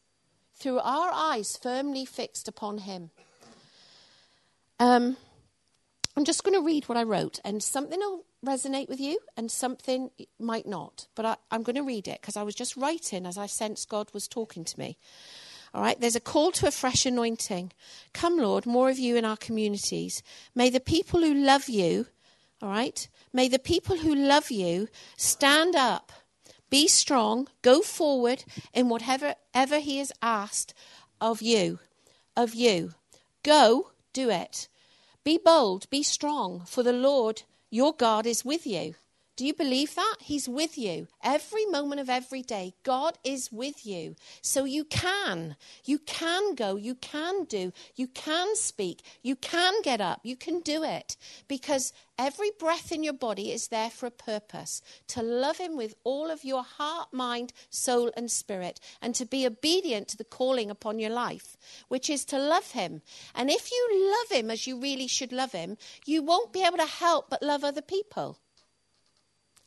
through 0.56 0.80
our 0.80 1.12
eyes 1.14 1.58
firmly 1.62 2.06
fixed 2.06 2.48
upon 2.48 2.80
Him. 2.80 3.12
Um, 4.80 5.18
I'm 6.22 6.26
just 6.26 6.44
going 6.44 6.54
to 6.54 6.64
read 6.64 6.88
what 6.88 7.00
I 7.00 7.04
wrote, 7.04 7.40
and 7.44 7.64
something 7.64 8.00
will 8.00 8.26
resonate 8.46 8.88
with 8.88 9.00
you, 9.00 9.18
and 9.36 9.50
something 9.50 10.12
might 10.40 10.68
not. 10.68 11.08
But 11.16 11.26
I, 11.26 11.36
I'm 11.50 11.64
going 11.64 11.78
to 11.78 11.82
read 11.82 12.08
it 12.08 12.22
because 12.22 12.38
I 12.38 12.44
was 12.44 12.54
just 12.54 12.78
writing 12.78 13.26
as 13.26 13.40
I 13.40 13.48
sensed 13.48 13.90
God 13.90 14.14
was 14.14 14.28
talking 14.28 14.64
to 14.64 14.80
me. 14.80 15.00
All 15.74 15.82
right, 15.82 16.00
there's 16.00 16.16
a 16.16 16.20
call 16.20 16.52
to 16.52 16.68
a 16.68 16.72
fresh 16.72 17.08
anointing. 17.08 17.72
Come, 18.14 18.38
Lord, 18.38 18.68
more 18.68 18.92
of 18.92 19.00
you 19.00 19.16
in 19.16 19.26
our 19.26 19.36
communities. 19.36 20.22
May 20.54 20.70
the 20.70 20.80
people 20.80 21.22
who 21.22 21.34
love 21.34 21.68
you 21.68 22.06
all 22.62 22.70
right? 22.70 23.10
May 23.34 23.48
the 23.48 23.58
people 23.58 23.98
who 23.98 24.14
love 24.14 24.52
you 24.52 24.90
stand 25.18 25.76
up, 25.76 26.12
be 26.70 26.88
strong, 26.88 27.48
go 27.64 27.82
forward 27.82 28.44
in 28.76 28.90
whatever 28.90 29.34
ever 29.56 29.80
he 29.80 29.98
has 29.98 30.12
asked 30.22 30.76
of 31.20 31.42
you, 31.42 31.80
of 32.38 32.54
you. 32.54 32.94
Go, 33.42 33.90
do 34.14 34.30
it. 34.30 34.68
Be 35.24 35.38
bold, 35.38 35.88
be 35.92 36.02
strong, 36.02 36.64
for 36.66 36.82
the 36.82 36.94
Lord 36.94 37.44
your 37.70 37.94
God 37.94 38.26
is 38.26 38.44
with 38.44 38.66
you. 38.66 38.96
Do 39.42 39.48
you 39.48 39.56
believe 39.56 39.96
that? 39.96 40.18
He's 40.20 40.48
with 40.48 40.78
you 40.78 41.08
every 41.24 41.66
moment 41.66 42.00
of 42.00 42.12
every 42.12 42.44
day. 42.44 42.76
God 42.84 43.18
is 43.24 43.52
with 43.52 43.88
you. 43.88 44.16
So 44.44 44.66
you 44.66 44.84
can. 44.84 45.56
You 45.84 45.98
can 45.98 46.54
go. 46.54 46.76
You 46.76 46.94
can 46.94 47.46
do. 47.46 47.74
You 47.96 48.06
can 48.06 48.56
speak. 48.56 49.02
You 49.24 49.36
can 49.36 49.82
get 49.82 50.00
up. 50.00 50.20
You 50.22 50.36
can 50.36 50.60
do 50.60 50.84
it. 50.84 51.18
Because 51.48 51.92
every 52.20 52.52
breath 52.60 52.92
in 52.92 53.04
your 53.04 53.16
body 53.16 53.52
is 53.52 53.70
there 53.70 53.90
for 53.90 54.06
a 54.06 54.12
purpose 54.12 54.84
to 55.08 55.24
love 55.24 55.58
Him 55.58 55.76
with 55.76 55.96
all 56.04 56.30
of 56.30 56.44
your 56.44 56.62
heart, 56.62 57.12
mind, 57.12 57.52
soul, 57.72 58.12
and 58.16 58.30
spirit, 58.30 58.80
and 59.02 59.16
to 59.16 59.26
be 59.26 59.48
obedient 59.48 60.08
to 60.10 60.18
the 60.18 60.24
calling 60.24 60.70
upon 60.70 61.00
your 61.00 61.10
life, 61.10 61.58
which 61.88 62.12
is 62.12 62.26
to 62.26 62.38
love 62.38 62.74
Him. 62.74 63.02
And 63.34 63.50
if 63.50 63.72
you 63.72 64.14
love 64.20 64.38
Him 64.38 64.52
as 64.52 64.68
you 64.68 64.80
really 64.80 65.08
should 65.08 65.34
love 65.34 65.54
Him, 65.54 65.78
you 66.06 66.22
won't 66.22 66.54
be 66.54 66.64
able 66.64 66.78
to 66.78 66.86
help 66.86 67.28
but 67.28 67.42
love 67.42 67.64
other 67.64 67.82
people 67.82 68.38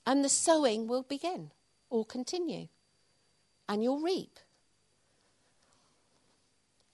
and 0.07 0.25
the 0.25 0.29
sowing 0.29 0.87
will 0.87 1.03
begin 1.03 1.51
or 1.91 2.05
continue, 2.05 2.69
and 3.69 3.83
you'll 3.83 4.01
reap. 4.01 4.39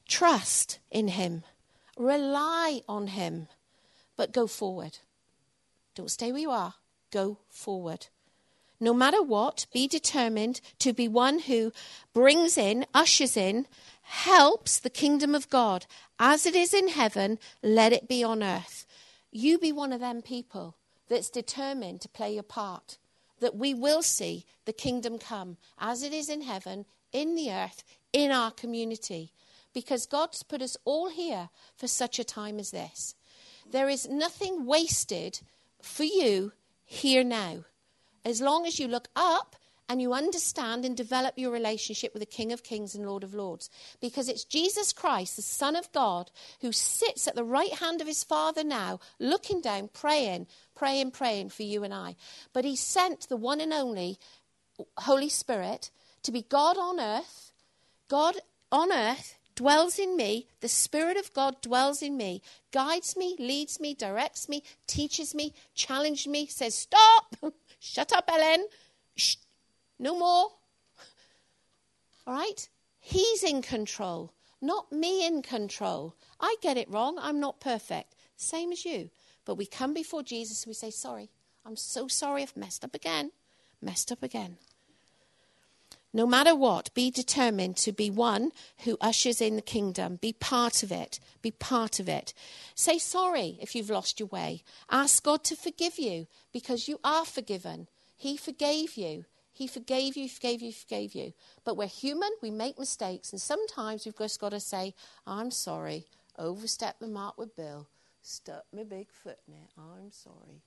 Trust 0.09 0.79
in 0.91 1.09
Him, 1.09 1.45
rely 1.97 2.83
on 2.89 3.09
Him, 3.09 3.49
but 4.17 4.33
go 4.33 4.47
forward. 4.47 4.99
Don't 5.95 6.11
stay 6.11 6.33
where 6.33 6.41
you 6.41 6.51
are, 6.51 6.75
go 7.11 7.39
forward. 7.49 8.09
No 8.81 8.95
matter 8.95 9.23
what, 9.23 9.67
be 9.73 9.87
determined 9.87 10.61
to 10.79 10.93
be 10.93 11.07
one 11.07 11.41
who 11.41 11.73
brings 12.15 12.57
in, 12.57 12.87
ushers 12.95 13.37
in, 13.37 13.67
helps 14.03 14.79
the 14.79 14.91
kingdom 14.91 15.35
of 15.35 15.51
God. 15.51 15.87
As 16.19 16.47
it 16.47 16.57
is 16.57 16.73
in 16.73 16.89
heaven, 16.89 17.39
let 17.63 17.93
it 17.93 18.09
be 18.09 18.25
on 18.25 18.43
earth. 18.43 18.87
You 19.31 19.59
be 19.59 19.71
one 19.71 19.93
of 19.93 20.01
them 20.01 20.23
people 20.23 20.77
that's 21.11 21.29
determined 21.29 22.01
to 22.01 22.09
play 22.09 22.33
your 22.33 22.43
part 22.43 22.97
that 23.41 23.57
we 23.57 23.75
will 23.75 24.03
see 24.03 24.47
the 24.65 24.73
kingdom 24.73 25.19
come 25.19 25.57
as 25.79 26.03
it 26.03 26.13
is 26.13 26.29
in 26.29 26.43
heaven, 26.43 26.87
in 27.13 27.35
the 27.35 27.51
earth, 27.51 27.83
in 28.13 28.31
our 28.31 28.51
community. 28.51 29.33
Because 29.75 30.07
God's 30.07 30.43
put 30.43 30.63
us 30.63 30.77
all 30.85 31.11
here 31.11 31.51
for 31.77 31.89
such 31.89 32.19
a 32.19 32.25
time 32.25 32.59
as 32.59 32.71
this. 32.71 33.15
There 33.71 33.89
is 33.89 34.09
nothing 34.09 34.67
wasted 34.67 35.41
for 35.83 36.05
you 36.05 36.53
here 36.85 37.25
now. 37.25 37.65
As 38.25 38.41
long 38.41 38.67
as 38.67 38.79
you 38.79 38.87
look 38.87 39.09
up 39.17 39.57
and 39.91 40.01
you 40.01 40.13
understand 40.13 40.85
and 40.85 40.97
develop 40.97 41.37
your 41.37 41.51
relationship 41.51 42.15
with 42.15 42.21
the 42.21 42.27
King 42.27 42.53
of 42.53 42.63
Kings 42.63 42.95
and 42.95 43.05
Lord 43.05 43.25
of 43.25 43.35
Lords. 43.35 43.69
Because 44.01 44.29
it's 44.29 44.45
Jesus 44.45 44.93
Christ, 44.93 45.35
the 45.35 45.43
Son 45.43 45.75
of 45.75 45.91
God, 45.91 46.31
who 46.61 46.71
sits 46.71 47.27
at 47.27 47.35
the 47.35 47.43
right 47.43 47.75
hand 47.75 48.01
of 48.01 48.07
his 48.07 48.23
Father 48.23 48.63
now, 48.63 49.01
looking 49.19 49.61
down, 49.61 49.91
praying, 49.93 50.47
praying, 50.77 51.11
praying 51.11 51.49
for 51.49 51.65
you 51.65 51.83
and 51.83 51.93
I. 51.93 52.15
But 52.53 52.65
he 52.65 52.77
sent 52.77 53.29
the 53.29 53.37
one 53.37 53.61
and 53.61 53.73
only 53.73 54.21
Holy 54.99 55.29
Spirit 55.29 55.91
to 56.23 56.31
be 56.31 56.43
God 56.43 56.79
on 56.79 57.01
earth. 57.01 57.51
God 58.07 58.37
on 58.71 58.93
earth 58.93 59.39
dwells 59.57 59.99
in 59.99 60.17
me. 60.17 60.47
The 60.61 60.69
Spirit 60.69 61.17
of 61.17 61.35
God 61.35 61.61
dwells 61.61 62.01
in 62.01 62.17
me, 62.17 62.43
guides 62.71 63.17
me, 63.17 63.35
leads 63.41 63.81
me, 63.81 63.95
directs 63.95 64.49
me, 64.49 64.63
teaches 64.87 65.35
me, 65.35 65.53
challenges 65.75 66.29
me, 66.29 66.47
says, 66.47 66.77
Stop! 66.77 67.35
Shut 67.81 68.13
up, 68.13 68.31
Ellen. 68.33 68.69
Shh. 69.17 69.35
No 70.01 70.19
more. 70.19 70.49
All 72.27 72.35
right? 72.35 72.69
He's 72.99 73.45
in 73.45 73.63
control, 73.63 74.33
not 74.61 74.91
me 74.91 75.27
in 75.27 75.43
control. 75.43 76.17
I 76.41 76.57
get 76.63 76.77
it 76.77 76.91
wrong. 76.91 77.19
I'm 77.21 77.39
not 77.39 77.61
perfect. 77.61 78.15
Same 78.37 78.73
as 78.73 78.85
you. 78.85 79.11
But 79.45 79.57
we 79.57 79.67
come 79.67 79.95
before 79.95 80.23
Jesus 80.23 80.67
we 80.67 80.73
say, 80.73 80.91
Sorry, 80.91 81.31
I'm 81.65 81.77
so 81.77 82.09
sorry 82.09 82.43
I've 82.43 82.57
messed 82.57 82.85
up 82.85 82.95
again. 82.95 83.33
Messed 83.83 84.11
up 84.11 84.23
again. 84.23 84.57
No 86.13 86.27
matter 86.27 86.57
what, 86.57 86.93
be 86.93 87.11
determined 87.11 87.77
to 87.79 87.93
be 87.93 88.11
one 88.11 88.51
who 88.79 88.99
ushers 89.01 89.41
in 89.41 89.55
the 89.55 89.63
kingdom. 89.63 90.17
Be 90.17 90.33
part 90.33 90.83
of 90.83 90.91
it. 90.91 91.21
Be 91.41 91.53
part 91.53 92.01
of 92.01 92.09
it. 92.09 92.35
Say 92.75 92.99
sorry 92.99 93.59
if 93.61 93.75
you've 93.77 93.91
lost 93.91 94.19
your 94.19 94.29
way. 94.29 94.65
Ask 94.91 95.23
God 95.23 95.45
to 95.45 95.57
forgive 95.57 95.99
you 95.99 96.27
because 96.53 96.89
you 96.89 96.99
are 97.05 97.25
forgiven. 97.25 97.87
He 98.17 98.37
forgave 98.37 98.97
you. 98.97 99.25
He 99.61 99.67
forgave 99.67 100.17
you, 100.17 100.27
forgave 100.27 100.63
you, 100.63 100.73
forgave 100.73 101.15
you. 101.15 101.35
But 101.67 101.77
we're 101.77 101.87
human, 101.87 102.31
we 102.41 102.51
make 102.51 102.79
mistakes, 102.79 103.31
and 103.31 103.39
sometimes 103.39 104.07
we've 104.07 104.17
just 104.17 104.41
got 104.41 104.53
to 104.53 104.59
say, 104.59 104.95
I'm 105.27 105.51
sorry, 105.51 106.07
overstepped 106.39 107.01
the 107.01 107.07
mark 107.07 107.37
with 107.37 107.55
Bill 107.55 107.87
stuck 108.23 108.65
my 108.75 108.85
big 108.85 109.09
foot 109.11 109.39
in 109.47 109.53
it. 109.53 109.69
I'm 109.77 110.11
sorry. 110.13 110.63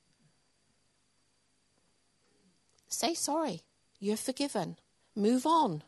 Say 2.87 3.15
sorry. 3.15 3.61
You're 3.99 4.15
forgiven. 4.15 4.77
Move 5.15 5.47
on. 5.47 5.81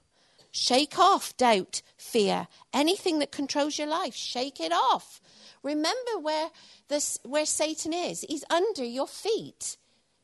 Shake 0.49 0.97
off 0.97 1.37
doubt, 1.37 1.83
fear, 1.97 2.47
anything 2.73 3.19
that 3.19 3.31
controls 3.31 3.77
your 3.77 3.87
life. 3.87 4.15
Shake 4.15 4.59
it 4.59 4.71
off. 4.71 5.21
Remember 5.61 6.17
where 6.19 6.49
this 6.87 7.19
where 7.23 7.45
Satan 7.45 7.93
is. 7.93 8.25
He's 8.27 8.45
under 8.49 8.83
your 8.83 9.07
feet. 9.07 9.77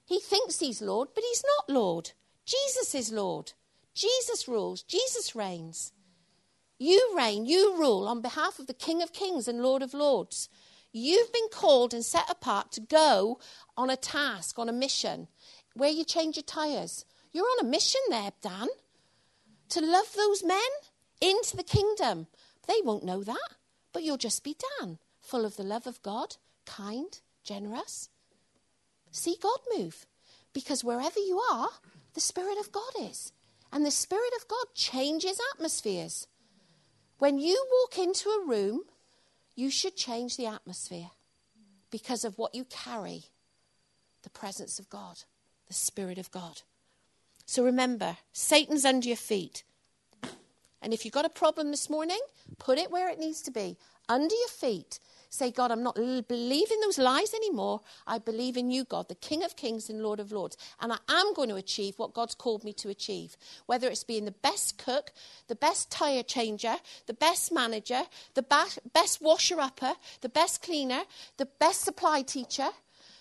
He 0.03 0.19
thinks 0.19 0.59
he's 0.59 0.81
Lord, 0.81 1.09
but 1.13 1.23
he's 1.23 1.43
not 1.57 1.75
Lord. 1.75 2.11
Jesus 2.51 2.93
is 2.93 3.13
Lord. 3.13 3.53
Jesus 3.93 4.47
rules. 4.47 4.83
Jesus 4.83 5.35
reigns. 5.35 5.93
You 6.77 7.13
reign, 7.15 7.45
you 7.45 7.77
rule 7.77 8.07
on 8.07 8.21
behalf 8.21 8.59
of 8.59 8.67
the 8.67 8.73
King 8.73 9.01
of 9.01 9.13
Kings 9.13 9.47
and 9.47 9.61
Lord 9.61 9.81
of 9.81 9.93
Lords. 9.93 10.49
You've 10.91 11.31
been 11.31 11.47
called 11.49 11.93
and 11.93 12.03
set 12.03 12.29
apart 12.29 12.71
to 12.73 12.81
go 12.81 13.39
on 13.77 13.89
a 13.89 13.95
task, 13.95 14.59
on 14.59 14.67
a 14.67 14.73
mission, 14.73 15.27
where 15.75 15.91
you 15.91 16.03
change 16.03 16.35
your 16.35 16.43
tyres. 16.43 17.05
You're 17.31 17.45
on 17.45 17.65
a 17.65 17.69
mission 17.69 18.01
there, 18.09 18.31
Dan, 18.41 18.67
to 19.69 19.79
love 19.79 20.13
those 20.17 20.43
men 20.43 20.59
into 21.21 21.55
the 21.55 21.63
kingdom. 21.63 22.27
They 22.67 22.81
won't 22.83 23.05
know 23.05 23.23
that, 23.23 23.49
but 23.93 24.03
you'll 24.03 24.17
just 24.17 24.43
be 24.43 24.57
Dan, 24.79 24.97
full 25.21 25.45
of 25.45 25.55
the 25.55 25.63
love 25.63 25.87
of 25.87 26.01
God, 26.01 26.35
kind, 26.65 27.17
generous. 27.43 28.09
See 29.11 29.37
God 29.41 29.59
move. 29.77 30.05
Because 30.53 30.83
wherever 30.83 31.19
you 31.19 31.39
are, 31.53 31.69
the 32.13 32.21
Spirit 32.21 32.57
of 32.59 32.71
God 32.71 32.91
is. 32.99 33.31
And 33.71 33.85
the 33.85 33.91
Spirit 33.91 34.33
of 34.37 34.47
God 34.47 34.65
changes 34.75 35.39
atmospheres. 35.53 36.27
When 37.19 37.39
you 37.39 37.65
walk 37.81 37.97
into 37.97 38.29
a 38.29 38.45
room, 38.45 38.81
you 39.55 39.69
should 39.69 39.95
change 39.95 40.37
the 40.37 40.47
atmosphere 40.47 41.11
because 41.89 42.25
of 42.25 42.37
what 42.37 42.55
you 42.55 42.65
carry 42.65 43.23
the 44.23 44.29
presence 44.29 44.79
of 44.79 44.89
God, 44.89 45.19
the 45.67 45.73
Spirit 45.73 46.17
of 46.17 46.31
God. 46.31 46.61
So 47.45 47.63
remember, 47.63 48.17
Satan's 48.33 48.85
under 48.85 49.07
your 49.07 49.17
feet. 49.17 49.63
And 50.81 50.93
if 50.93 51.05
you've 51.05 51.13
got 51.13 51.25
a 51.25 51.29
problem 51.29 51.69
this 51.69 51.89
morning, 51.89 52.19
put 52.57 52.77
it 52.77 52.91
where 52.91 53.09
it 53.09 53.19
needs 53.19 53.41
to 53.43 53.51
be 53.51 53.77
under 54.09 54.33
your 54.33 54.47
feet 54.47 54.99
Say, 55.33 55.49
God, 55.49 55.71
I'm 55.71 55.81
not 55.81 55.95
believing 55.95 56.81
those 56.81 56.97
lies 56.97 57.33
anymore. 57.33 57.79
I 58.05 58.17
believe 58.17 58.57
in 58.57 58.69
you, 58.69 58.83
God, 58.83 59.07
the 59.07 59.15
King 59.15 59.45
of 59.45 59.55
Kings 59.55 59.89
and 59.89 60.03
Lord 60.03 60.19
of 60.19 60.33
Lords. 60.33 60.57
And 60.81 60.91
I 60.91 60.97
am 61.07 61.33
going 61.33 61.47
to 61.47 61.55
achieve 61.55 61.97
what 61.97 62.13
God's 62.13 62.35
called 62.35 62.65
me 62.65 62.73
to 62.73 62.89
achieve. 62.89 63.37
Whether 63.65 63.87
it's 63.87 64.03
being 64.03 64.25
the 64.25 64.31
best 64.31 64.77
cook, 64.77 65.13
the 65.47 65.55
best 65.55 65.89
tyre 65.89 66.21
changer, 66.21 66.75
the 67.07 67.13
best 67.13 67.49
manager, 67.49 68.03
the 68.33 68.43
best 68.93 69.21
washer 69.21 69.61
upper, 69.61 69.93
the 70.19 70.27
best 70.27 70.61
cleaner, 70.61 71.03
the 71.37 71.47
best 71.59 71.79
supply 71.79 72.23
teacher. 72.23 72.67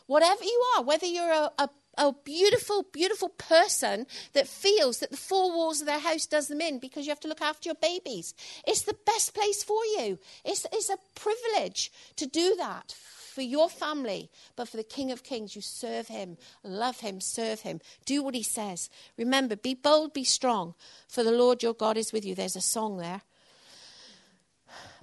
Whatever 0.08 0.42
you 0.42 0.64
are, 0.76 0.82
whether 0.82 1.06
you're 1.06 1.30
a, 1.30 1.52
a 1.61 1.68
a 2.01 2.14
beautiful, 2.24 2.86
beautiful 2.92 3.28
person 3.28 4.07
that 4.32 4.48
feels 4.48 4.98
that 4.98 5.11
the 5.11 5.16
four 5.16 5.53
walls 5.53 5.80
of 5.80 5.86
their 5.86 5.98
house 5.98 6.26
does 6.26 6.48
them 6.48 6.62
in 6.62 6.78
because 6.78 7.05
you 7.07 7.11
have 7.11 7.20
to 7.20 7.28
look 7.28 7.42
after 7.42 7.68
your 7.68 7.76
babies. 7.76 8.34
It's 8.66 8.82
the 8.82 8.96
best 9.07 9.34
place 9.34 9.62
for 9.62 9.84
you. 9.84 10.18
It's, 10.44 10.66
it's 10.72 10.88
a 10.88 10.96
privilege 11.14 11.92
to 12.16 12.26
do 12.26 12.57
that 12.57 12.94
for 13.30 13.42
your 13.42 13.68
family, 13.68 14.30
but 14.57 14.68
for 14.68 14.78
the 14.78 14.82
King 14.82 15.12
of 15.12 15.22
Kings, 15.22 15.55
you 15.55 15.62
serve 15.62 16.09
him, 16.09 16.38
love 16.64 17.01
him, 17.01 17.20
serve 17.20 17.61
him, 17.61 17.80
do 18.05 18.22
what 18.22 18.34
he 18.34 18.42
says. 18.42 18.88
Remember, 19.16 19.55
be 19.55 19.74
bold, 19.74 20.14
be 20.14 20.24
strong, 20.24 20.74
for 21.07 21.22
the 21.22 21.30
Lord 21.30 21.62
your 21.62 21.74
God 21.74 21.96
is 21.96 22.12
with 22.12 22.24
you. 22.24 22.34
There's 22.34 22.57
a 22.57 22.61
song 22.61 22.96
there. 22.96 23.22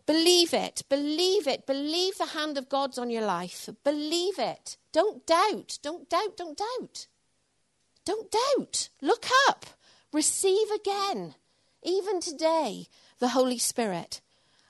Believe 0.07 0.53
it, 0.53 0.83
believe 0.87 1.47
it, 1.47 1.67
believe 1.67 2.17
the 2.17 2.27
hand 2.27 2.57
of 2.57 2.69
God's 2.69 2.97
on 2.97 3.09
your 3.09 3.25
life. 3.25 3.69
Believe 3.83 4.39
it. 4.39 4.77
Don't 4.93 5.27
doubt, 5.27 5.77
don't 5.83 6.09
doubt, 6.09 6.37
don't 6.37 6.57
doubt. 6.57 7.07
Don't 8.05 8.31
doubt. 8.31 8.87
Look 9.01 9.25
up. 9.49 9.65
Receive 10.13 10.71
again, 10.71 11.35
even 11.83 12.21
today, 12.21 12.87
the 13.19 13.27
Holy 13.29 13.57
Spirit. 13.57 14.21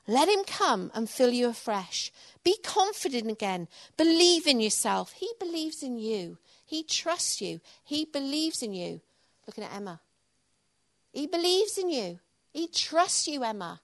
Let 0.07 0.27
Him 0.27 0.43
come 0.43 0.89
and 0.95 1.07
fill 1.07 1.29
you 1.29 1.49
afresh. 1.49 2.11
Be 2.43 2.57
confident 2.63 3.29
again. 3.29 3.67
Believe 3.95 4.47
in 4.47 4.59
yourself. 4.59 5.11
He 5.11 5.29
believes 5.39 5.83
in 5.83 5.99
you. 5.99 6.39
He 6.65 6.81
trusts 6.81 7.41
you. 7.41 7.61
He 7.83 8.05
believes 8.05 8.63
in 8.63 8.73
you. 8.73 9.01
Looking 9.45 9.65
at 9.65 9.75
Emma. 9.75 10.01
He 11.11 11.27
believes 11.27 11.77
in 11.77 11.89
you. 11.89 12.19
He 12.49 12.67
trusts 12.67 13.27
you, 13.27 13.43
Emma. 13.43 13.81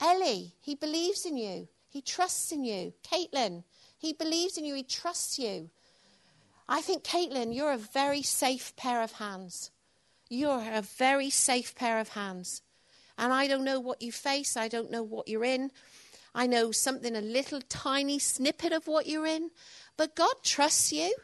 Ellie, 0.00 0.54
he 0.60 0.74
believes 0.74 1.26
in 1.26 1.36
you. 1.36 1.68
He 1.88 2.00
trusts 2.02 2.52
in 2.52 2.64
you. 2.64 2.92
Caitlin, 3.02 3.64
he 3.98 4.12
believes 4.12 4.56
in 4.56 4.64
you. 4.64 4.74
He 4.74 4.82
trusts 4.82 5.38
you. 5.38 5.70
I 6.68 6.82
think, 6.82 7.02
Caitlin, 7.02 7.54
you're 7.54 7.72
a 7.72 7.78
very 7.78 8.22
safe 8.22 8.76
pair 8.76 9.02
of 9.02 9.12
hands. 9.12 9.70
You're 10.28 10.62
a 10.70 10.82
very 10.82 11.30
safe 11.30 11.74
pair 11.74 11.98
of 11.98 12.10
hands. 12.10 12.62
And 13.16 13.32
I 13.32 13.48
don't 13.48 13.64
know 13.64 13.80
what 13.80 14.02
you 14.02 14.12
face. 14.12 14.56
I 14.56 14.68
don't 14.68 14.90
know 14.90 15.02
what 15.02 15.28
you're 15.28 15.44
in. 15.44 15.70
I 16.34 16.46
know 16.46 16.70
something, 16.70 17.16
a 17.16 17.20
little 17.20 17.60
tiny 17.68 18.18
snippet 18.18 18.72
of 18.72 18.86
what 18.86 19.06
you're 19.06 19.26
in. 19.26 19.50
But 19.96 20.14
God 20.14 20.34
trusts 20.44 20.92
you. 20.92 21.14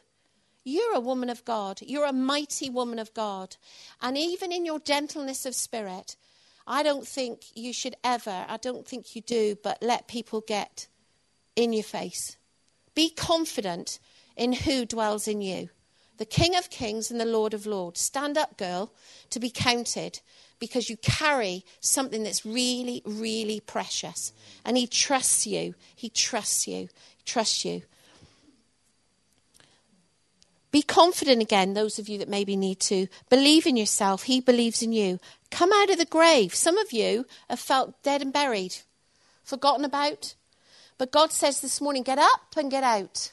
You're 0.65 0.95
a 0.95 1.01
woman 1.01 1.29
of 1.29 1.45
God. 1.45 1.81
You're 1.83 2.07
a 2.07 2.13
mighty 2.13 2.71
woman 2.71 2.99
of 2.99 3.13
God. 3.13 3.57
And 4.01 4.17
even 4.17 4.51
in 4.51 4.65
your 4.65 4.81
gentleness 4.81 5.45
of 5.45 5.55
spirit, 5.55 6.17
I 6.67 6.83
don't 6.83 7.07
think 7.07 7.43
you 7.55 7.73
should 7.73 7.97
ever, 8.03 8.47
I 8.49 8.57
don't 8.57 8.87
think 8.87 9.15
you 9.15 9.23
do, 9.23 9.57
but 9.63 9.83
let 9.83 10.09
people 10.09 10.41
get 10.41 10.87
in 11.57 11.73
your 11.73 11.85
face. 11.85 12.37
Be 12.95 13.11
confident 13.11 13.99
in 14.37 14.53
who 14.53 14.87
dwells 14.87 15.29
in 15.29 15.43
you 15.43 15.69
the 16.17 16.25
King 16.25 16.55
of 16.57 16.71
Kings 16.71 17.11
and 17.11 17.21
the 17.21 17.25
Lord 17.25 17.55
of 17.55 17.67
Lords. 17.67 18.01
Stand 18.01 18.39
up, 18.39 18.57
girl, 18.57 18.93
to 19.31 19.41
be 19.41 19.51
counted 19.51 20.21
because 20.61 20.89
you 20.89 20.97
carry 20.99 21.65
something 21.81 22.23
that's 22.23 22.47
really, 22.47 23.03
really 23.05 23.61
precious. 23.61 24.33
And 24.65 24.77
He 24.77 24.87
trusts 24.87 25.47
you. 25.47 25.75
He 25.95 26.09
trusts 26.09 26.69
you. 26.69 26.89
He 27.17 27.25
trusts 27.25 27.65
you. 27.65 27.83
Be 30.75 30.83
confident 30.83 31.41
again, 31.41 31.75
those 31.75 32.01
of 32.01 32.09
you 32.09 32.19
that 32.19 32.29
maybe 32.29 32.57
need 32.57 32.81
to. 32.81 33.07
Believe 33.31 33.65
in 33.65 33.77
yourself. 33.77 34.25
He 34.25 34.41
believes 34.41 34.83
in 34.83 34.93
you. 34.93 35.21
Come 35.53 35.71
out 35.73 35.89
of 35.89 35.99
the 35.99 36.05
grave. 36.05 36.53
Some 36.53 36.79
of 36.79 36.91
you 36.91 37.27
have 37.49 37.61
felt 37.61 38.03
dead 38.03 38.21
and 38.21 38.33
buried, 38.33 38.79
forgotten 39.45 39.85
about. 39.85 40.35
But 40.99 41.13
God 41.13 41.31
says 41.31 41.61
this 41.61 41.81
morning 41.81 42.03
get 42.03 42.19
up 42.19 42.57
and 42.57 42.73
get 42.73 42.83
out. 42.83 43.31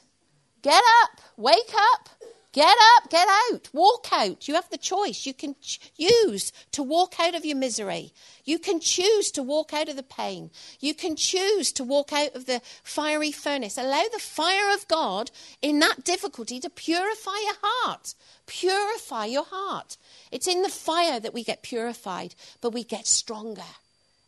Get 0.62 0.84
up, 1.02 1.20
wake 1.36 1.74
up, 1.74 2.10
Get 2.52 2.76
up, 2.96 3.08
get 3.08 3.26
out, 3.50 3.70
walk 3.72 4.08
out. 4.12 4.46
You 4.46 4.54
have 4.56 4.68
the 4.68 4.76
choice. 4.76 5.24
You 5.24 5.32
can 5.32 5.56
choose 5.62 6.52
to 6.72 6.82
walk 6.82 7.18
out 7.18 7.34
of 7.34 7.46
your 7.46 7.56
misery. 7.56 8.12
You 8.44 8.58
can 8.58 8.78
choose 8.78 9.30
to 9.32 9.42
walk 9.42 9.72
out 9.72 9.88
of 9.88 9.96
the 9.96 10.02
pain. 10.02 10.50
You 10.78 10.92
can 10.92 11.16
choose 11.16 11.72
to 11.72 11.84
walk 11.84 12.12
out 12.12 12.34
of 12.34 12.44
the 12.44 12.60
fiery 12.82 13.32
furnace. 13.32 13.78
Allow 13.78 14.04
the 14.12 14.18
fire 14.18 14.74
of 14.74 14.86
God 14.86 15.30
in 15.62 15.78
that 15.78 16.04
difficulty 16.04 16.60
to 16.60 16.68
purify 16.68 17.38
your 17.42 17.56
heart. 17.62 18.14
Purify 18.46 19.24
your 19.24 19.46
heart. 19.46 19.96
It's 20.30 20.46
in 20.46 20.60
the 20.60 20.68
fire 20.68 21.20
that 21.20 21.32
we 21.32 21.44
get 21.44 21.62
purified, 21.62 22.34
but 22.60 22.74
we 22.74 22.84
get 22.84 23.06
stronger. 23.06 23.62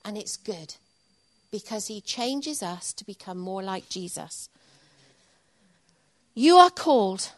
And 0.03 0.16
it's 0.16 0.39
good 0.39 0.77
because 1.51 1.89
He 1.89 2.01
changes 2.01 2.62
us 2.62 2.95
to 2.95 3.05
become 3.05 3.39
more 3.39 3.62
like 3.62 3.91
Jesus. 3.91 4.49
You 6.35 6.57
are 6.57 6.70
called 6.70 7.31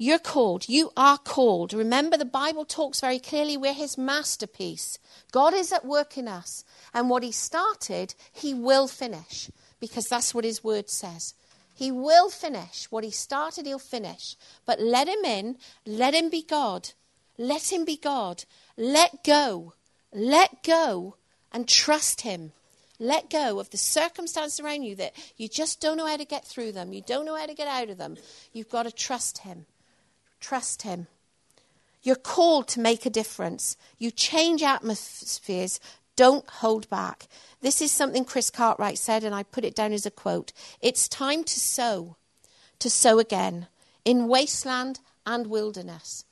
you're 0.00 0.20
called. 0.20 0.68
You 0.68 0.92
are 0.96 1.18
called. 1.18 1.74
Remember, 1.74 2.16
the 2.16 2.24
Bible 2.24 2.64
talks 2.64 3.00
very 3.00 3.18
clearly 3.18 3.56
we're 3.56 3.72
his 3.72 3.98
masterpiece. 3.98 4.96
God 5.32 5.52
is 5.52 5.72
at 5.72 5.84
work 5.84 6.16
in 6.16 6.28
us. 6.28 6.64
And 6.94 7.10
what 7.10 7.24
he 7.24 7.32
started, 7.32 8.14
he 8.32 8.54
will 8.54 8.86
finish 8.86 9.50
because 9.80 10.08
that's 10.08 10.32
what 10.32 10.44
his 10.44 10.62
word 10.62 10.88
says. 10.88 11.34
He 11.74 11.90
will 11.90 12.30
finish. 12.30 12.86
What 12.90 13.02
he 13.02 13.10
started, 13.10 13.66
he'll 13.66 13.80
finish. 13.80 14.36
But 14.64 14.80
let 14.80 15.08
him 15.08 15.24
in. 15.24 15.56
Let 15.84 16.14
him 16.14 16.30
be 16.30 16.42
God. 16.42 16.90
Let 17.36 17.72
him 17.72 17.84
be 17.84 17.96
God. 17.96 18.44
Let 18.76 19.24
go. 19.24 19.74
Let 20.12 20.62
go 20.62 21.16
and 21.52 21.68
trust 21.68 22.20
him. 22.20 22.52
Let 23.00 23.30
go 23.30 23.58
of 23.58 23.70
the 23.70 23.76
circumstances 23.76 24.60
around 24.60 24.82
you 24.84 24.94
that 24.96 25.14
you 25.36 25.48
just 25.48 25.80
don't 25.80 25.96
know 25.96 26.06
how 26.06 26.16
to 26.16 26.24
get 26.24 26.44
through 26.44 26.72
them. 26.72 26.92
You 26.92 27.02
don't 27.04 27.26
know 27.26 27.36
how 27.36 27.46
to 27.46 27.54
get 27.54 27.68
out 27.68 27.90
of 27.90 27.98
them. 27.98 28.16
You've 28.52 28.70
got 28.70 28.84
to 28.84 28.92
trust 28.92 29.38
him. 29.38 29.66
Trust 30.40 30.82
Him. 30.82 31.06
You're 32.02 32.16
called 32.16 32.68
to 32.68 32.80
make 32.80 33.04
a 33.04 33.10
difference. 33.10 33.76
You 33.98 34.10
change 34.10 34.62
atmospheres. 34.62 35.80
Don't 36.16 36.48
hold 36.48 36.88
back. 36.88 37.26
This 37.60 37.82
is 37.82 37.92
something 37.92 38.24
Chris 38.24 38.50
Cartwright 38.50 38.98
said, 38.98 39.24
and 39.24 39.34
I 39.34 39.42
put 39.42 39.64
it 39.64 39.74
down 39.74 39.92
as 39.92 40.06
a 40.06 40.10
quote. 40.10 40.52
It's 40.80 41.08
time 41.08 41.44
to 41.44 41.60
sow, 41.60 42.16
to 42.78 42.88
sow 42.88 43.18
again, 43.18 43.66
in 44.04 44.28
wasteland 44.28 45.00
and 45.26 45.48
wilderness. 45.48 46.24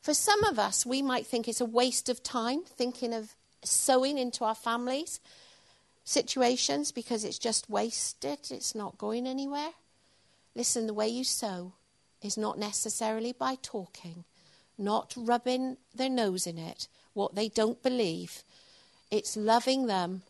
For 0.00 0.14
some 0.14 0.44
of 0.44 0.58
us, 0.58 0.86
we 0.86 1.02
might 1.02 1.26
think 1.26 1.48
it's 1.48 1.60
a 1.60 1.64
waste 1.64 2.08
of 2.08 2.22
time 2.22 2.62
thinking 2.64 3.12
of 3.12 3.34
sowing 3.64 4.18
into 4.18 4.44
our 4.44 4.54
families' 4.54 5.18
situations 6.04 6.92
because 6.92 7.24
it's 7.24 7.38
just 7.38 7.68
wasted, 7.68 8.38
it's 8.50 8.74
not 8.74 8.98
going 8.98 9.26
anywhere. 9.26 9.70
Listen, 10.54 10.86
the 10.86 10.94
way 10.94 11.08
you 11.08 11.24
sow 11.24 11.72
is 12.26 12.36
not 12.36 12.58
necessarily 12.58 13.32
by 13.32 13.56
talking, 13.62 14.24
not 14.76 15.14
rubbing 15.16 15.76
their 15.94 16.10
nose 16.10 16.46
in 16.46 16.58
it, 16.58 16.88
what 17.14 17.34
they 17.34 17.48
don't 17.48 17.82
believe. 17.82 18.42
It's 19.10 19.36
loving 19.36 19.86
them 19.86 20.22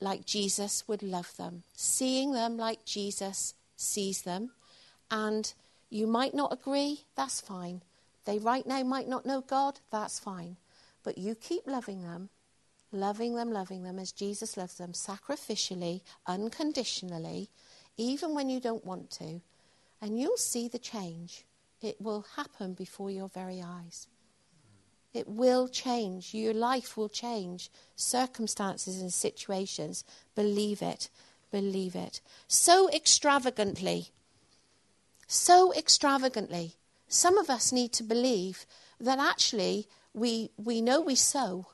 like 0.00 0.24
Jesus 0.24 0.84
would 0.86 1.02
love 1.02 1.36
them, 1.36 1.64
seeing 1.74 2.32
them 2.32 2.56
like 2.56 2.84
Jesus 2.84 3.54
sees 3.76 4.22
them. 4.22 4.50
And 5.10 5.52
you 5.90 6.06
might 6.06 6.34
not 6.34 6.52
agree, 6.52 7.00
that's 7.16 7.40
fine. 7.40 7.82
They 8.24 8.38
right 8.38 8.66
now 8.66 8.82
might 8.82 9.08
not 9.08 9.26
know 9.26 9.40
God, 9.40 9.80
that's 9.90 10.18
fine. 10.18 10.56
But 11.02 11.18
you 11.18 11.34
keep 11.34 11.66
loving 11.66 12.02
them, 12.02 12.30
loving 12.92 13.34
them, 13.34 13.52
loving 13.52 13.82
them 13.82 13.98
as 13.98 14.12
Jesus 14.12 14.56
loves 14.56 14.76
them, 14.76 14.92
sacrificially, 14.92 16.00
unconditionally, 16.26 17.50
even 17.96 18.34
when 18.34 18.48
you 18.48 18.60
don't 18.60 18.84
want 18.84 19.10
to, 19.10 19.40
and 20.04 20.20
you'll 20.20 20.36
see 20.36 20.68
the 20.68 20.78
change. 20.78 21.46
It 21.80 21.98
will 21.98 22.26
happen 22.36 22.74
before 22.74 23.10
your 23.10 23.30
very 23.30 23.62
eyes. 23.64 24.06
It 25.14 25.26
will 25.26 25.66
change. 25.66 26.34
Your 26.34 26.52
life 26.52 26.94
will 26.94 27.08
change. 27.08 27.70
Circumstances 27.96 29.00
and 29.00 29.10
situations. 29.10 30.04
Believe 30.34 30.82
it. 30.82 31.08
Believe 31.50 31.94
it. 31.94 32.20
Sow 32.46 32.90
extravagantly. 32.90 34.08
Sow 35.26 35.72
extravagantly. 35.72 36.74
Some 37.08 37.38
of 37.38 37.48
us 37.48 37.72
need 37.72 37.92
to 37.94 38.02
believe 38.02 38.66
that 39.00 39.18
actually 39.18 39.88
we, 40.12 40.50
we 40.58 40.82
know 40.82 41.00
we 41.00 41.14
sow, 41.14 41.68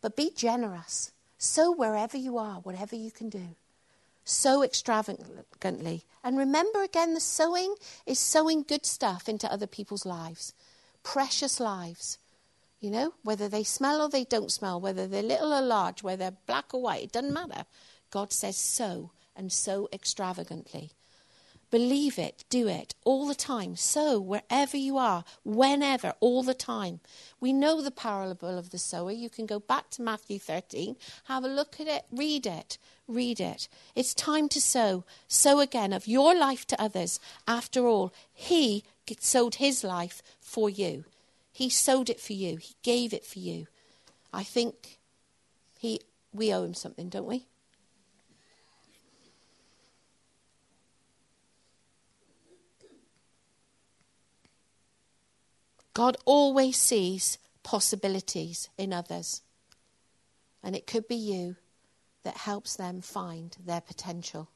but 0.00 0.16
be 0.16 0.30
generous. 0.34 1.12
Sow 1.36 1.70
wherever 1.70 2.16
you 2.16 2.38
are, 2.38 2.60
whatever 2.60 2.96
you 2.96 3.10
can 3.10 3.28
do. 3.28 3.56
Sow 4.24 4.62
extravagantly. 4.62 6.04
And 6.22 6.38
remember 6.38 6.82
again, 6.82 7.14
the 7.14 7.20
sowing 7.20 7.74
is 8.06 8.18
sowing 8.18 8.62
good 8.62 8.86
stuff 8.86 9.28
into 9.28 9.52
other 9.52 9.66
people's 9.66 10.06
lives, 10.06 10.54
precious 11.02 11.60
lives. 11.60 12.18
You 12.80 12.90
know, 12.90 13.14
whether 13.22 13.48
they 13.48 13.64
smell 13.64 14.02
or 14.02 14.08
they 14.08 14.24
don't 14.24 14.52
smell, 14.52 14.80
whether 14.80 15.06
they're 15.06 15.22
little 15.22 15.52
or 15.52 15.62
large, 15.62 16.02
whether 16.02 16.18
they're 16.18 16.38
black 16.46 16.74
or 16.74 16.82
white, 16.82 17.04
it 17.04 17.12
doesn't 17.12 17.32
matter. 17.32 17.64
God 18.10 18.32
says 18.32 18.56
sow 18.56 19.10
and 19.36 19.52
sow 19.52 19.88
extravagantly. 19.92 20.90
Believe 21.70 22.18
it, 22.18 22.44
do 22.50 22.68
it 22.68 22.94
all 23.04 23.26
the 23.26 23.34
time. 23.34 23.74
Sow, 23.74 24.20
wherever 24.20 24.76
you 24.76 24.96
are, 24.96 25.24
whenever, 25.44 26.14
all 26.20 26.42
the 26.42 26.54
time. 26.54 27.00
We 27.44 27.52
know 27.52 27.82
the 27.82 27.90
parable 27.90 28.56
of 28.56 28.70
the 28.70 28.78
sower. 28.78 29.12
You 29.12 29.28
can 29.28 29.44
go 29.44 29.60
back 29.60 29.90
to 29.90 30.02
Matthew 30.02 30.38
13, 30.38 30.96
have 31.24 31.44
a 31.44 31.46
look 31.46 31.78
at 31.78 31.86
it, 31.86 32.06
read 32.10 32.46
it, 32.46 32.78
read 33.06 33.38
it. 33.38 33.68
It's 33.94 34.14
time 34.14 34.48
to 34.48 34.62
sow. 34.62 35.04
Sow 35.28 35.60
again 35.60 35.92
of 35.92 36.08
your 36.08 36.34
life 36.34 36.66
to 36.68 36.80
others. 36.80 37.20
After 37.46 37.86
all, 37.86 38.14
He 38.32 38.82
sowed 39.20 39.56
His 39.56 39.84
life 39.84 40.22
for 40.40 40.70
you. 40.70 41.04
He 41.52 41.68
sowed 41.68 42.08
it 42.08 42.18
for 42.18 42.32
you, 42.32 42.56
He 42.56 42.76
gave 42.82 43.12
it 43.12 43.26
for 43.26 43.40
you. 43.40 43.66
I 44.32 44.42
think 44.42 44.98
he, 45.76 46.00
we 46.32 46.50
owe 46.50 46.64
Him 46.64 46.72
something, 46.72 47.10
don't 47.10 47.26
we? 47.26 47.44
God 55.94 56.16
always 56.24 56.76
sees 56.76 57.38
possibilities 57.62 58.68
in 58.76 58.92
others. 58.92 59.42
And 60.62 60.74
it 60.74 60.86
could 60.86 61.06
be 61.06 61.14
you 61.14 61.56
that 62.24 62.36
helps 62.38 62.74
them 62.74 63.00
find 63.00 63.56
their 63.64 63.80
potential. 63.80 64.48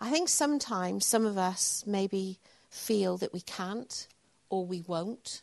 I 0.00 0.10
think 0.10 0.28
sometimes 0.28 1.06
some 1.06 1.24
of 1.24 1.38
us 1.38 1.84
maybe 1.86 2.38
feel 2.70 3.16
that 3.16 3.32
we 3.32 3.40
can't 3.40 4.06
or 4.50 4.64
we 4.66 4.82
won't. 4.86 5.42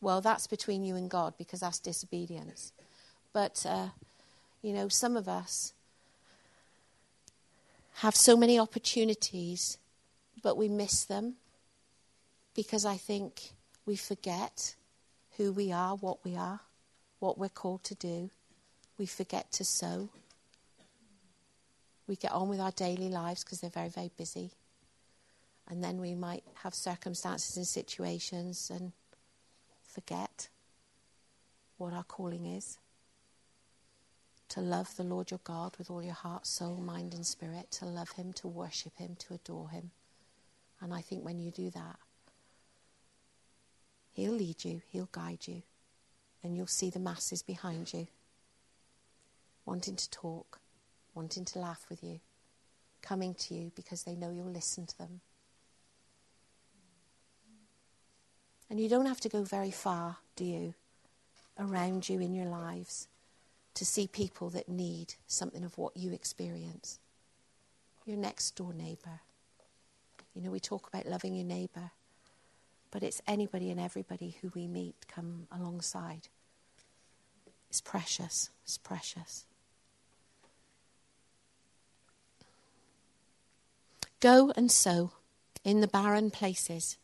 Well, 0.00 0.20
that's 0.20 0.46
between 0.46 0.82
you 0.82 0.96
and 0.96 1.08
God 1.08 1.34
because 1.38 1.60
that's 1.60 1.78
disobedience. 1.78 2.72
But, 3.32 3.64
uh, 3.68 3.88
you 4.60 4.72
know, 4.72 4.88
some 4.88 5.16
of 5.16 5.28
us 5.28 5.72
have 7.96 8.16
so 8.16 8.36
many 8.36 8.58
opportunities, 8.58 9.78
but 10.42 10.56
we 10.56 10.68
miss 10.68 11.04
them 11.04 11.34
because 12.62 12.84
I 12.84 12.98
think 12.98 13.52
we 13.86 13.96
forget 13.96 14.74
who 15.38 15.50
we 15.50 15.72
are, 15.72 15.96
what 15.96 16.22
we 16.26 16.36
are, 16.36 16.60
what 17.18 17.38
we're 17.38 17.48
called 17.48 17.82
to 17.84 17.94
do. 17.94 18.28
We 18.98 19.06
forget 19.06 19.50
to 19.52 19.64
sow. 19.64 20.10
We 22.06 22.16
get 22.16 22.32
on 22.32 22.50
with 22.50 22.60
our 22.60 22.72
daily 22.72 23.08
lives 23.08 23.44
because 23.44 23.62
they're 23.62 23.70
very, 23.70 23.88
very 23.88 24.10
busy. 24.14 24.50
And 25.70 25.82
then 25.82 26.02
we 26.02 26.14
might 26.14 26.44
have 26.62 26.74
circumstances 26.74 27.56
and 27.56 27.66
situations 27.66 28.70
and 28.70 28.92
forget 29.82 30.50
what 31.78 31.94
our 31.94 32.04
calling 32.04 32.44
is 32.44 32.76
to 34.50 34.60
love 34.60 34.94
the 34.98 35.04
Lord 35.04 35.30
your 35.30 35.40
God 35.44 35.78
with 35.78 35.90
all 35.90 36.02
your 36.02 36.12
heart, 36.12 36.46
soul, 36.46 36.76
mind, 36.76 37.14
and 37.14 37.24
spirit, 37.24 37.70
to 37.70 37.86
love 37.86 38.10
Him, 38.10 38.34
to 38.34 38.48
worship 38.48 38.98
Him, 38.98 39.16
to 39.20 39.32
adore 39.32 39.70
Him. 39.70 39.92
And 40.82 40.92
I 40.92 41.00
think 41.00 41.24
when 41.24 41.38
you 41.38 41.50
do 41.50 41.70
that, 41.70 41.96
He'll 44.12 44.32
lead 44.32 44.64
you, 44.64 44.82
He'll 44.88 45.08
guide 45.12 45.46
you, 45.46 45.62
and 46.42 46.56
you'll 46.56 46.66
see 46.66 46.90
the 46.90 46.98
masses 46.98 47.42
behind 47.42 47.92
you 47.92 48.08
wanting 49.70 49.94
to 49.94 50.10
talk, 50.10 50.58
wanting 51.14 51.44
to 51.44 51.58
laugh 51.58 51.86
with 51.88 52.02
you, 52.02 52.18
coming 53.02 53.34
to 53.34 53.54
you 53.54 53.70
because 53.76 54.02
they 54.02 54.16
know 54.16 54.30
you'll 54.30 54.50
listen 54.50 54.84
to 54.84 54.98
them. 54.98 55.20
And 58.68 58.80
you 58.80 58.88
don't 58.88 59.06
have 59.06 59.20
to 59.20 59.28
go 59.28 59.42
very 59.42 59.70
far, 59.70 60.16
do 60.34 60.44
you, 60.44 60.74
around 61.58 62.08
you 62.08 62.20
in 62.20 62.34
your 62.34 62.46
lives 62.46 63.06
to 63.74 63.84
see 63.84 64.06
people 64.06 64.50
that 64.50 64.68
need 64.68 65.14
something 65.26 65.64
of 65.64 65.78
what 65.78 65.96
you 65.96 66.12
experience. 66.12 66.98
Your 68.04 68.16
next 68.16 68.56
door 68.56 68.72
neighbour. 68.72 69.20
You 70.34 70.42
know, 70.42 70.50
we 70.50 70.60
talk 70.60 70.88
about 70.88 71.06
loving 71.06 71.34
your 71.34 71.46
neighbour 71.46 71.92
but 72.90 73.02
it's 73.02 73.22
anybody 73.26 73.70
and 73.70 73.80
everybody 73.80 74.36
who 74.40 74.50
we 74.54 74.66
meet 74.66 75.06
come 75.08 75.46
alongside. 75.50 76.28
It's 77.68 77.80
precious. 77.80 78.50
It's 78.64 78.78
precious. 78.78 79.46
Go 84.20 84.52
and 84.56 84.70
sow 84.70 85.12
in 85.64 85.80
the 85.80 85.86
barren 85.86 86.30
places, 86.30 86.98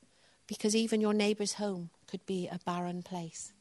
because 0.46 0.76
even 0.76 1.00
your 1.00 1.14
neighbour's 1.14 1.54
home 1.54 1.90
could 2.06 2.24
be 2.26 2.48
a 2.48 2.60
barren 2.64 3.02
place. 3.02 3.52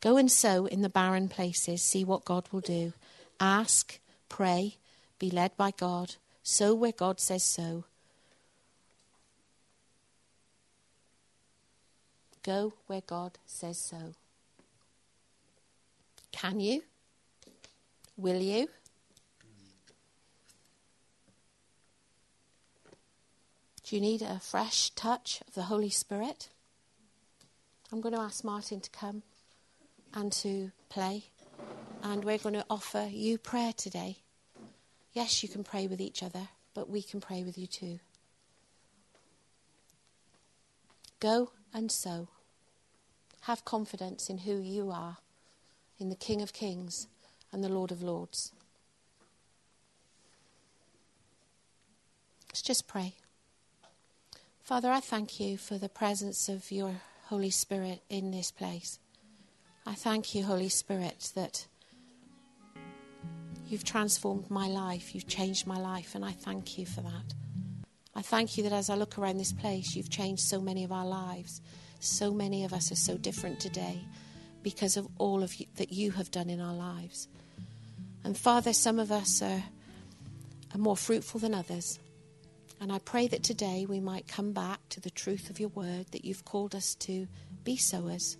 Go 0.00 0.16
and 0.16 0.30
sow 0.30 0.66
in 0.66 0.82
the 0.82 0.88
barren 0.88 1.28
places, 1.28 1.80
see 1.80 2.04
what 2.04 2.24
God 2.24 2.48
will 2.50 2.60
do. 2.60 2.92
Ask, 3.38 4.00
pray, 4.28 4.76
be 5.18 5.30
led 5.30 5.56
by 5.56 5.70
God, 5.70 6.16
sow 6.42 6.74
where 6.74 6.92
God 6.92 7.20
says 7.20 7.44
so, 7.44 7.84
Go 12.42 12.74
where 12.86 13.02
God 13.06 13.38
says 13.46 13.78
so. 13.78 14.14
Can 16.32 16.60
you? 16.60 16.82
Will 18.16 18.40
you? 18.40 18.68
Do 23.84 23.96
you 23.96 24.00
need 24.00 24.22
a 24.22 24.40
fresh 24.40 24.90
touch 24.90 25.40
of 25.46 25.54
the 25.54 25.62
Holy 25.64 25.90
Spirit? 25.90 26.48
I'm 27.92 28.00
going 28.00 28.14
to 28.14 28.20
ask 28.20 28.42
Martin 28.42 28.80
to 28.80 28.90
come 28.90 29.22
and 30.14 30.32
to 30.32 30.72
play. 30.88 31.24
And 32.02 32.24
we're 32.24 32.38
going 32.38 32.54
to 32.54 32.64
offer 32.70 33.08
you 33.10 33.38
prayer 33.38 33.72
today. 33.72 34.16
Yes, 35.12 35.42
you 35.42 35.48
can 35.48 35.62
pray 35.62 35.86
with 35.86 36.00
each 36.00 36.22
other, 36.22 36.48
but 36.74 36.88
we 36.88 37.02
can 37.02 37.20
pray 37.20 37.44
with 37.44 37.58
you 37.58 37.66
too. 37.66 38.00
Go 41.20 41.50
and 41.74 41.92
sow. 41.92 42.28
Have 43.42 43.64
confidence 43.64 44.28
in 44.28 44.38
who 44.38 44.60
you 44.60 44.90
are, 44.90 45.18
in 45.98 46.08
the 46.08 46.16
King 46.16 46.42
of 46.42 46.52
Kings 46.52 47.06
and 47.52 47.62
the 47.62 47.68
Lord 47.68 47.90
of 47.90 48.02
Lords. 48.02 48.52
Let's 52.48 52.62
just 52.62 52.86
pray. 52.86 53.14
Father, 54.62 54.90
I 54.90 55.00
thank 55.00 55.40
you 55.40 55.56
for 55.56 55.76
the 55.76 55.88
presence 55.88 56.48
of 56.48 56.70
your 56.70 57.00
Holy 57.26 57.50
Spirit 57.50 58.00
in 58.08 58.30
this 58.30 58.50
place. 58.50 58.98
I 59.86 59.94
thank 59.94 60.34
you, 60.34 60.44
Holy 60.44 60.68
Spirit, 60.68 61.32
that 61.34 61.66
you've 63.66 63.84
transformed 63.84 64.50
my 64.50 64.68
life, 64.68 65.14
you've 65.14 65.26
changed 65.26 65.66
my 65.66 65.78
life, 65.78 66.14
and 66.14 66.24
I 66.24 66.32
thank 66.32 66.78
you 66.78 66.86
for 66.86 67.00
that. 67.00 67.34
I 68.14 68.22
thank 68.22 68.56
you 68.56 68.62
that 68.64 68.72
as 68.72 68.90
I 68.90 68.94
look 68.94 69.18
around 69.18 69.38
this 69.38 69.52
place, 69.52 69.96
you've 69.96 70.10
changed 70.10 70.42
so 70.42 70.60
many 70.60 70.84
of 70.84 70.92
our 70.92 71.06
lives. 71.06 71.60
So 72.04 72.32
many 72.32 72.64
of 72.64 72.72
us 72.72 72.90
are 72.90 72.96
so 72.96 73.16
different 73.16 73.60
today 73.60 74.00
because 74.64 74.96
of 74.96 75.06
all 75.18 75.44
of 75.44 75.54
you, 75.54 75.66
that 75.76 75.92
you 75.92 76.10
have 76.10 76.32
done 76.32 76.50
in 76.50 76.60
our 76.60 76.74
lives. 76.74 77.28
And 78.24 78.36
Father, 78.36 78.72
some 78.72 78.98
of 78.98 79.12
us 79.12 79.40
are, 79.40 79.62
are 80.74 80.78
more 80.78 80.96
fruitful 80.96 81.38
than 81.38 81.54
others. 81.54 82.00
And 82.80 82.90
I 82.90 82.98
pray 82.98 83.28
that 83.28 83.44
today 83.44 83.86
we 83.88 84.00
might 84.00 84.26
come 84.26 84.52
back 84.52 84.80
to 84.88 85.00
the 85.00 85.10
truth 85.10 85.48
of 85.48 85.60
your 85.60 85.68
word 85.68 86.06
that 86.10 86.24
you've 86.24 86.44
called 86.44 86.74
us 86.74 86.96
to 86.96 87.28
be 87.62 87.76
sowers, 87.76 88.36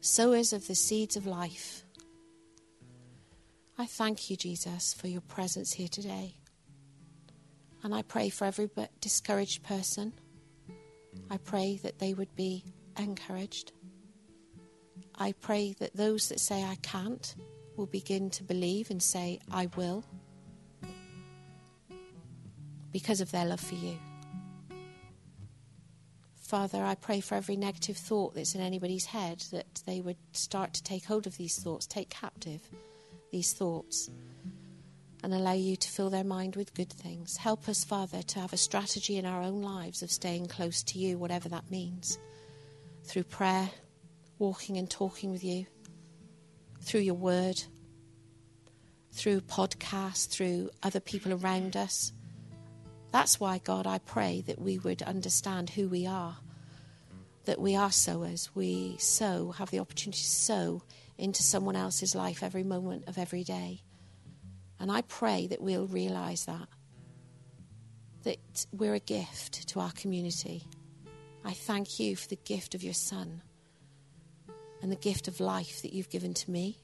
sowers 0.00 0.52
of 0.52 0.66
the 0.66 0.74
seeds 0.74 1.14
of 1.14 1.28
life. 1.28 1.84
I 3.78 3.86
thank 3.86 4.28
you, 4.28 4.36
Jesus, 4.36 4.92
for 4.92 5.06
your 5.06 5.20
presence 5.20 5.74
here 5.74 5.88
today. 5.88 6.34
And 7.84 7.94
I 7.94 8.02
pray 8.02 8.28
for 8.28 8.44
every 8.44 8.68
discouraged 9.00 9.62
person 9.62 10.14
I 11.30 11.36
pray 11.38 11.78
that 11.82 11.98
they 11.98 12.14
would 12.14 12.34
be 12.36 12.64
encouraged. 12.98 13.72
I 15.14 15.32
pray 15.32 15.74
that 15.80 15.96
those 15.96 16.28
that 16.28 16.40
say 16.40 16.64
I 16.64 16.76
can't 16.76 17.34
will 17.76 17.86
begin 17.86 18.30
to 18.30 18.42
believe 18.42 18.90
and 18.90 19.02
say, 19.02 19.40
I 19.50 19.68
will, 19.76 20.04
because 22.92 23.20
of 23.20 23.30
their 23.30 23.46
love 23.46 23.60
for 23.60 23.74
you. 23.74 23.98
Father, 26.36 26.82
I 26.82 26.96
pray 26.96 27.20
for 27.20 27.36
every 27.36 27.56
negative 27.56 27.96
thought 27.96 28.34
that's 28.34 28.56
in 28.56 28.60
anybody's 28.60 29.04
head 29.04 29.44
that 29.52 29.82
they 29.86 30.00
would 30.00 30.16
start 30.32 30.74
to 30.74 30.82
take 30.82 31.04
hold 31.04 31.28
of 31.28 31.36
these 31.36 31.56
thoughts, 31.56 31.86
take 31.86 32.10
captive 32.10 32.62
these 33.30 33.52
thoughts, 33.52 34.10
and 35.22 35.34
allow 35.34 35.52
you 35.52 35.76
to 35.76 35.88
fill 35.88 36.10
their 36.10 36.24
mind 36.24 36.56
with 36.56 36.74
good 36.74 36.92
things. 36.92 37.36
Help 37.36 37.68
us, 37.68 37.84
Father, 37.84 38.22
to 38.22 38.40
have 38.40 38.52
a 38.52 38.58
strategy 38.58 39.16
in 39.16 39.26
our 39.26 39.42
own 39.42 39.62
lives 39.62 40.02
of 40.02 40.10
staying 40.10 40.46
close 40.46 40.82
to 40.84 40.98
you, 40.98 41.18
whatever 41.18 41.48
that 41.48 41.70
means, 41.70 42.18
through 43.04 43.24
prayer, 43.24 43.70
walking 44.38 44.76
and 44.76 44.90
talking 44.90 45.30
with 45.30 45.44
you, 45.44 45.66
through 46.80 47.00
your 47.00 47.14
word, 47.14 47.62
through 49.12 49.40
podcasts, 49.42 50.28
through 50.28 50.70
other 50.82 51.00
people 51.00 51.32
around 51.32 51.76
us. 51.76 52.12
That's 53.12 53.40
why, 53.40 53.58
God, 53.58 53.86
I 53.86 53.98
pray 53.98 54.42
that 54.46 54.60
we 54.60 54.78
would 54.78 55.02
understand 55.02 55.70
who 55.70 55.88
we 55.88 56.06
are, 56.06 56.36
that 57.44 57.60
we 57.60 57.76
are 57.76 57.90
sowers. 57.90 58.50
We 58.54 58.96
sow, 58.98 59.50
have 59.52 59.70
the 59.70 59.80
opportunity 59.80 60.22
to 60.22 60.30
sow 60.30 60.82
into 61.18 61.42
someone 61.42 61.76
else's 61.76 62.14
life 62.14 62.42
every 62.42 62.64
moment 62.64 63.08
of 63.08 63.18
every 63.18 63.44
day. 63.44 63.82
And 64.80 64.90
I 64.90 65.02
pray 65.02 65.46
that 65.48 65.60
we'll 65.60 65.86
realize 65.86 66.46
that, 66.46 66.66
that 68.24 68.66
we're 68.72 68.94
a 68.94 69.00
gift 69.00 69.68
to 69.68 69.80
our 69.80 69.92
community. 69.92 70.64
I 71.44 71.52
thank 71.52 72.00
you 72.00 72.16
for 72.16 72.28
the 72.28 72.36
gift 72.36 72.74
of 72.74 72.82
your 72.82 72.94
Son 72.94 73.42
and 74.82 74.90
the 74.90 74.96
gift 74.96 75.28
of 75.28 75.38
life 75.38 75.82
that 75.82 75.92
you've 75.92 76.08
given 76.08 76.32
to 76.32 76.50
me 76.50 76.78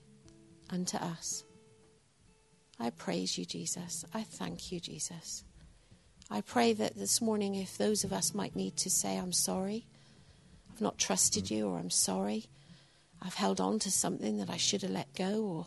and 0.70 0.86
to 0.88 1.02
us. 1.02 1.42
I 2.78 2.90
praise 2.90 3.38
you, 3.38 3.46
Jesus. 3.46 4.04
I 4.12 4.22
thank 4.22 4.70
you, 4.70 4.78
Jesus. 4.78 5.44
I 6.30 6.42
pray 6.42 6.74
that 6.74 6.96
this 6.96 7.22
morning, 7.22 7.54
if 7.54 7.78
those 7.78 8.04
of 8.04 8.12
us 8.12 8.34
might 8.34 8.56
need 8.56 8.76
to 8.78 8.90
say, 8.90 9.16
I'm 9.16 9.32
sorry, 9.32 9.86
I've 10.70 10.82
not 10.82 10.98
trusted 10.98 11.50
you, 11.50 11.68
or 11.68 11.78
I'm 11.78 11.90
sorry, 11.90 12.44
I've 13.22 13.34
held 13.34 13.60
on 13.60 13.78
to 13.80 13.90
something 13.90 14.36
that 14.38 14.50
I 14.50 14.58
should 14.58 14.82
have 14.82 14.90
let 14.90 15.14
go, 15.14 15.42
or 15.44 15.66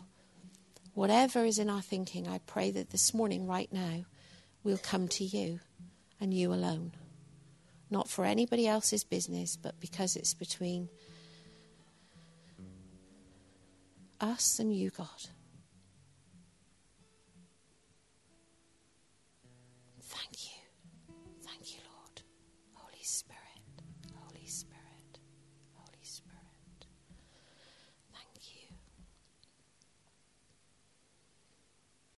whatever 1.00 1.46
is 1.46 1.58
in 1.58 1.70
our 1.70 1.80
thinking, 1.80 2.28
I 2.28 2.40
pray 2.46 2.70
that 2.72 2.90
this 2.90 3.14
morning, 3.14 3.46
right 3.46 3.72
now, 3.72 4.04
we'll 4.62 4.76
come 4.76 5.08
to 5.08 5.24
you 5.24 5.60
and 6.20 6.34
you 6.34 6.52
alone. 6.52 6.92
Not 7.88 8.06
for 8.06 8.26
anybody 8.26 8.68
else's 8.68 9.02
business, 9.02 9.56
but 9.56 9.80
because 9.80 10.14
it's 10.14 10.34
between 10.34 10.90
us 14.20 14.58
and 14.58 14.76
you, 14.76 14.90
God. 14.90 15.30